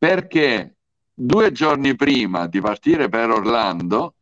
[0.00, 0.76] perché
[1.12, 4.14] due giorni prima di partire per Orlando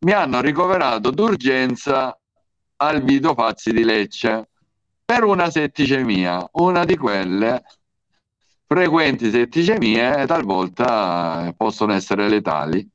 [0.00, 2.18] mi hanno ricoverato d'urgenza
[2.78, 4.48] al Vito Fazzi di Lecce
[5.04, 7.62] per una setticemia, una di quelle
[8.66, 12.91] frequenti setticemie talvolta possono essere letali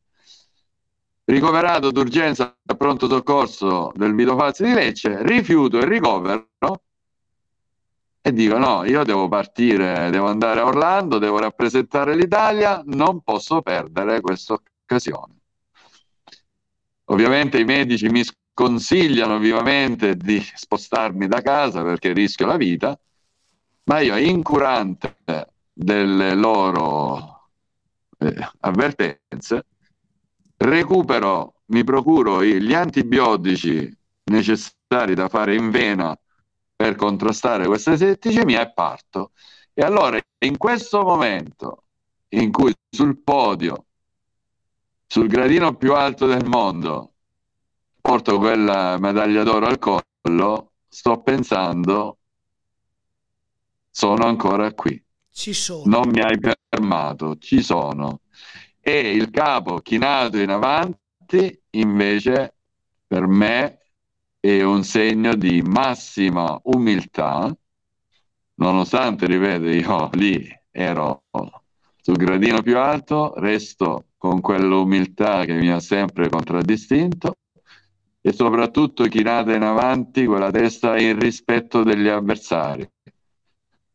[1.28, 6.47] ricoverato d'urgenza al pronto soccorso del Vito Fazzi di Lecce, rifiuto il ricovero
[8.21, 13.61] e dico no, io devo partire, devo andare a Orlando, devo rappresentare l'Italia, non posso
[13.61, 15.36] perdere questa occasione.
[17.05, 18.23] Ovviamente i medici mi
[18.53, 22.97] consigliano vivamente di spostarmi da casa perché rischio la vita,
[23.84, 25.17] ma io incurante
[25.71, 27.49] delle loro
[28.17, 29.65] eh, avvertenze
[30.58, 33.95] recupero, mi procuro gli antibiotici
[34.26, 36.18] necessari da fare in vena
[36.76, 39.32] per contrastare questa setticemia e parto.
[39.74, 41.84] E allora in questo momento
[42.30, 43.86] in cui sul podio,
[45.05, 47.14] sul gradino più alto del mondo,
[48.01, 52.18] porto quella medaglia d'oro al collo, sto pensando,
[53.89, 55.01] sono ancora qui.
[55.32, 55.84] Ci sono.
[55.86, 58.22] Non mi hai fermato, ci sono
[58.90, 62.56] e il capo chinato in avanti invece
[63.06, 63.80] per me
[64.40, 67.54] è un segno di massima umiltà,
[68.54, 71.24] nonostante, ripeto, io lì ero
[72.02, 77.34] sul gradino più alto, resto con quell'umiltà che mi ha sempre contraddistinto.
[78.22, 82.90] E soprattutto chinata in avanti quella testa in rispetto degli avversari,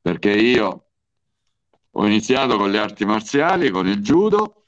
[0.03, 0.85] perché io
[1.91, 4.62] ho iniziato con le arti marziali, con il judo,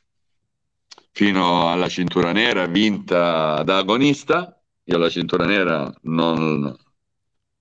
[1.15, 4.61] fino alla cintura nera vinta da agonista.
[4.85, 6.77] Io la cintura nera non,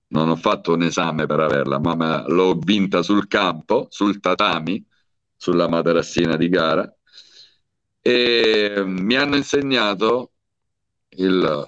[0.08, 4.84] non ho fatto un esame per averla, ma l'ho vinta sul campo, sul tatami,
[5.36, 6.92] sulla materassina di gara.
[8.00, 10.32] E mi hanno insegnato
[11.16, 11.64] il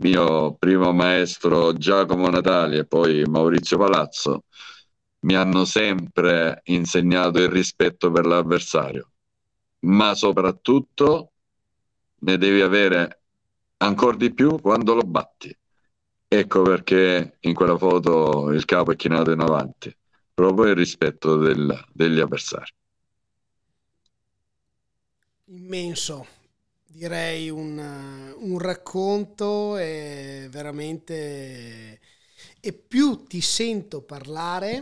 [0.00, 4.44] mio primo maestro Giacomo Natali e poi Maurizio Palazzo
[5.20, 9.13] mi hanno sempre insegnato il rispetto per l'avversario
[9.84, 11.32] ma soprattutto
[12.20, 13.22] ne devi avere
[13.78, 15.56] ancora di più quando lo batti.
[16.26, 19.94] Ecco perché in quella foto il capo è chinato in avanti,
[20.32, 22.72] proprio il rispetto del, degli avversari.
[25.46, 26.26] Immenso,
[26.86, 32.00] direi un, un racconto e veramente...
[32.60, 34.80] E più ti sento parlare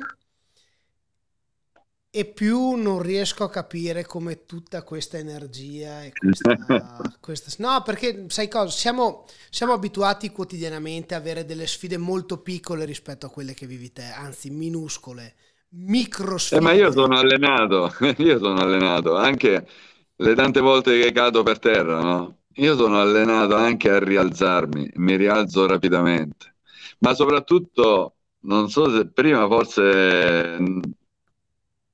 [2.14, 7.50] e più non riesco a capire come tutta questa energia e questa, questa...
[7.66, 13.24] no perché sai cosa siamo, siamo, abituati quotidianamente a avere delle sfide molto piccole rispetto
[13.24, 15.36] a quelle che vivi te anzi minuscole
[15.70, 19.66] micro sfide eh, ma io sono allenato io sono allenato anche
[20.14, 22.40] le tante volte che cado per terra no?
[22.56, 26.56] io sono allenato anche a rialzarmi mi rialzo rapidamente
[26.98, 30.58] ma soprattutto non so se prima forse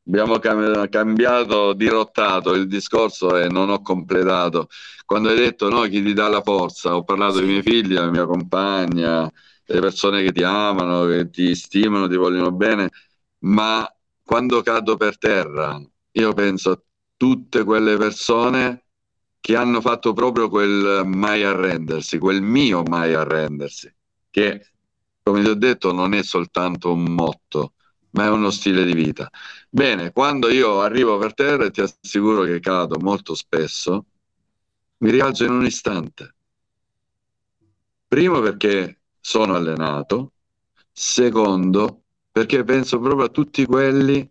[0.09, 4.69] abbiamo cambiato, dirottato il discorso e non ho completato.
[5.05, 8.11] Quando hai detto no, chi ti dà la forza, ho parlato dei miei figli, della
[8.11, 9.31] mia compagna,
[9.65, 12.91] delle persone che ti amano, che ti stimano, ti vogliono bene,
[13.41, 13.87] ma
[14.23, 15.81] quando cado per terra,
[16.13, 16.81] io penso a
[17.17, 18.85] tutte quelle persone
[19.41, 23.93] che hanno fatto proprio quel mai arrendersi, quel mio mai arrendersi,
[24.31, 24.71] che
[25.23, 27.75] come ti ho detto non è soltanto un motto,
[28.11, 29.31] ma è uno stile di vita.
[29.71, 34.07] Bene, quando io arrivo per terra e ti assicuro che cado molto spesso,
[34.99, 36.35] mi rialzo in un istante.
[38.09, 40.33] Primo perché sono allenato,
[40.91, 44.29] secondo perché penso proprio a tutti quelli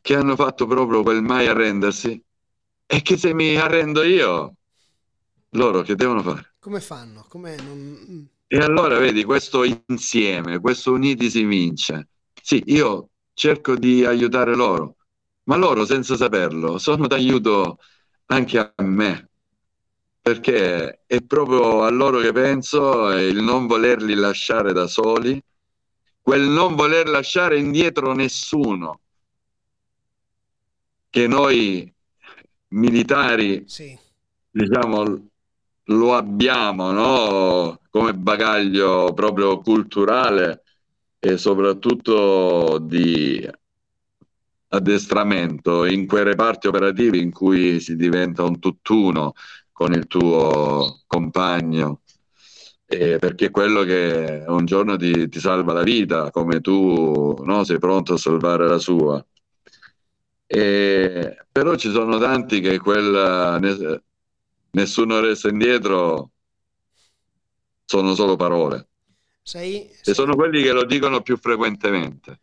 [0.00, 2.22] che hanno fatto proprio quel mai arrendersi
[2.86, 4.54] e che se mi arrendo io,
[5.50, 6.54] loro che devono fare?
[6.60, 7.24] Come fanno?
[7.28, 8.28] Come non...
[8.46, 12.08] E allora vedi, questo insieme, questo uniti si vince.
[12.40, 13.09] Sì, io
[13.40, 14.96] cerco di aiutare loro,
[15.44, 17.78] ma loro senza saperlo sono d'aiuto
[18.26, 19.30] anche a me,
[20.20, 25.42] perché è proprio a loro che penso il non volerli lasciare da soli,
[26.20, 29.00] quel non voler lasciare indietro nessuno,
[31.08, 31.90] che noi
[32.68, 33.98] militari, sì.
[34.50, 35.28] diciamo,
[35.84, 37.80] lo abbiamo no?
[37.88, 40.62] come bagaglio proprio culturale
[41.20, 43.46] e soprattutto di
[44.68, 49.34] addestramento in quei reparti operativi in cui si diventa un tutt'uno
[49.70, 52.02] con il tuo compagno,
[52.86, 57.78] eh, perché quello che un giorno ti, ti salva la vita, come tu no, sei
[57.78, 59.24] pronto a salvare la sua.
[60.46, 63.58] E, però ci sono tanti che quella
[64.70, 66.30] nessuno resta indietro
[67.84, 68.89] sono solo parole.
[69.50, 72.38] Sai, e sono quelli che lo dicono più frequentemente.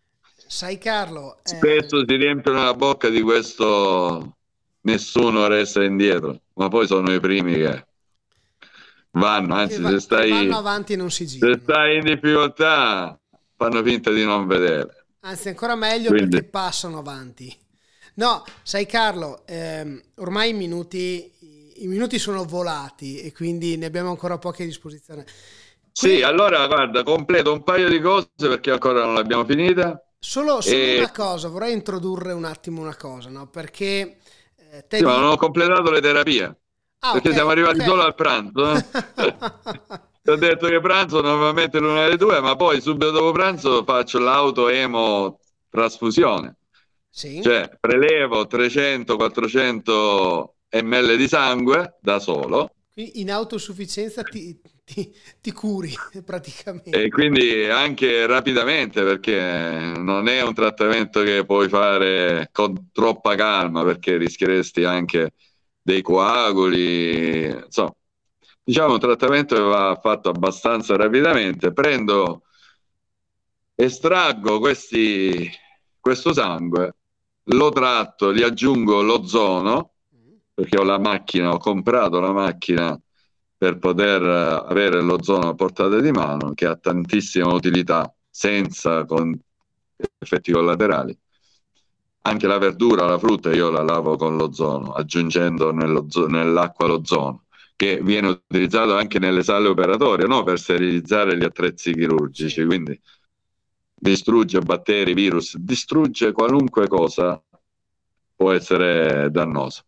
[0.46, 4.36] Sai Carlo, eh, spesso si riempiono la bocca di questo
[4.82, 7.86] nessuno resta indietro, ma poi sono i primi che
[9.12, 11.54] vanno, anzi va, se stai vanno avanti non si girano.
[11.54, 13.18] Se stai in difficoltà
[13.56, 15.06] fanno finta di non vedere.
[15.22, 16.32] Anzi, ancora meglio Quindi...
[16.32, 17.58] perché passano avanti.
[18.16, 21.32] No, sai Carlo, ehm, ormai i minuti,
[21.76, 25.26] i minuti sono volati e quindi ne abbiamo ancora pochi a disposizione.
[25.98, 30.00] Sì, allora guarda, completo un paio di cose perché ancora non l'abbiamo finita.
[30.20, 31.00] Solo, solo e...
[31.00, 33.48] una cosa, vorrei introdurre un attimo una cosa, no?
[33.48, 34.20] Perché...
[34.70, 36.44] Eh, sì, ma non ho completato le terapie.
[37.00, 37.90] Ah, perché okay, siamo arrivati okay.
[37.90, 38.74] solo al pranzo.
[38.74, 38.86] Eh?
[40.22, 44.20] Ti ho detto che pranzo normalmente l'una delle due, ma poi subito dopo pranzo faccio
[44.20, 46.58] l'auto-emo trasfusione.
[47.10, 47.42] Sì.
[47.42, 50.44] Cioè prelevo 300-400
[50.80, 52.70] ml di sangue da solo.
[52.94, 55.94] In autosufficienza ti, ti, ti, curi
[56.24, 56.92] praticamente.
[56.92, 63.84] E quindi anche rapidamente perché non è un trattamento che puoi fare con troppa calma
[63.84, 65.34] perché rischieresti anche
[65.82, 67.48] dei coaguli.
[67.48, 67.94] Insomma,
[68.64, 71.74] diciamo un trattamento che va fatto abbastanza rapidamente.
[71.74, 72.44] Prendo,
[73.76, 75.50] estraggo questi,
[76.00, 76.96] questo sangue,
[77.44, 79.92] lo tratto, gli aggiungo l'ozono
[80.54, 83.00] perché ho la macchina, ho comprato la macchina
[83.58, 89.06] per poter eh, avere l'ozono a portata di mano che ha tantissima utilità senza
[90.20, 91.18] effetti collaterali.
[92.22, 98.28] Anche la verdura, la frutta io la lavo con l'ozono, aggiungendo nell'acqua l'ozono, che viene
[98.28, 100.44] utilizzato anche nelle sale operatorie, no?
[100.44, 103.00] per sterilizzare gli attrezzi chirurgici, quindi
[103.96, 107.42] distrugge batteri, virus, distrugge qualunque cosa
[108.36, 109.84] può essere dannoso.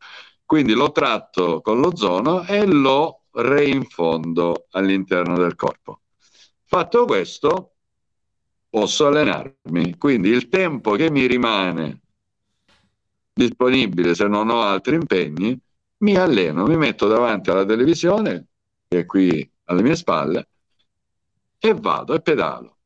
[0.45, 6.01] Quindi lo tratto con l'ozono e lo reinfondo all'interno del corpo.
[6.65, 7.73] Fatto questo,
[8.69, 9.97] posso allenarmi.
[9.97, 12.01] Quindi il tempo che mi rimane
[13.33, 15.57] disponibile se non ho altri impegni,
[15.99, 18.47] mi alleno, mi metto davanti alla televisione,
[18.87, 20.49] che è qui alle mie spalle,
[21.57, 22.77] e vado e pedalo.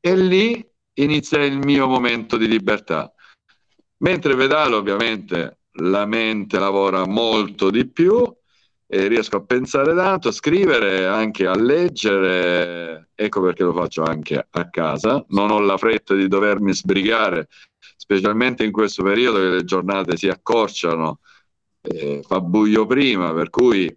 [0.00, 3.12] E lì inizia il mio momento di libertà.
[3.98, 8.24] Mentre pedalo, ovviamente, la mente lavora molto di più
[8.90, 13.10] e riesco a pensare tanto, a scrivere, anche a leggere.
[13.14, 15.22] Ecco perché lo faccio anche a casa.
[15.28, 17.48] Non ho la fretta di dovermi sbrigare,
[17.96, 21.20] specialmente in questo periodo che le giornate si accorciano,
[21.82, 23.94] eh, fa buio prima, per cui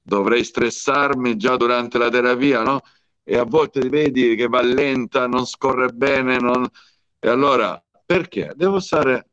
[0.00, 2.80] dovrei stressarmi già durante la terapia, no?
[3.22, 6.66] E a volte vedi che va lenta, non scorre bene, non...
[7.18, 8.52] e allora perché?
[8.56, 9.28] Devo stare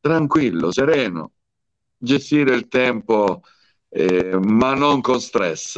[0.00, 1.32] tranquillo, sereno,
[1.98, 3.42] gestire il tempo,
[3.92, 5.76] eh, ma non con stress.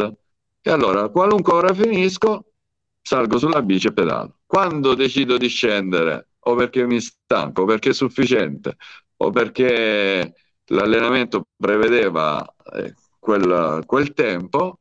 [0.60, 2.52] E allora, qualunque ora finisco,
[3.02, 4.38] salgo sulla bici e pedalo.
[4.46, 8.76] Quando decido di scendere, o perché mi stanco, o perché è sufficiente,
[9.16, 10.34] o perché
[10.66, 14.78] l'allenamento prevedeva eh, quel, quel tempo,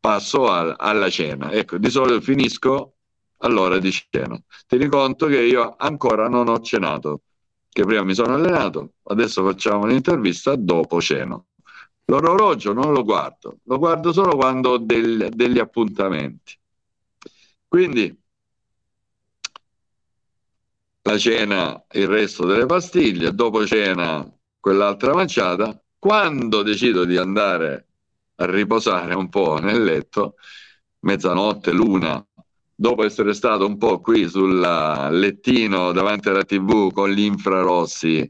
[0.00, 1.52] passo al, alla cena.
[1.52, 2.94] Ecco, di solito finisco
[3.38, 4.40] all'ora di cena.
[4.66, 7.22] Tieni conto che io ancora non ho cenato,
[7.68, 11.46] che prima mi sono allenato, adesso facciamo un'intervista, dopo ceno.
[12.10, 16.58] L'orologio non lo guardo, lo guardo solo quando ho del, degli appuntamenti.
[17.68, 18.20] Quindi
[21.02, 24.28] la cena, il resto delle pastiglie, dopo cena
[24.58, 27.86] quell'altra manciata, quando decido di andare
[28.34, 30.34] a riposare un po' nel letto,
[31.00, 32.26] mezzanotte, l'una,
[32.74, 38.28] dopo essere stato un po' qui sul lettino davanti alla tv con gli infrarossi,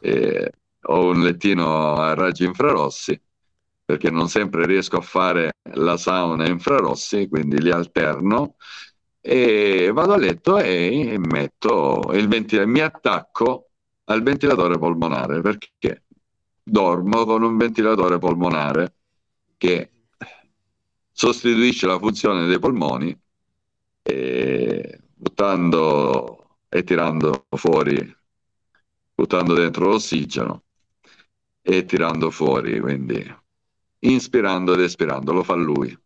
[0.00, 0.52] eh,
[0.92, 3.20] ho un lettino a raggi infrarossi,
[3.84, 8.56] perché non sempre riesco a fare la sauna infrarossi, quindi li alterno,
[9.20, 13.70] e vado a letto e metto il ventil- mi attacco
[14.04, 16.04] al ventilatore polmonare perché
[16.62, 18.94] dormo con un ventilatore polmonare
[19.56, 19.90] che
[21.12, 23.16] sostituisce la funzione dei polmoni
[24.02, 28.16] e buttando e tirando fuori,
[29.14, 30.64] buttando dentro l'ossigeno
[31.72, 33.24] e tirando fuori, quindi
[34.00, 35.96] inspirando ed espirando, lo fa lui.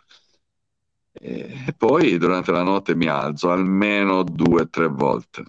[1.13, 5.45] E poi durante la notte mi alzo almeno due o tre volte.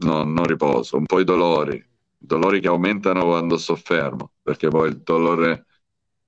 [0.00, 1.84] No, non riposo, un po' i dolori,
[2.16, 5.66] dolori che aumentano quando sto fermo, perché poi il dolore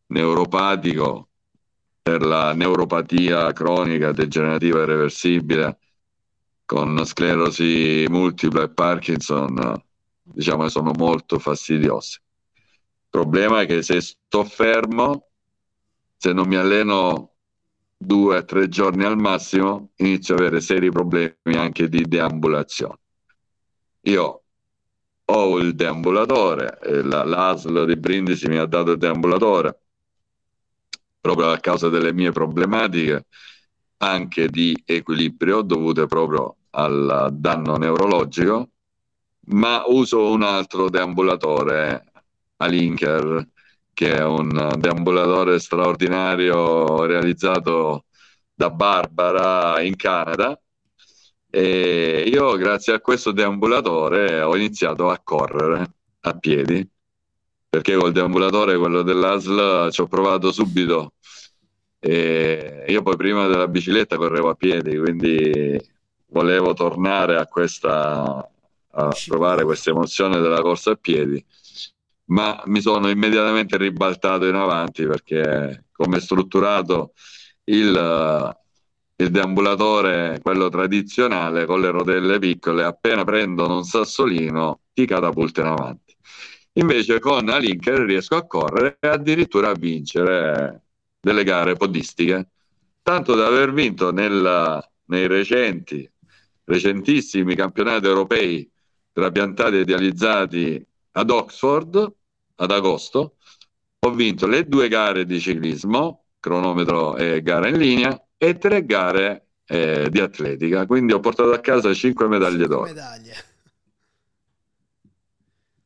[0.06, 1.28] neuropatico
[2.02, 5.78] per la neuropatia cronica degenerativa irreversibile
[6.64, 9.84] con sclerosi multipla e Parkinson,
[10.32, 12.18] diciamo che sono molto fastidiosi.
[12.18, 15.28] Il problema è che se sto fermo,
[16.16, 17.32] se non mi alleno
[17.96, 22.98] due o tre giorni al massimo, inizio ad avere seri problemi anche di deambulazione.
[24.02, 24.42] Io
[25.24, 29.80] ho il deambulatore, la, l'ASL di Brindisi mi ha dato il deambulatore
[31.20, 33.26] proprio a causa delle mie problematiche
[33.98, 38.70] anche di equilibrio dovute proprio al danno neurologico,
[39.46, 42.04] ma uso un altro deambulatore,
[42.56, 43.48] Alinker,
[43.92, 48.04] che è un deambulatore straordinario realizzato
[48.54, 50.58] da Barbara in Canada.
[51.50, 56.88] E io, grazie a questo deambulatore, ho iniziato a correre a piedi
[57.70, 61.12] perché col deambulatore, quello dell'ASL, ci ho provato subito.
[62.00, 65.80] E io poi prima della bicicletta correvo a piedi, quindi
[66.26, 68.44] volevo tornare a questa
[68.92, 71.44] a provare questa emozione della corsa a piedi
[72.30, 77.12] ma mi sono immediatamente ribaltato in avanti perché come è strutturato
[77.64, 78.56] il,
[79.16, 85.66] il deambulatore, quello tradizionale con le rotelle piccole, appena prendono un sassolino ti catapulta in
[85.66, 86.16] avanti.
[86.74, 90.84] Invece con Alinker riesco a correre e addirittura a vincere
[91.20, 92.48] delle gare podistiche,
[93.02, 96.08] tanto da aver vinto nel, nei recenti,
[96.64, 98.70] recentissimi campionati europei
[99.20, 102.12] trapiantati e idealizzati ad Oxford
[102.56, 103.36] ad agosto,
[103.98, 109.48] ho vinto le due gare di ciclismo, cronometro e gara in linea, e tre gare
[109.66, 112.84] eh, di atletica, quindi ho portato a casa cinque medaglie d'oro.
[112.84, 113.34] Medaglie.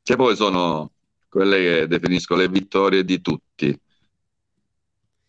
[0.02, 0.92] Che poi sono
[1.28, 3.76] quelle che definisco le vittorie di tutti.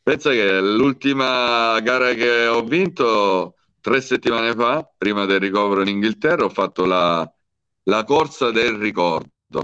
[0.03, 6.45] Pensa che l'ultima gara che ho vinto tre settimane fa, prima del ricovero in Inghilterra,
[6.45, 7.31] ho fatto la,
[7.85, 9.63] la corsa del ricordo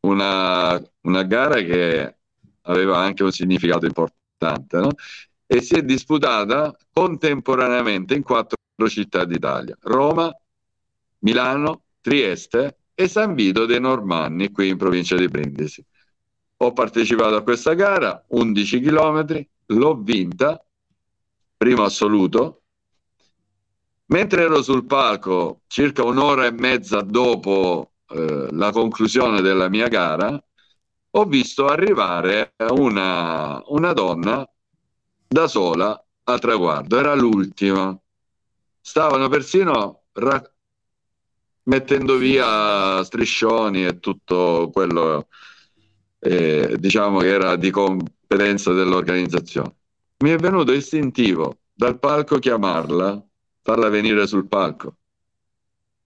[0.00, 2.16] una, una gara che
[2.62, 4.90] aveva anche un significato importante, no?
[5.46, 8.56] e si è disputata contemporaneamente in quattro
[8.88, 10.34] città d'Italia, Roma,
[11.20, 15.84] Milano, Trieste e San Vito dei Normanni, qui in provincia di Brindisi.
[16.58, 20.62] Ho partecipato a questa gara, 11 km, l'ho vinta,
[21.56, 22.62] primo assoluto.
[24.08, 30.40] Mentre ero sul palco, circa un'ora e mezza dopo eh, la conclusione della mia gara,
[31.10, 34.48] ho visto arrivare una, una donna
[35.26, 37.98] da sola al traguardo, era l'ultima.
[38.80, 40.54] Stavano persino ra-
[41.64, 45.26] mettendo via striscioni e tutto quello
[46.20, 49.74] eh, diciamo che era di competenza dell'organizzazione.
[50.18, 53.25] Mi è venuto istintivo dal palco chiamarla,
[53.66, 54.98] farla venire sul palco.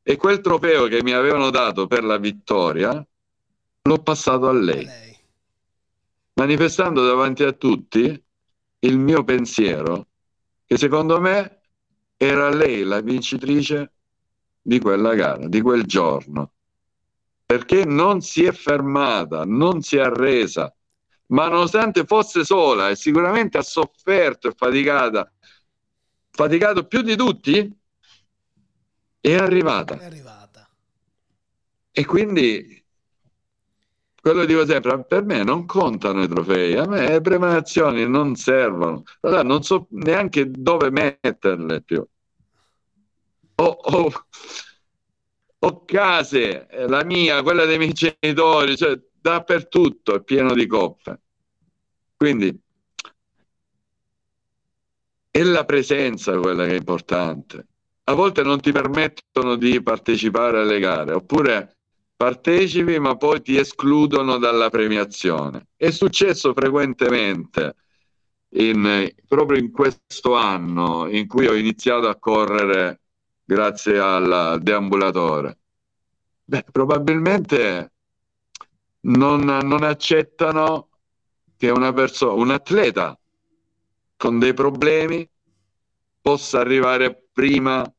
[0.02, 3.06] E quel trofeo che mi avevano dato per la vittoria
[3.82, 4.88] l'ho passato a lei,
[6.34, 8.24] manifestando davanti a tutti
[8.78, 10.06] il mio pensiero,
[10.64, 11.60] che secondo me
[12.16, 13.92] era lei la vincitrice
[14.62, 16.52] di quella gara, di quel giorno,
[17.44, 20.74] perché non si è fermata, non si è arresa,
[21.26, 25.30] ma nonostante fosse sola e sicuramente ha sofferto e faticata,
[26.30, 27.78] faticato più di tutti,
[29.20, 29.98] è arrivata.
[29.98, 30.68] È arrivata.
[31.92, 32.80] E quindi
[34.20, 39.02] quello dico sempre, per me non contano i trofei, a me le premanazioni non servono,
[39.20, 42.06] allora non so neanche dove metterle più.
[43.56, 44.12] Ho, ho,
[45.58, 51.20] ho case, la mia, quella dei miei genitori, cioè dappertutto è pieno di coppe.
[52.16, 52.58] Quindi
[55.30, 57.66] è la presenza quella che è importante.
[58.04, 61.76] A volte non ti permettono di partecipare alle gare, oppure
[62.16, 65.68] partecipi ma poi ti escludono dalla premiazione.
[65.76, 67.76] È successo frequentemente
[68.54, 73.00] in, proprio in questo anno in cui ho iniziato a correre
[73.44, 75.58] grazie al deambulatore.
[76.44, 77.92] Beh, probabilmente
[79.02, 80.88] non, non accettano
[81.56, 83.19] che una persona, un atleta
[84.20, 85.26] con dei problemi
[86.20, 87.90] possa arrivare prima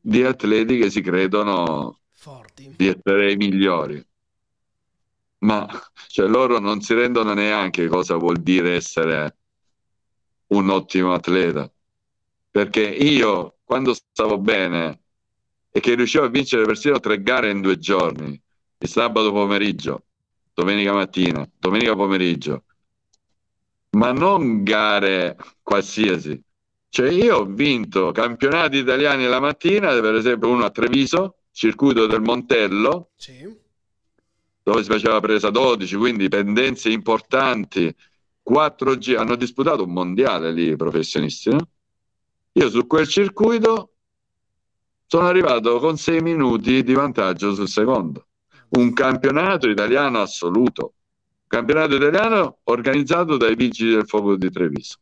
[0.00, 4.02] di atleti che si credono forti, di essere i migliori.
[5.40, 5.68] Ma
[6.06, 9.36] cioè, loro non si rendono neanche cosa vuol dire essere
[10.46, 11.70] un ottimo atleta.
[12.50, 15.02] Perché io, quando stavo bene
[15.70, 18.40] e che riuscivo a vincere persino tre gare in due giorni,
[18.78, 20.02] il sabato pomeriggio,
[20.54, 22.64] domenica mattina, domenica pomeriggio,
[23.90, 26.40] ma non gare qualsiasi.
[26.88, 32.20] Cioè io ho vinto campionati italiani la mattina, per esempio uno a Treviso, circuito del
[32.20, 33.48] Montello, sì.
[34.62, 37.94] dove si faceva presa 12, quindi pendenze importanti,
[38.42, 41.50] 4G, hanno disputato un mondiale lì i professionisti.
[41.50, 41.68] No?
[42.52, 43.92] Io su quel circuito
[45.06, 48.26] sono arrivato con 6 minuti di vantaggio sul secondo.
[48.70, 50.94] Un campionato italiano assoluto.
[51.50, 54.98] Campionato italiano organizzato dai Vigili del Fuoco di Treviso.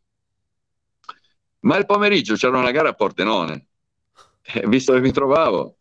[1.61, 3.67] Ma il pomeriggio c'era una gara a Pordenone.
[4.41, 5.77] E visto che mi trovavo,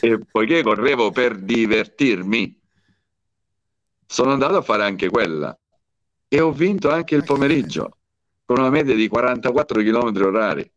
[0.00, 2.58] e poiché correvo per divertirmi,
[4.06, 5.54] sono andato a fare anche quella
[6.26, 7.98] e ho vinto anche il pomeriggio
[8.46, 10.72] con una media di 44 km orari.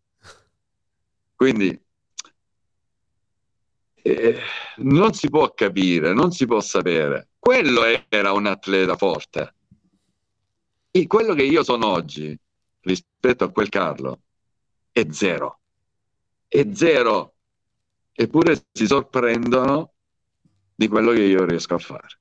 [1.36, 1.82] Quindi
[3.94, 4.40] eh,
[4.80, 7.30] non si può capire, non si può sapere.
[7.46, 9.54] Quello era un atleta forte.
[10.90, 12.36] E quello che io sono oggi
[12.80, 14.22] rispetto a quel Carlo
[14.92, 15.60] è zero.
[16.48, 17.36] È zero
[18.14, 19.94] eppure si sorprendono
[20.74, 22.20] di quello che io riesco a fare.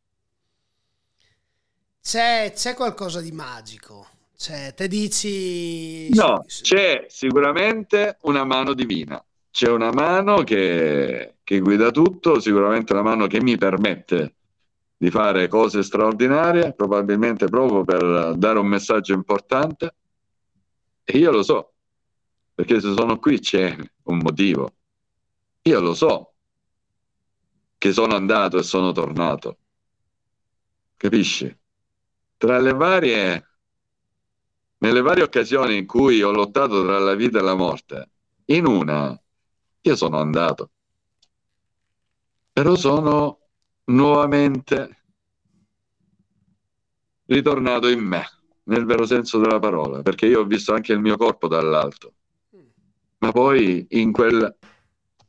[2.03, 4.07] C'è, c'è qualcosa di magico.
[4.37, 6.11] Cioè, te dici...
[6.11, 9.25] No, c'è sicuramente una mano divina.
[9.51, 14.35] C'è una mano che, che guida tutto, sicuramente una mano che mi permette
[15.05, 19.95] di fare cose straordinarie, probabilmente proprio per dare un messaggio importante.
[21.05, 21.75] E io lo so,
[22.55, 24.73] perché se sono qui c'è un motivo.
[25.61, 26.33] Io lo so
[27.77, 29.59] che sono andato e sono tornato.
[30.97, 31.55] Capisci?
[32.39, 33.49] Tra le varie,
[34.79, 38.11] nelle varie occasioni in cui ho lottato tra la vita e la morte,
[38.47, 39.23] in una
[39.83, 40.71] io sono andato.
[42.55, 43.44] Però sono
[43.87, 45.03] nuovamente
[47.27, 48.25] ritornato in me,
[48.65, 52.13] nel vero senso della parola, perché io ho visto anche il mio corpo dall'alto.
[53.19, 54.57] Ma poi in quel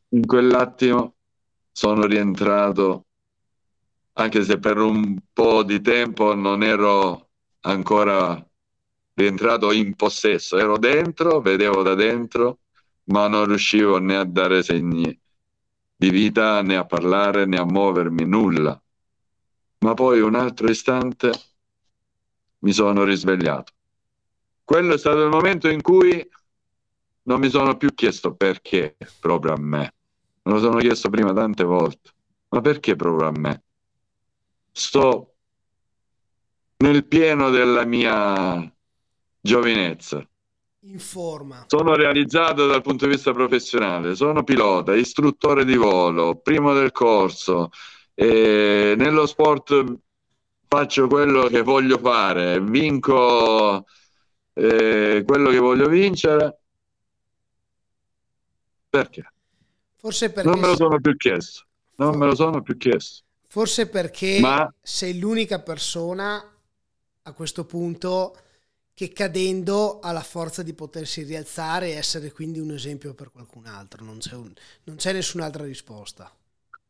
[0.10, 1.16] in quell'attimo
[1.72, 3.06] sono rientrato,
[4.14, 7.30] anche se per un po' di tempo non ero
[7.62, 8.42] ancora
[9.14, 12.60] rientrato in possesso, ero dentro, vedevo da dentro,
[13.06, 15.20] ma non riuscivo né a dare segni
[15.96, 18.82] di vita, né a parlare, né a muovermi, nulla.
[19.80, 21.32] Ma poi un altro istante
[22.60, 23.74] mi sono risvegliato
[24.66, 26.28] quello è stato il momento in cui
[27.24, 29.94] non mi sono più chiesto perché proprio a me.
[30.42, 32.12] Me lo sono chiesto prima tante volte,
[32.50, 33.64] ma perché proprio a me?
[34.72, 35.36] Sto
[36.78, 38.76] nel pieno della mia
[39.40, 40.28] giovinezza.
[40.88, 41.66] In forma.
[41.68, 47.70] Sono realizzato dal punto di vista professionale, sono pilota, istruttore di volo, primo del corso,
[48.14, 49.84] e nello sport
[50.68, 53.86] faccio quello che voglio fare, vinco
[54.54, 56.60] eh, quello che voglio vincere.
[58.88, 59.32] Perché?
[59.96, 61.64] Forse perché non me lo sono più chiesto.
[61.96, 63.24] Non me lo sono più chiesto.
[63.48, 64.72] Forse perché Ma...
[64.82, 66.48] sei l'unica persona
[67.24, 68.38] a questo punto
[68.96, 73.66] che cadendo ha la forza di potersi rialzare e essere quindi un esempio per qualcun
[73.66, 74.06] altro.
[74.06, 74.52] Non c'è, un,
[74.86, 76.34] non c'è nessun'altra risposta.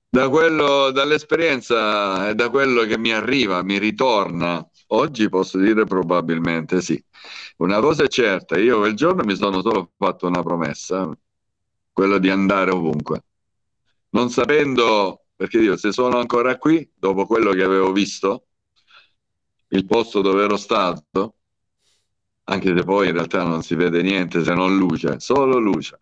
[0.07, 6.79] Da quello, dall'esperienza e da quello che mi arriva, mi ritorna, oggi posso dire probabilmente
[6.79, 7.03] sì.
[7.57, 11.11] Una cosa è certa, io quel giorno mi sono solo fatto una promessa,
[11.91, 13.23] quella di andare ovunque.
[14.09, 18.45] Non sapendo, perché io se sono ancora qui, dopo quello che avevo visto,
[19.69, 21.34] il posto dove ero stato,
[22.45, 25.99] anche se poi in realtà non si vede niente se non luce, solo luce.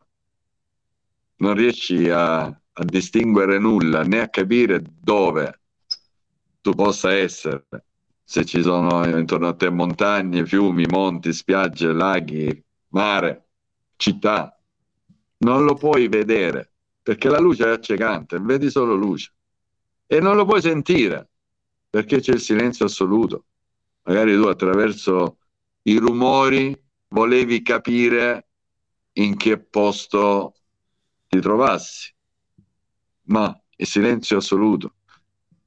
[1.37, 5.61] Non riesci a, a distinguere nulla né a capire dove
[6.61, 7.65] tu possa essere.
[8.23, 13.47] Se ci sono intorno a te montagne, fiumi, monti, spiagge, laghi, mare,
[13.95, 14.57] città,
[15.39, 16.71] non lo puoi vedere
[17.01, 19.33] perché la luce è accecante, vedi solo luce
[20.07, 21.29] e non lo puoi sentire
[21.89, 23.45] perché c'è il silenzio assoluto.
[24.03, 25.37] Magari tu attraverso
[25.83, 26.77] i rumori
[27.09, 28.47] volevi capire
[29.13, 30.55] in che posto
[31.27, 32.13] ti trovassi,
[33.23, 34.95] ma il silenzio assoluto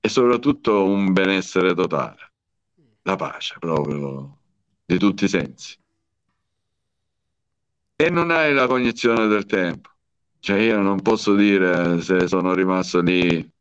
[0.00, 2.32] e soprattutto un benessere totale,
[3.02, 4.38] la pace proprio
[4.84, 5.76] di tutti i sensi.
[7.96, 9.90] E non hai la cognizione del tempo.
[10.38, 13.52] Cioè io non posso dire se sono rimasto lì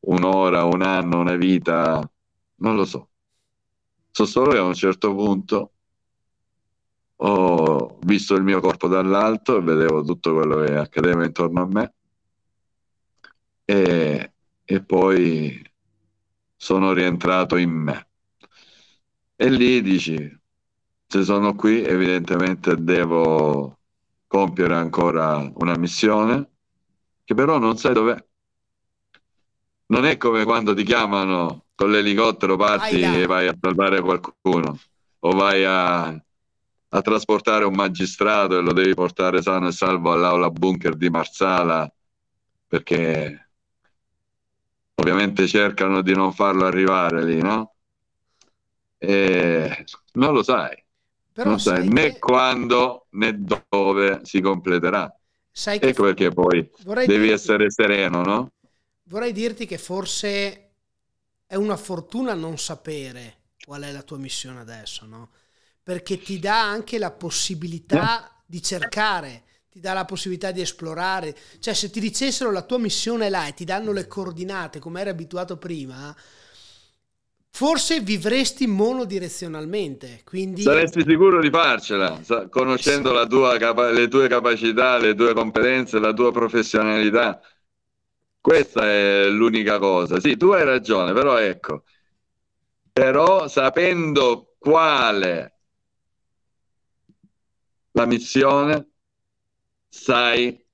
[0.00, 2.00] un'ora, un anno, una vita,
[2.56, 3.08] non lo so.
[4.10, 5.72] So solo che a un certo punto
[7.22, 11.94] ho visto il mio corpo dall'alto e vedevo tutto quello che accadeva intorno a me
[13.64, 14.32] e,
[14.64, 15.62] e poi
[16.56, 18.08] sono rientrato in me.
[19.36, 20.38] E lì dici,
[21.06, 23.78] se sono qui evidentemente devo
[24.26, 26.50] compiere ancora una missione
[27.24, 28.16] che però non sai dov'è.
[29.86, 34.78] Non è come quando ti chiamano con l'elicottero, parti e vai a salvare qualcuno
[35.20, 36.22] o vai a,
[36.92, 41.92] a trasportare un magistrato e lo devi portare sano e salvo all'aula bunker di Marsala
[42.66, 43.50] perché
[44.94, 47.74] ovviamente cercano di non farlo arrivare lì, no?
[48.98, 50.84] E non lo sai,
[51.32, 52.18] Però non sai né che...
[52.18, 55.12] quando né dove si completerà.
[55.50, 57.30] Sai ecco perché poi devi dirti...
[57.30, 58.52] essere sereno, no?
[59.04, 60.70] Vorrei dirti che forse
[61.46, 65.30] è una fortuna non sapere qual è la tua missione adesso, no?
[65.82, 71.36] Perché ti dà anche la possibilità di cercare, ti dà la possibilità di esplorare.
[71.58, 75.00] Cioè, se ti dicessero la tua missione è là e ti danno le coordinate come
[75.00, 76.14] eri abituato prima,
[77.50, 80.22] forse vivresti monodirezionalmente.
[80.24, 80.62] Quindi...
[80.62, 82.20] Saresti sicuro di farcela,
[82.50, 83.28] conoscendo sì.
[83.28, 87.40] tua, le tue capacità, le tue competenze, la tua professionalità
[88.40, 90.18] questa è l'unica cosa.
[90.18, 91.84] Sì, tu hai ragione, però ecco,
[92.92, 95.59] però sapendo quale
[97.92, 98.88] la missione,
[99.88, 100.64] sai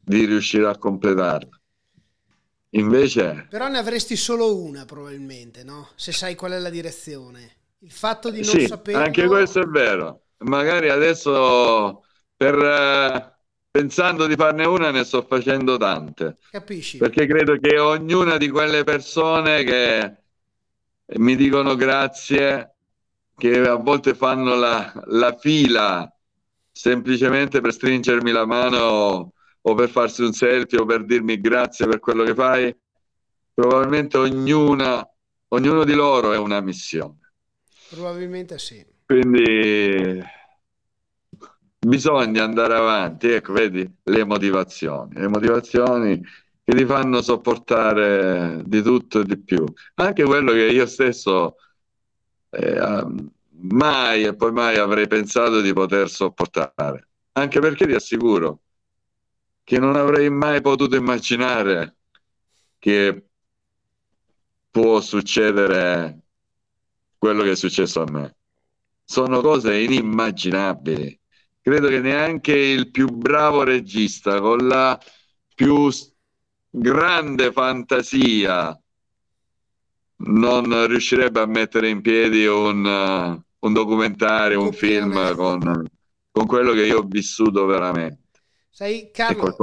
[0.00, 1.60] di riuscire a completarla.
[2.70, 3.46] Invece...
[3.48, 5.90] Però ne avresti solo una probabilmente, no?
[5.94, 7.56] Se sai qual è la direzione.
[7.78, 8.98] Il fatto di non sì, sapere...
[8.98, 10.24] Anche questo è vero.
[10.38, 12.04] Magari adesso
[12.36, 12.56] per...
[12.56, 13.32] Uh,
[13.74, 16.36] pensando di farne una ne sto facendo tante.
[16.48, 16.98] Capisci?
[16.98, 20.16] Perché credo che ognuna di quelle persone che
[21.18, 22.73] mi dicono grazie,
[23.36, 26.08] che a volte fanno la, la fila
[26.70, 29.32] semplicemente per stringermi la mano
[29.66, 32.76] o per farsi un selfie o per dirmi grazie per quello che fai,
[33.54, 35.08] probabilmente ognuna,
[35.48, 37.18] ognuno di loro è una missione.
[37.88, 38.84] Probabilmente sì.
[39.06, 40.22] Quindi
[41.78, 46.20] bisogna andare avanti, ecco, vedi le motivazioni, le motivazioni
[46.64, 49.64] che ti fanno sopportare di tutto e di più.
[49.94, 51.56] Anche quello che io stesso
[52.54, 53.04] eh,
[53.50, 57.08] mai e poi mai avrei pensato di poter sopportare.
[57.32, 58.60] Anche perché ti assicuro
[59.64, 61.96] che non avrei mai potuto immaginare
[62.78, 63.24] che
[64.70, 66.20] può succedere
[67.16, 68.36] quello che è successo a me.
[69.04, 71.20] sono cose inimmaginabili.
[71.60, 74.98] Credo che neanche il più bravo regista con la
[75.54, 75.90] più
[76.70, 78.78] grande fantasia
[80.16, 85.88] non riuscirebbe a mettere in piedi un, uh, un documentario, un film con,
[86.30, 88.22] con, quello che io ho vissuto veramente.
[88.70, 89.54] Sai, Carlo,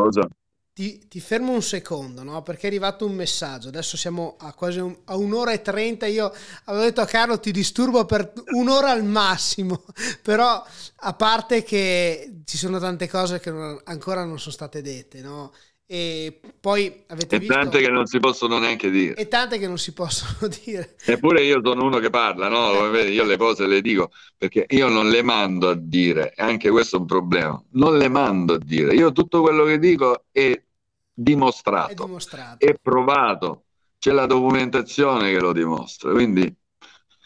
[0.73, 2.41] ti, ti, fermo un secondo, no?
[2.44, 3.68] Perché è arrivato un messaggio.
[3.68, 6.06] Adesso siamo a quasi un, a un'ora e trenta.
[6.06, 6.32] Io
[6.65, 9.84] avevo detto a Carlo ti disturbo per un'ora al massimo.
[10.23, 10.64] Però,
[10.95, 15.52] a parte che ci sono tante cose che non, ancora non sono state dette, no?
[15.94, 17.54] E poi avete e visto...
[17.54, 19.16] tante che non si possono neanche dire.
[19.16, 20.96] E tante che non si possono dire.
[21.04, 22.96] Eppure io sono uno che parla, no?
[22.96, 26.96] Io le cose le dico perché io non le mando a dire, e anche questo
[26.96, 27.62] è un problema.
[27.72, 28.94] Non le mando a dire.
[28.94, 30.58] Io tutto quello che dico è
[31.14, 32.66] dimostrato, è, dimostrato.
[32.66, 33.64] è provato.
[34.00, 36.14] C'è la documentazione che lo dimostra.
[36.14, 36.56] Quindi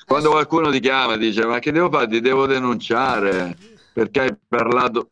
[0.08, 2.08] quando qualcuno ti chiama e dice ma che devo fare?
[2.08, 3.56] Ti devo denunciare
[3.94, 5.12] perché hai parlato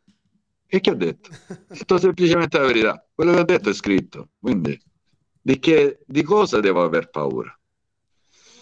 [0.76, 1.30] e che ho detto?
[1.48, 3.06] Ho detto semplicemente la verità.
[3.14, 4.30] Quello che ho detto è scritto.
[4.40, 4.80] Quindi,
[5.40, 7.56] di, che, di cosa devo aver paura?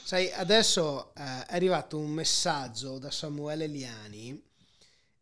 [0.04, 4.38] Sai, adesso eh, è arrivato un messaggio da Samuele Liani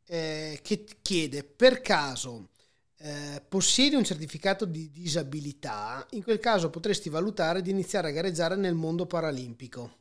[0.07, 2.49] eh, che chiede per caso
[2.97, 8.57] eh, possiedi un certificato di disabilità, in quel caso potresti valutare di iniziare a gareggiare
[8.57, 9.99] nel mondo paralimpico.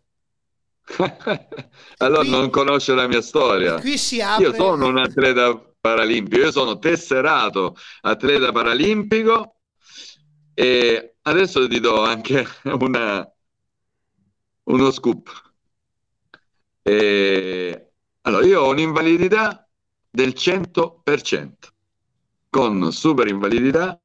[1.98, 3.80] allora qui, non conosce la mia storia.
[3.80, 4.46] Qui si apre...
[4.46, 6.38] Io sono un atleta paralimpico.
[6.38, 9.56] Io sono tesserato atleta paralimpico
[10.54, 12.46] e adesso ti do anche
[12.80, 13.32] una,
[14.64, 15.48] uno scoop.
[16.82, 17.92] E,
[18.22, 19.68] allora, io ho un'invalidità
[20.10, 21.52] del 100%
[22.50, 24.02] con super invalidità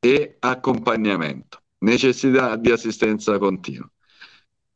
[0.00, 3.88] e accompagnamento, necessità di assistenza continua.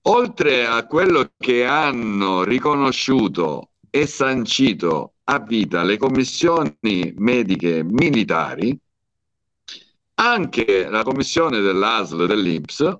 [0.07, 8.77] Oltre a quello che hanno riconosciuto e sancito a vita le commissioni mediche militari,
[10.15, 12.99] anche la commissione dell'ASL dell'IPS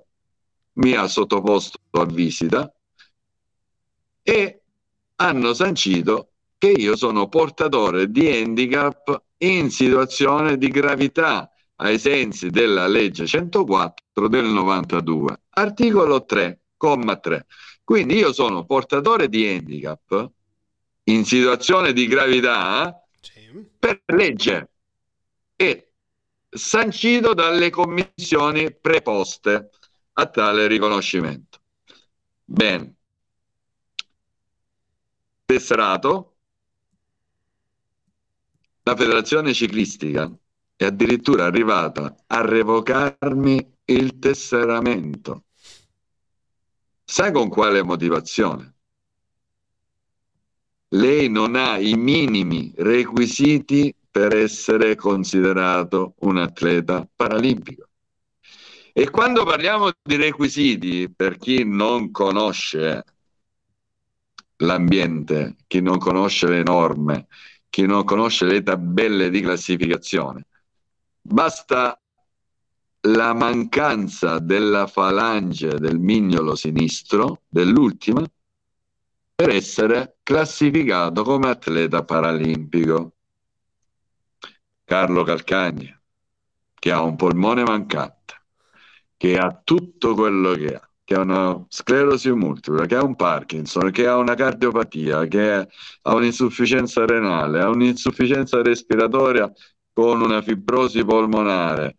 [0.75, 2.73] mi ha sottoposto a visita
[4.21, 4.61] e
[5.15, 12.87] hanno sancito che io sono portatore di handicap in situazione di gravità ai sensi della
[12.87, 16.23] legge 104 del 92, articolo
[16.83, 17.45] 3,3.
[17.83, 20.31] Quindi io sono portatore di handicap
[21.03, 23.65] in situazione di gravità sì.
[23.79, 24.69] per legge
[25.55, 25.91] e
[26.49, 29.69] sancito dalle commissioni preposte
[30.13, 31.59] a tale riconoscimento.
[32.43, 32.95] Bene.
[35.45, 36.35] Tesserato,
[38.83, 40.31] la federazione ciclistica
[40.75, 45.45] è addirittura arrivata a revocarmi il tesseramento.
[47.05, 48.73] Sai con quale motivazione?
[50.93, 57.89] lei non ha i minimi requisiti per essere considerato un atleta paralimpico.
[58.93, 63.03] E quando parliamo di requisiti, per chi non conosce
[64.57, 67.25] l'ambiente, chi non conosce le norme,
[67.69, 70.45] chi non conosce le tabelle di classificazione,
[71.19, 71.99] basta
[73.05, 78.23] la mancanza della falange del mignolo sinistro, dell'ultima,
[79.35, 83.15] per essere classificato come atleta paralimpico.
[84.85, 85.99] Carlo Calcagna,
[86.73, 88.41] che ha un polmone mancante,
[89.17, 93.91] che ha tutto quello che ha, che ha una sclerosi multipla, che ha un Parkinson,
[93.91, 95.67] che ha una cardiopatia, che
[96.01, 99.51] ha un'insufficienza renale, ha un'insufficienza respiratoria
[99.91, 101.97] con una fibrosi polmonare.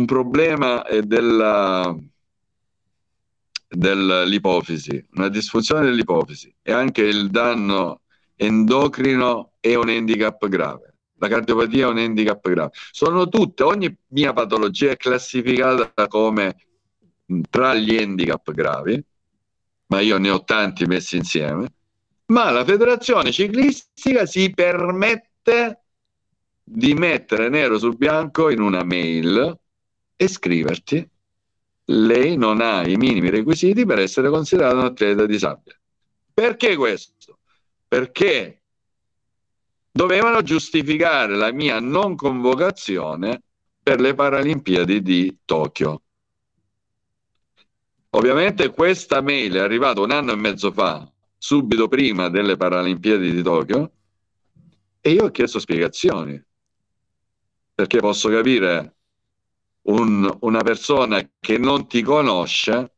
[0.00, 1.94] Un problema della
[3.68, 8.00] dell'ipofisi, una disfunzione dell'ipofisi e anche il danno
[8.34, 10.94] endocrino è un handicap grave.
[11.18, 12.70] La cardiopatia è un handicap grave.
[12.90, 16.56] Sono tutte, ogni mia patologia è classificata come
[17.50, 19.04] tra gli handicap gravi,
[19.88, 21.68] ma io ne ho tanti messi insieme,
[22.28, 25.82] ma la federazione ciclistica si permette
[26.64, 29.58] di mettere nero su bianco in una mail
[30.28, 31.08] scriverti
[31.90, 35.80] lei non ha i minimi requisiti per essere considerato un atleta disabile.
[36.32, 37.38] Perché questo?
[37.88, 38.62] Perché
[39.90, 43.42] dovevano giustificare la mia non convocazione
[43.82, 46.02] per le Paralimpiadi di Tokyo.
[48.10, 53.42] Ovviamente questa mail è arrivata un anno e mezzo fa, subito prima delle Paralimpiadi di
[53.42, 53.92] Tokyo,
[55.00, 56.40] e io ho chiesto spiegazioni,
[57.74, 58.96] perché posso capire
[59.82, 62.94] un, una persona che non ti conosce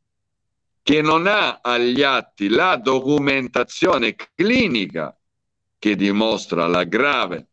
[0.82, 5.16] che non ha agli atti la documentazione clinica
[5.78, 7.48] che dimostra la grave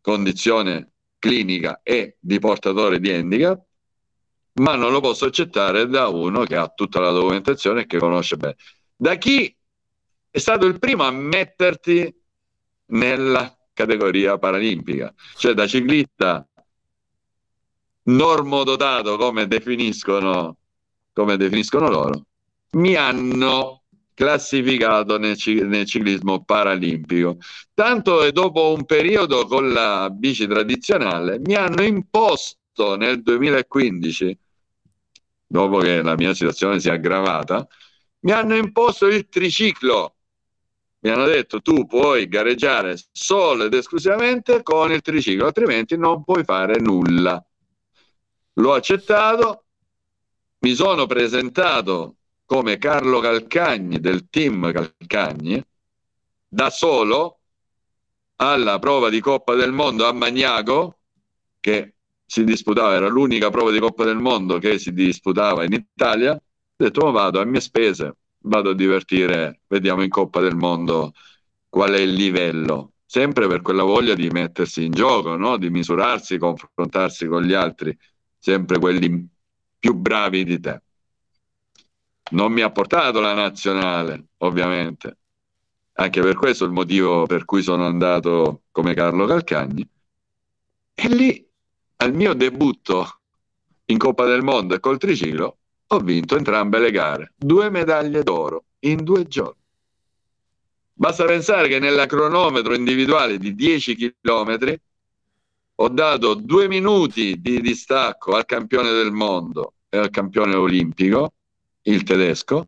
[0.00, 3.62] condizione clinica e di portatore di handicap,
[4.54, 8.36] ma non lo posso accettare da uno che ha tutta la documentazione e che conosce
[8.36, 8.56] bene.
[8.94, 9.54] Da chi
[10.30, 12.14] è stato il primo a metterti
[12.86, 16.46] nella categoria paralimpica, cioè da ciclista
[18.08, 20.56] normodotato come definiscono,
[21.12, 22.24] come definiscono loro,
[22.72, 23.82] mi hanno
[24.14, 27.36] classificato nel, nel, ciclismo paralimpico.
[27.74, 34.38] Tanto e dopo un periodo con la bici tradizionale mi hanno imposto nel 2015,
[35.46, 37.66] dopo che la mia situazione si è aggravata,
[38.20, 40.14] mi hanno imposto il triciclo.
[41.00, 46.42] Mi hanno detto tu puoi gareggiare solo ed esclusivamente con il triciclo, altrimenti non puoi
[46.42, 47.40] fare nulla.
[48.58, 49.64] L'ho accettato,
[50.60, 55.62] mi sono presentato come Carlo Calcagni del team Calcagni
[56.48, 57.38] da solo
[58.36, 60.98] alla prova di Coppa del Mondo a Magnago
[61.60, 61.94] che
[62.24, 66.40] si disputava, era l'unica prova di Coppa del Mondo che si disputava in Italia, ho
[66.74, 71.12] detto ma vado a mie spese, vado a divertire, vediamo in Coppa del Mondo
[71.68, 75.58] qual è il livello, sempre per quella voglia di mettersi in gioco, no?
[75.58, 77.96] di misurarsi, confrontarsi con gli altri,
[78.38, 79.28] sempre quelli
[79.78, 80.82] più bravi di te
[82.30, 85.16] non mi ha portato la nazionale, ovviamente.
[85.94, 89.88] Anche per questo il motivo per cui sono andato come Carlo Calcagni.
[90.94, 91.46] E lì,
[91.96, 93.20] al mio debutto
[93.86, 98.64] in Coppa del Mondo e col triciclo, ho vinto entrambe le gare, due medaglie d'oro
[98.80, 99.56] in due giorni.
[100.92, 104.78] Basta pensare che nella cronometro individuale di 10 km
[105.80, 111.34] ho dato due minuti di distacco al campione del mondo e al campione olimpico
[111.82, 112.66] il tedesco,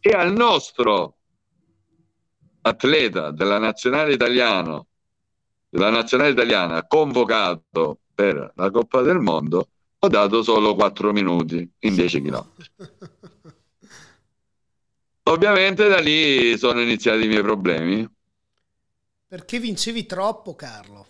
[0.00, 1.16] e al nostro
[2.62, 4.84] atleta della nazionale italiana,
[5.68, 9.68] della nazionale italiana convocato per la Coppa del Mondo,
[10.00, 12.46] ho dato solo 4 minuti in 10 km.
[15.24, 18.06] Ovviamente da lì sono iniziati i miei problemi.
[19.26, 21.07] Perché vincevi troppo, Carlo?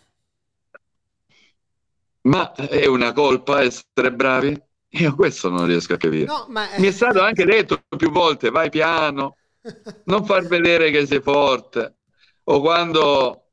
[2.29, 4.55] Ma è una colpa essere bravi?
[4.91, 6.27] Io questo non riesco a capire.
[6.27, 6.67] No, ma...
[6.77, 9.37] Mi è stato anche detto più volte, vai piano,
[10.05, 11.97] non far vedere che sei forte.
[12.45, 13.45] O quando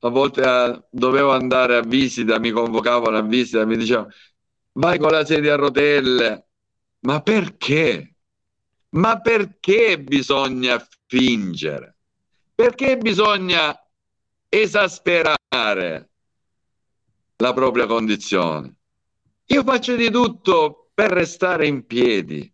[0.00, 4.08] a volte a, eh, dovevo andare a visita, mi convocavano a visita, mi dicevano,
[4.72, 6.46] vai con la sedia a rotelle.
[7.00, 8.16] Ma perché?
[8.90, 11.96] Ma perché bisogna fingere?
[12.52, 13.76] Perché bisogna
[14.48, 16.08] esasperare
[17.36, 18.74] la propria condizione?
[19.46, 22.50] Io faccio di tutto per restare in piedi.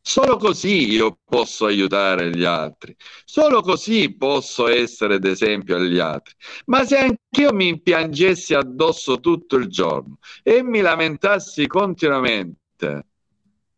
[0.00, 2.94] Solo così io posso aiutare gli altri,
[3.24, 6.32] solo così posso essere d'esempio agli altri.
[6.66, 13.06] Ma se anch'io mi piangessi addosso tutto il giorno e mi lamentassi continuamente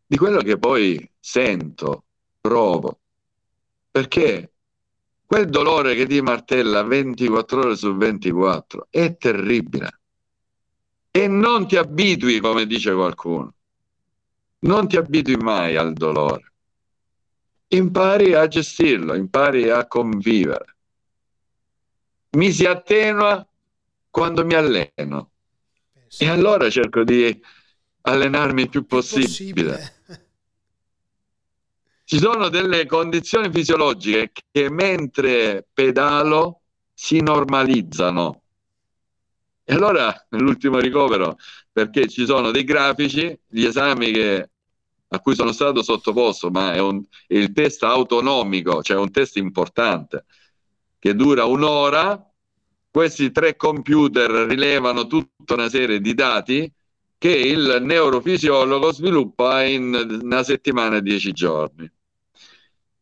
[0.05, 2.03] di quello che poi sento,
[2.39, 2.99] provo,
[3.89, 4.51] perché
[5.29, 9.99] quel dolore che ti martella 24 ore su 24 è terribile
[11.11, 13.53] e non ti abitui, come dice qualcuno.
[14.61, 16.51] Non ti abitui mai al dolore.
[17.67, 20.77] Impari a gestirlo, impari a convivere.
[22.31, 23.47] Mi si attenua
[24.09, 25.29] quando mi alleno.
[26.07, 26.23] Sì.
[26.23, 27.39] E allora cerco di
[28.01, 29.27] allenarmi il più possibile.
[29.27, 29.98] possibile.
[32.09, 36.61] Ci sono delle condizioni fisiologiche che mentre pedalo
[36.91, 38.41] si normalizzano
[39.63, 41.37] e allora nell'ultimo ricovero,
[41.71, 44.49] perché ci sono dei grafici, gli esami che,
[45.09, 49.37] a cui sono stato sottoposto, ma è, un, è il test autonomico, cioè un test
[49.37, 50.25] importante,
[50.97, 52.27] che dura un'ora,
[52.89, 56.73] questi tre computer rilevano tutta una serie di dati
[57.19, 61.87] che il neurofisiologo sviluppa in una settimana e dieci giorni.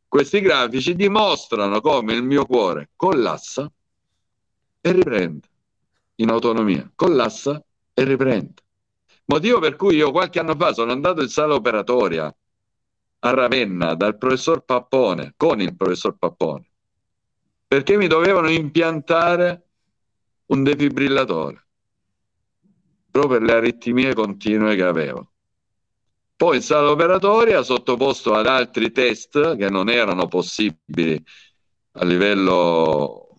[0.07, 3.71] Questi grafici dimostrano come il mio cuore collassa
[4.79, 5.47] e riprende
[6.15, 7.63] in autonomia, collassa
[7.93, 8.61] e riprende.
[9.25, 12.33] Motivo per cui io qualche anno fa sono andato in sala operatoria
[13.19, 16.65] a Ravenna dal professor Pappone, con il professor Pappone,
[17.67, 19.67] perché mi dovevano impiantare
[20.47, 21.67] un defibrillatore
[23.11, 25.31] proprio per le aritmie continue che avevo.
[26.37, 31.19] Poi in sala operatoria sottoposto ad altri test che non erano possibili
[31.93, 33.29] a livello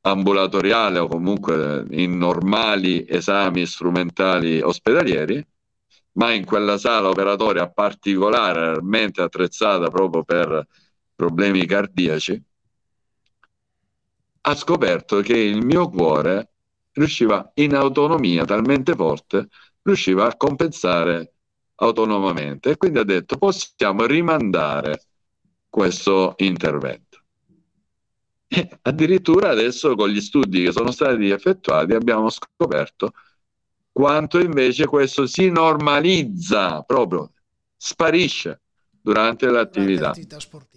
[0.00, 5.46] ambulatoriale o comunque in normali esami strumentali ospedalieri,
[6.14, 10.66] ma in quella sala operatoria particolarmente attrezzata proprio per
[11.14, 12.42] problemi cardiaci,
[14.40, 16.54] ha scoperto che il mio cuore
[16.90, 19.46] riusciva in autonomia talmente forte,
[19.82, 21.31] riusciva a compensare
[21.82, 25.02] autonomamente e quindi ha detto possiamo rimandare
[25.68, 27.20] questo intervento.
[28.46, 33.12] E addirittura adesso con gli studi che sono stati effettuati abbiamo scoperto
[33.90, 37.32] quanto invece questo si normalizza proprio,
[37.76, 38.60] sparisce
[39.00, 40.12] durante l'attività.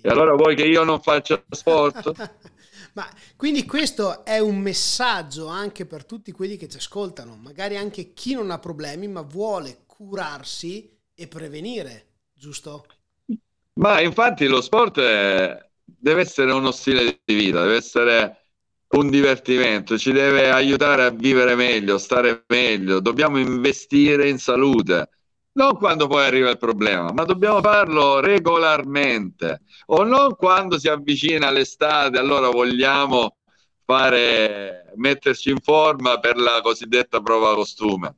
[0.01, 2.13] E allora vuoi che io non faccia sport?
[2.93, 3.05] Ma
[3.35, 8.33] quindi questo è un messaggio anche per tutti quelli che ci ascoltano, magari anche chi
[8.33, 12.85] non ha problemi ma vuole curarsi e prevenire, giusto?
[13.73, 18.45] Ma infatti lo sport è, deve essere uno stile di vita, deve essere
[18.89, 25.09] un divertimento, ci deve aiutare a vivere meglio, stare meglio, dobbiamo investire in salute,
[25.53, 31.49] non quando poi arriva il problema, ma dobbiamo farlo regolarmente o non quando si avvicina
[31.49, 33.37] l'estate, allora vogliamo
[33.85, 38.15] fare, metterci in forma per la cosiddetta prova costume.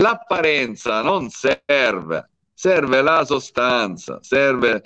[0.00, 4.82] L'apparenza non serve, serve la sostanza, serve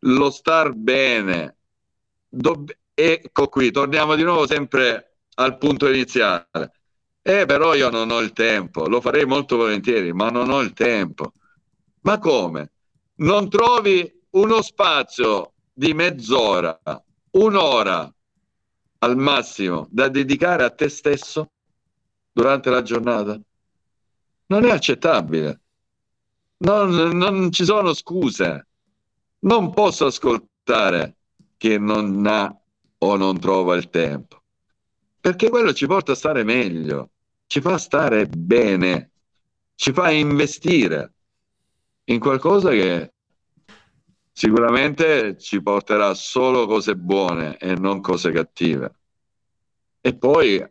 [0.00, 1.56] lo star bene.
[2.28, 6.72] Dobb- ecco qui, torniamo di nuovo sempre al punto iniziale.
[7.22, 10.72] Eh, però io non ho il tempo, lo farei molto volentieri, ma non ho il
[10.72, 11.32] tempo.
[12.02, 12.70] Ma come?
[13.16, 16.80] Non trovi uno spazio di mezz'ora,
[17.32, 18.10] un'ora
[19.00, 21.50] al massimo da dedicare a te stesso
[22.32, 23.38] durante la giornata?
[24.46, 25.60] Non è accettabile.
[26.58, 28.66] Non, non ci sono scuse
[29.46, 31.16] non posso ascoltare
[31.56, 32.54] che non ha
[32.98, 34.42] o non trova il tempo,
[35.20, 37.10] perché quello ci porta a stare meglio,
[37.46, 39.10] ci fa stare bene,
[39.74, 41.12] ci fa investire
[42.04, 43.12] in qualcosa che
[44.32, 48.94] sicuramente ci porterà solo cose buone e non cose cattive.
[50.00, 50.64] E poi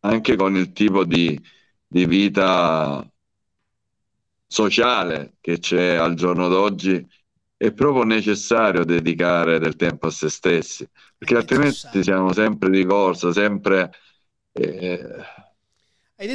[0.00, 1.40] anche con il tipo di,
[1.86, 3.08] di vita
[4.46, 7.06] sociale che c'è al giorno d'oggi,
[7.56, 10.86] è proprio necessario dedicare del tempo a se stessi,
[11.16, 13.92] perché altrimenti siamo sempre di corsa, sempre
[14.52, 15.00] eh,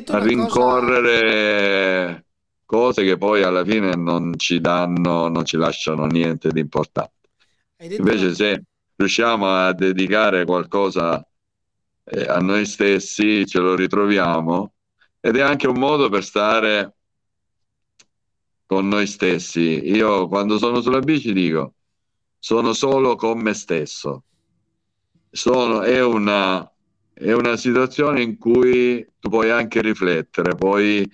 [0.08, 2.24] a rincorrere cosa...
[2.66, 7.30] cose che poi alla fine non ci danno, non ci lasciano niente di importante.
[7.78, 8.34] Invece una...
[8.34, 8.64] se
[8.96, 11.24] riusciamo a dedicare qualcosa
[12.04, 14.74] eh, a noi stessi, ce lo ritroviamo
[15.22, 16.96] ed è anche un modo per stare
[18.66, 19.90] con noi stessi.
[19.90, 21.76] Io quando sono sulla bici dico,
[22.40, 24.24] sono solo con me stesso.
[25.30, 26.70] Sono, è, una,
[27.14, 31.10] è una situazione in cui tu puoi anche riflettere, puoi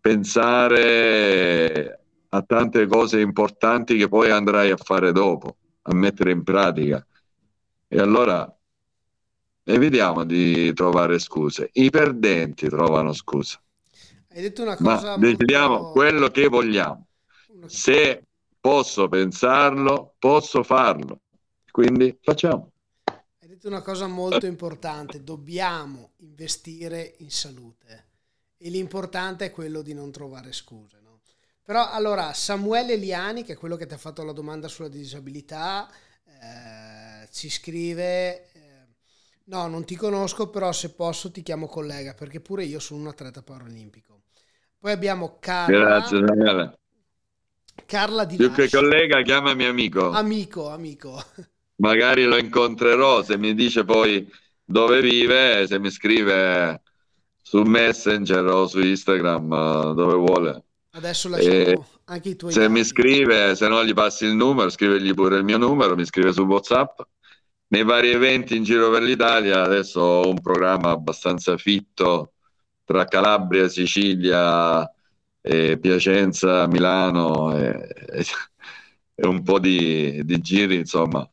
[0.00, 2.00] pensare
[2.30, 7.06] a tante cose importanti che poi andrai a fare dopo, a mettere in pratica.
[7.86, 8.52] E allora
[9.64, 11.70] evitiamo di trovare scuse.
[11.72, 13.60] I perdenti trovano scuse.
[14.28, 15.16] Hai detto una cosa.
[15.16, 15.92] Ma decidiamo molto...
[15.92, 17.06] quello che vogliamo.
[17.66, 18.24] Se
[18.58, 21.20] posso pensarlo, posso farlo.
[21.70, 22.72] Quindi facciamo.
[23.04, 25.22] Hai detto una cosa molto importante.
[25.22, 28.06] Dobbiamo investire in salute.
[28.56, 31.00] E l'importante è quello di non trovare scuse.
[31.02, 31.20] No?
[31.64, 35.90] Però allora, Samuele Liani, che è quello che ti ha fatto la domanda sulla disabilità,
[36.24, 38.51] eh, ci scrive
[39.44, 43.06] No, non ti conosco, però se posso ti chiamo collega, perché pure io sono un
[43.08, 44.22] atleta paralimpico.
[44.78, 45.78] Poi abbiamo Carla.
[45.78, 46.78] Grazie, Daniele.
[47.86, 48.62] Carla di Più Lasci.
[48.62, 50.10] che collega, chiamami amico.
[50.10, 51.22] Amico, amico.
[51.76, 54.30] Magari lo incontrerò, se mi dice poi
[54.64, 56.82] dove vive, se mi scrive
[57.40, 60.64] su Messenger o su Instagram, dove vuole.
[60.90, 62.72] Adesso lasciamo anche i tuoi Se dati.
[62.72, 66.32] mi scrive, se no gli passi il numero, scrivegli pure il mio numero, mi scrive
[66.32, 67.00] su WhatsApp
[67.72, 69.62] nei vari eventi in giro per l'Italia.
[69.62, 72.32] Adesso ho un programma abbastanza fitto
[72.84, 74.88] tra Calabria, Sicilia,
[75.40, 78.24] e Piacenza, Milano e,
[79.14, 81.28] e un po' di, di, giri, insomma,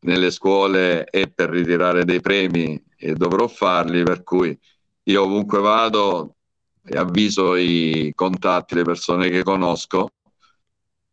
[0.00, 4.58] nelle scuole e per ritirare dei premi e dovrò farli, per cui
[5.04, 6.36] io ovunque vado
[6.94, 10.10] avviso i contatti, le persone che conosco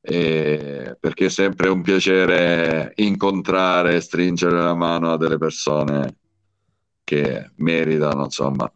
[0.06, 6.18] eh, perché è sempre un piacere incontrare e stringere la mano a delle persone
[7.06, 8.70] che meritano, insomma.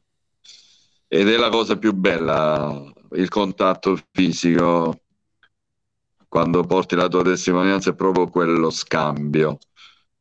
[1.09, 2.81] Ed è la cosa più bella,
[3.11, 5.01] il contatto fisico,
[6.29, 9.57] quando porti la tua testimonianza, è proprio quello scambio,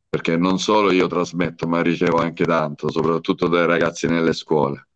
[0.09, 4.87] perché non solo io trasmetto, ma ricevo anche tanto, soprattutto dai ragazzi nelle scuole.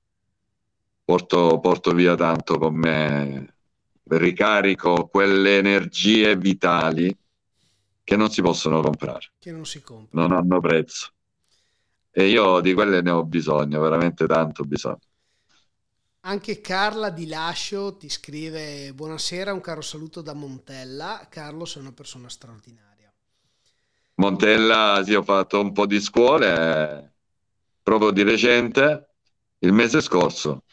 [1.06, 3.56] Porto, porto via tanto con me
[4.04, 7.16] ricarico quelle energie vitali
[8.04, 9.32] che non si possono comprare.
[9.40, 10.28] Che non si comprano.
[10.28, 11.12] Non hanno prezzo.
[12.12, 15.00] E io di quelle ne ho bisogno, veramente tanto bisogno.
[16.22, 21.26] Anche Carla di Lascio ti scrive buonasera, un caro saluto da Montella.
[21.30, 23.12] Carlo sei una persona straordinaria.
[24.16, 27.14] Montella, sì, ho fatto un po' di scuole
[27.82, 29.10] proprio di recente,
[29.60, 30.64] il mese scorso.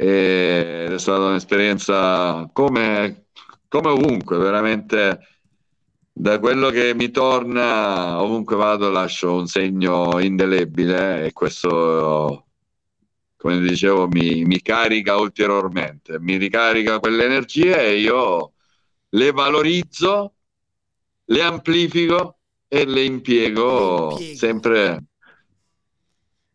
[0.00, 3.26] Ed è stata un'esperienza come,
[3.66, 5.18] come ovunque, veramente
[6.12, 12.46] da quello che mi torna, ovunque vado, lascio un segno indelebile e questo
[13.36, 18.52] come dicevo, mi, mi carica ulteriormente, mi ricarica quelle energie e io
[19.10, 20.34] le valorizzo,
[21.24, 22.38] le amplifico
[22.68, 25.04] e le impiego, le sempre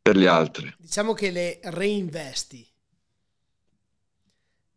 [0.01, 0.73] per gli altri.
[0.77, 2.71] Diciamo che le reinvesti.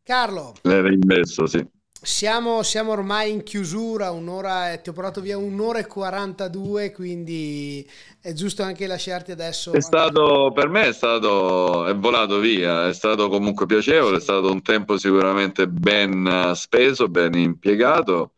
[0.06, 0.54] Carlo.
[0.62, 1.66] Le reinvesto, sì.
[2.00, 7.84] Siamo, siamo, ormai in chiusura, un'ora, ti ho portato via un'ora e 42, quindi
[8.20, 9.72] è giusto anche lasciarti adesso.
[9.72, 14.52] È stato, per me è stato, è volato via, è stato comunque piacevole, è stato
[14.52, 18.34] un tempo sicuramente ben speso, ben impiegato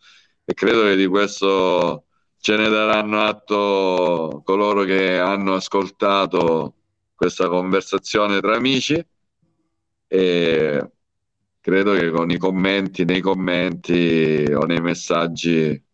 [0.47, 2.05] e credo che di questo
[2.39, 6.77] ce ne daranno atto coloro che hanno ascoltato
[7.15, 9.07] questa conversazione tra amici.
[10.11, 10.93] E
[11.69, 15.85] credo che con i commenti, nei commenti o nei messaggi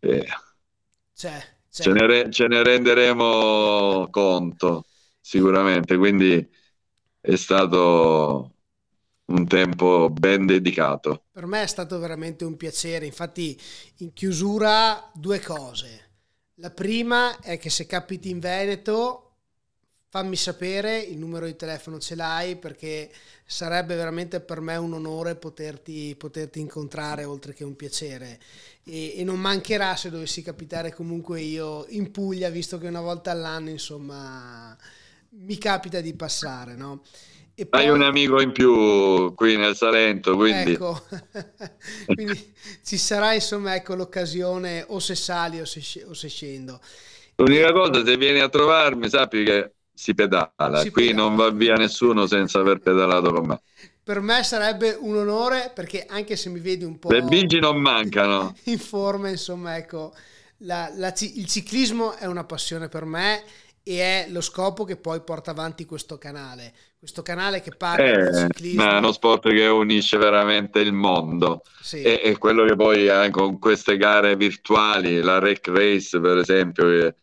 [0.00, 0.26] eh,
[1.14, 1.38] c'è,
[1.70, 1.82] c'è.
[1.82, 4.86] Ce, ne re- ce ne renderemo conto
[5.20, 5.96] sicuramente.
[5.96, 6.46] Quindi
[7.20, 8.54] è stato
[9.26, 11.24] un tempo ben dedicato.
[11.30, 13.06] Per me è stato veramente un piacere.
[13.06, 13.56] Infatti,
[13.98, 16.06] in chiusura, due cose.
[16.54, 19.27] La prima è che se capiti in Veneto
[20.10, 23.10] fammi sapere, il numero di telefono ce l'hai perché
[23.44, 28.38] sarebbe veramente per me un onore poterti, poterti incontrare oltre che un piacere
[28.84, 33.30] e, e, non mancherà se dovessi capitare comunque io in Puglia visto che una volta
[33.30, 34.76] all'anno insomma
[35.30, 37.02] mi capita di passare no?
[37.54, 37.80] E poi...
[37.80, 40.74] Hai un amico in più qui nel Salento, quindi...
[40.74, 41.02] Ecco,
[42.06, 42.54] quindi
[42.84, 46.80] ci sarà insomma ecco, l'occasione o se sali o se, o se scendo.
[47.34, 50.80] L'unica cosa, se vieni a trovarmi, sappi che si pedala.
[50.80, 51.26] Si Qui pedala.
[51.26, 53.60] non va via nessuno senza aver pedalato con me.
[54.00, 57.10] Per me sarebbe un onore perché anche se mi vedi un po'...
[57.10, 58.54] Le bici non mancano.
[58.64, 60.14] In forma, insomma, ecco,
[60.58, 63.42] la, la, il ciclismo è una passione per me
[63.82, 66.72] e è lo scopo che poi porta avanti questo canale.
[66.96, 68.88] Questo canale che parla eh, di ciclismo.
[68.88, 71.62] È uno sport che unisce veramente il mondo.
[71.80, 72.02] Sì.
[72.02, 76.84] E, e, quello che poi eh, con queste gare virtuali, la Rec Race per esempio,
[76.84, 77.14] che,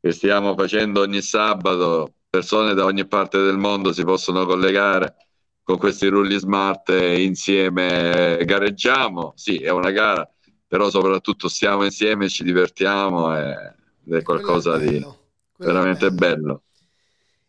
[0.00, 5.16] che stiamo facendo ogni sabato, persone da ogni parte del mondo si possono collegare
[5.64, 9.32] con questi rulli smart e insieme gareggiamo.
[9.34, 10.28] Sì, è una gara,
[10.66, 13.74] però soprattutto stiamo insieme, ci divertiamo e,
[14.06, 15.06] ed è qualcosa è di
[15.56, 16.36] veramente bello.
[16.36, 16.62] bello.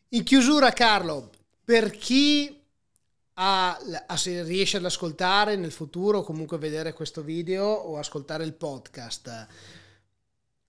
[0.10, 1.30] In chiusura, Carlo,
[1.64, 2.60] per chi
[3.36, 3.78] ha,
[4.08, 9.48] ha, se riesce ad ascoltare nel futuro, comunque vedere questo video o ascoltare il podcast,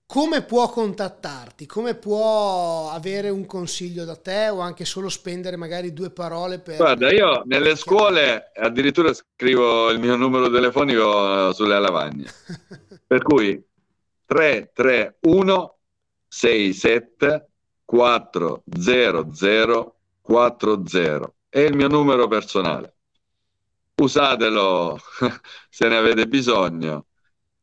[0.05, 1.65] come può contattarti?
[1.65, 6.77] Come può avere un consiglio da te o anche solo spendere magari due parole per...
[6.77, 12.31] Guarda, io nelle scuole addirittura scrivo il mio numero telefonico eh, sulle lavagne.
[13.07, 13.61] per cui
[14.25, 15.77] 331
[16.27, 17.47] 67
[17.85, 22.95] 400 40 è il mio numero personale.
[23.95, 24.99] Usatelo
[25.69, 27.07] se ne avete bisogno.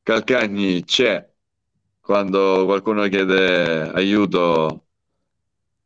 [0.02, 1.29] Calcagni c'è
[2.10, 4.86] quando qualcuno chiede aiuto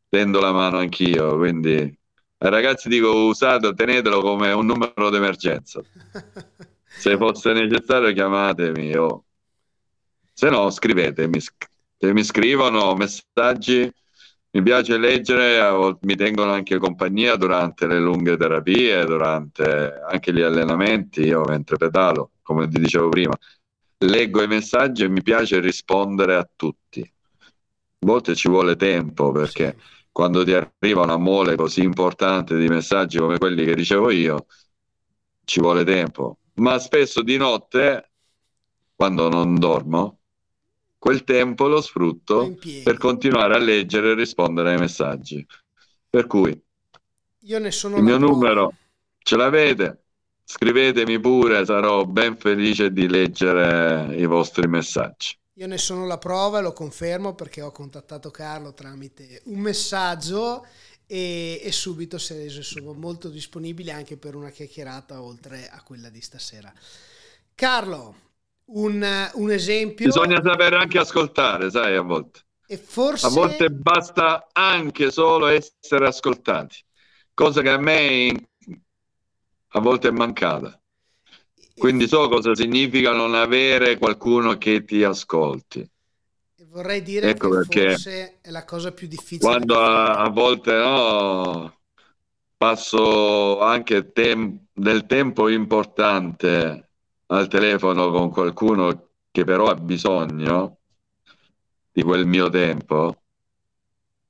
[0.09, 5.83] tendo la mano anch'io, quindi ai ragazzi dico usate, tenetelo come un numero d'emergenza.
[6.83, 9.25] Se fosse necessario chiamatemi o
[10.33, 13.87] se no scrivetemi, se mi scrivono messaggi
[14.49, 21.21] mi piace leggere, mi tengono anche compagnia durante le lunghe terapie, durante anche gli allenamenti,
[21.21, 23.37] io mentre pedalo, come ti dicevo prima,
[24.05, 27.01] leggo i messaggi e mi piace rispondere a tutti.
[27.01, 29.85] A volte ci vuole tempo perché sì.
[30.11, 34.45] quando ti arriva una mole così importante di messaggi come quelli che ricevo io,
[35.43, 36.37] ci vuole tempo.
[36.55, 38.11] Ma spesso di notte,
[38.95, 40.19] quando non dormo,
[40.97, 45.45] quel tempo lo sfrutto per continuare a leggere e rispondere ai messaggi.
[46.09, 46.63] Per cui
[47.39, 48.73] io ne sono il mio numero
[49.19, 50.04] ce l'avete,
[50.47, 55.35] Scrivetemi pure, sarò ben felice di leggere i vostri messaggi.
[55.53, 60.65] Io ne sono la prova e lo confermo perché ho contattato Carlo tramite un messaggio
[61.07, 65.81] e, e subito si è reso insomma, molto disponibile anche per una chiacchierata oltre a
[65.81, 66.71] quella di stasera.
[67.55, 68.15] Carlo,
[68.65, 70.05] un, un esempio.
[70.05, 72.41] Bisogna sapere anche ascoltare, sai, a volte.
[72.67, 73.25] E forse...
[73.25, 76.75] A volte basta anche solo essere ascoltati,
[77.33, 78.49] cosa che a me
[79.75, 80.79] a volte è mancata.
[81.77, 85.87] Quindi so cosa significa non avere qualcuno che ti ascolti.
[86.67, 89.39] Vorrei dire ecco che perché forse è la cosa più difficile.
[89.39, 91.79] Quando a, a, volte no,
[92.57, 96.89] passo anche tem- del tempo importante
[97.27, 100.79] al telefono con qualcuno che però ha bisogno
[101.91, 103.21] di quel mio tempo,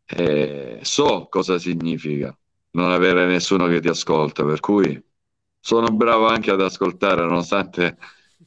[0.05, 2.35] e so cosa significa
[2.71, 5.03] non avere nessuno che ti ascolta, per cui
[5.65, 7.97] sono bravo anche ad ascoltare, nonostante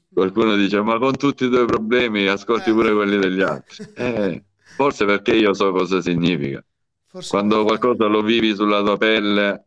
[0.09, 3.85] qualcuno dice ma con tutti i tuoi problemi ascolti pure quelli degli altri.
[3.97, 4.45] Eh,
[4.77, 6.65] forse perché io so cosa significa.
[7.09, 9.66] Forse Quando qualcosa lo vivi sulla tua pelle,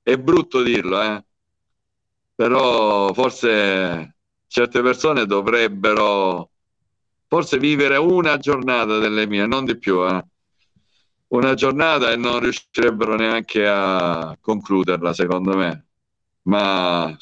[0.00, 1.24] è brutto dirlo, eh?
[2.36, 4.14] però forse
[4.46, 6.50] certe persone dovrebbero
[7.26, 10.24] forse vivere una giornata delle mie, non di più, eh?
[11.28, 15.87] una giornata e non riuscirebbero neanche a concluderla, secondo me,
[16.48, 17.16] ma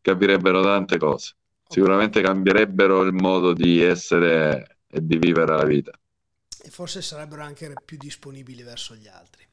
[0.00, 1.34] capirebbero tante cose.
[1.68, 5.92] Sicuramente cambierebbero il modo di essere e di vivere la vita.
[6.60, 9.46] E forse sarebbero anche più disponibili verso gli altri.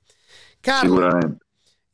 [0.62, 1.44] Carlo, Sicuramente.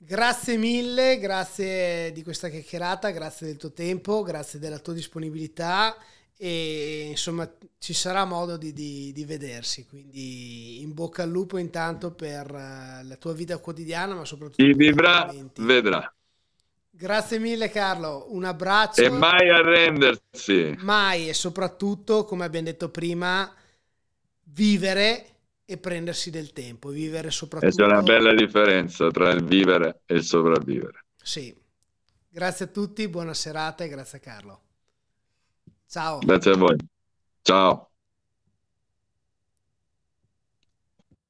[0.04, 5.96] Grazie mille, grazie di questa chiacchierata, grazie del tuo tempo, grazie della tua disponibilità
[6.36, 7.48] e insomma
[7.78, 13.08] ci sarà modo di, di, di vedersi, quindi in bocca al lupo intanto per uh,
[13.08, 14.64] la tua vita quotidiana, ma soprattutto...
[14.64, 16.12] Chi vivrà, vedrà.
[17.02, 19.02] Grazie mille Carlo, un abbraccio.
[19.02, 20.76] E mai arrendersi.
[20.82, 23.52] Mai e soprattutto, come abbiamo detto prima,
[24.44, 25.26] vivere
[25.66, 27.76] e prendersi del tempo, vivere soprattutto...
[27.76, 31.06] c'è una bella differenza tra il vivere e il sopravvivere.
[31.20, 31.52] Sì.
[32.30, 34.62] Grazie a tutti, buona serata e grazie a Carlo.
[35.88, 36.20] Ciao.
[36.20, 36.76] Grazie a voi.
[37.42, 37.91] Ciao.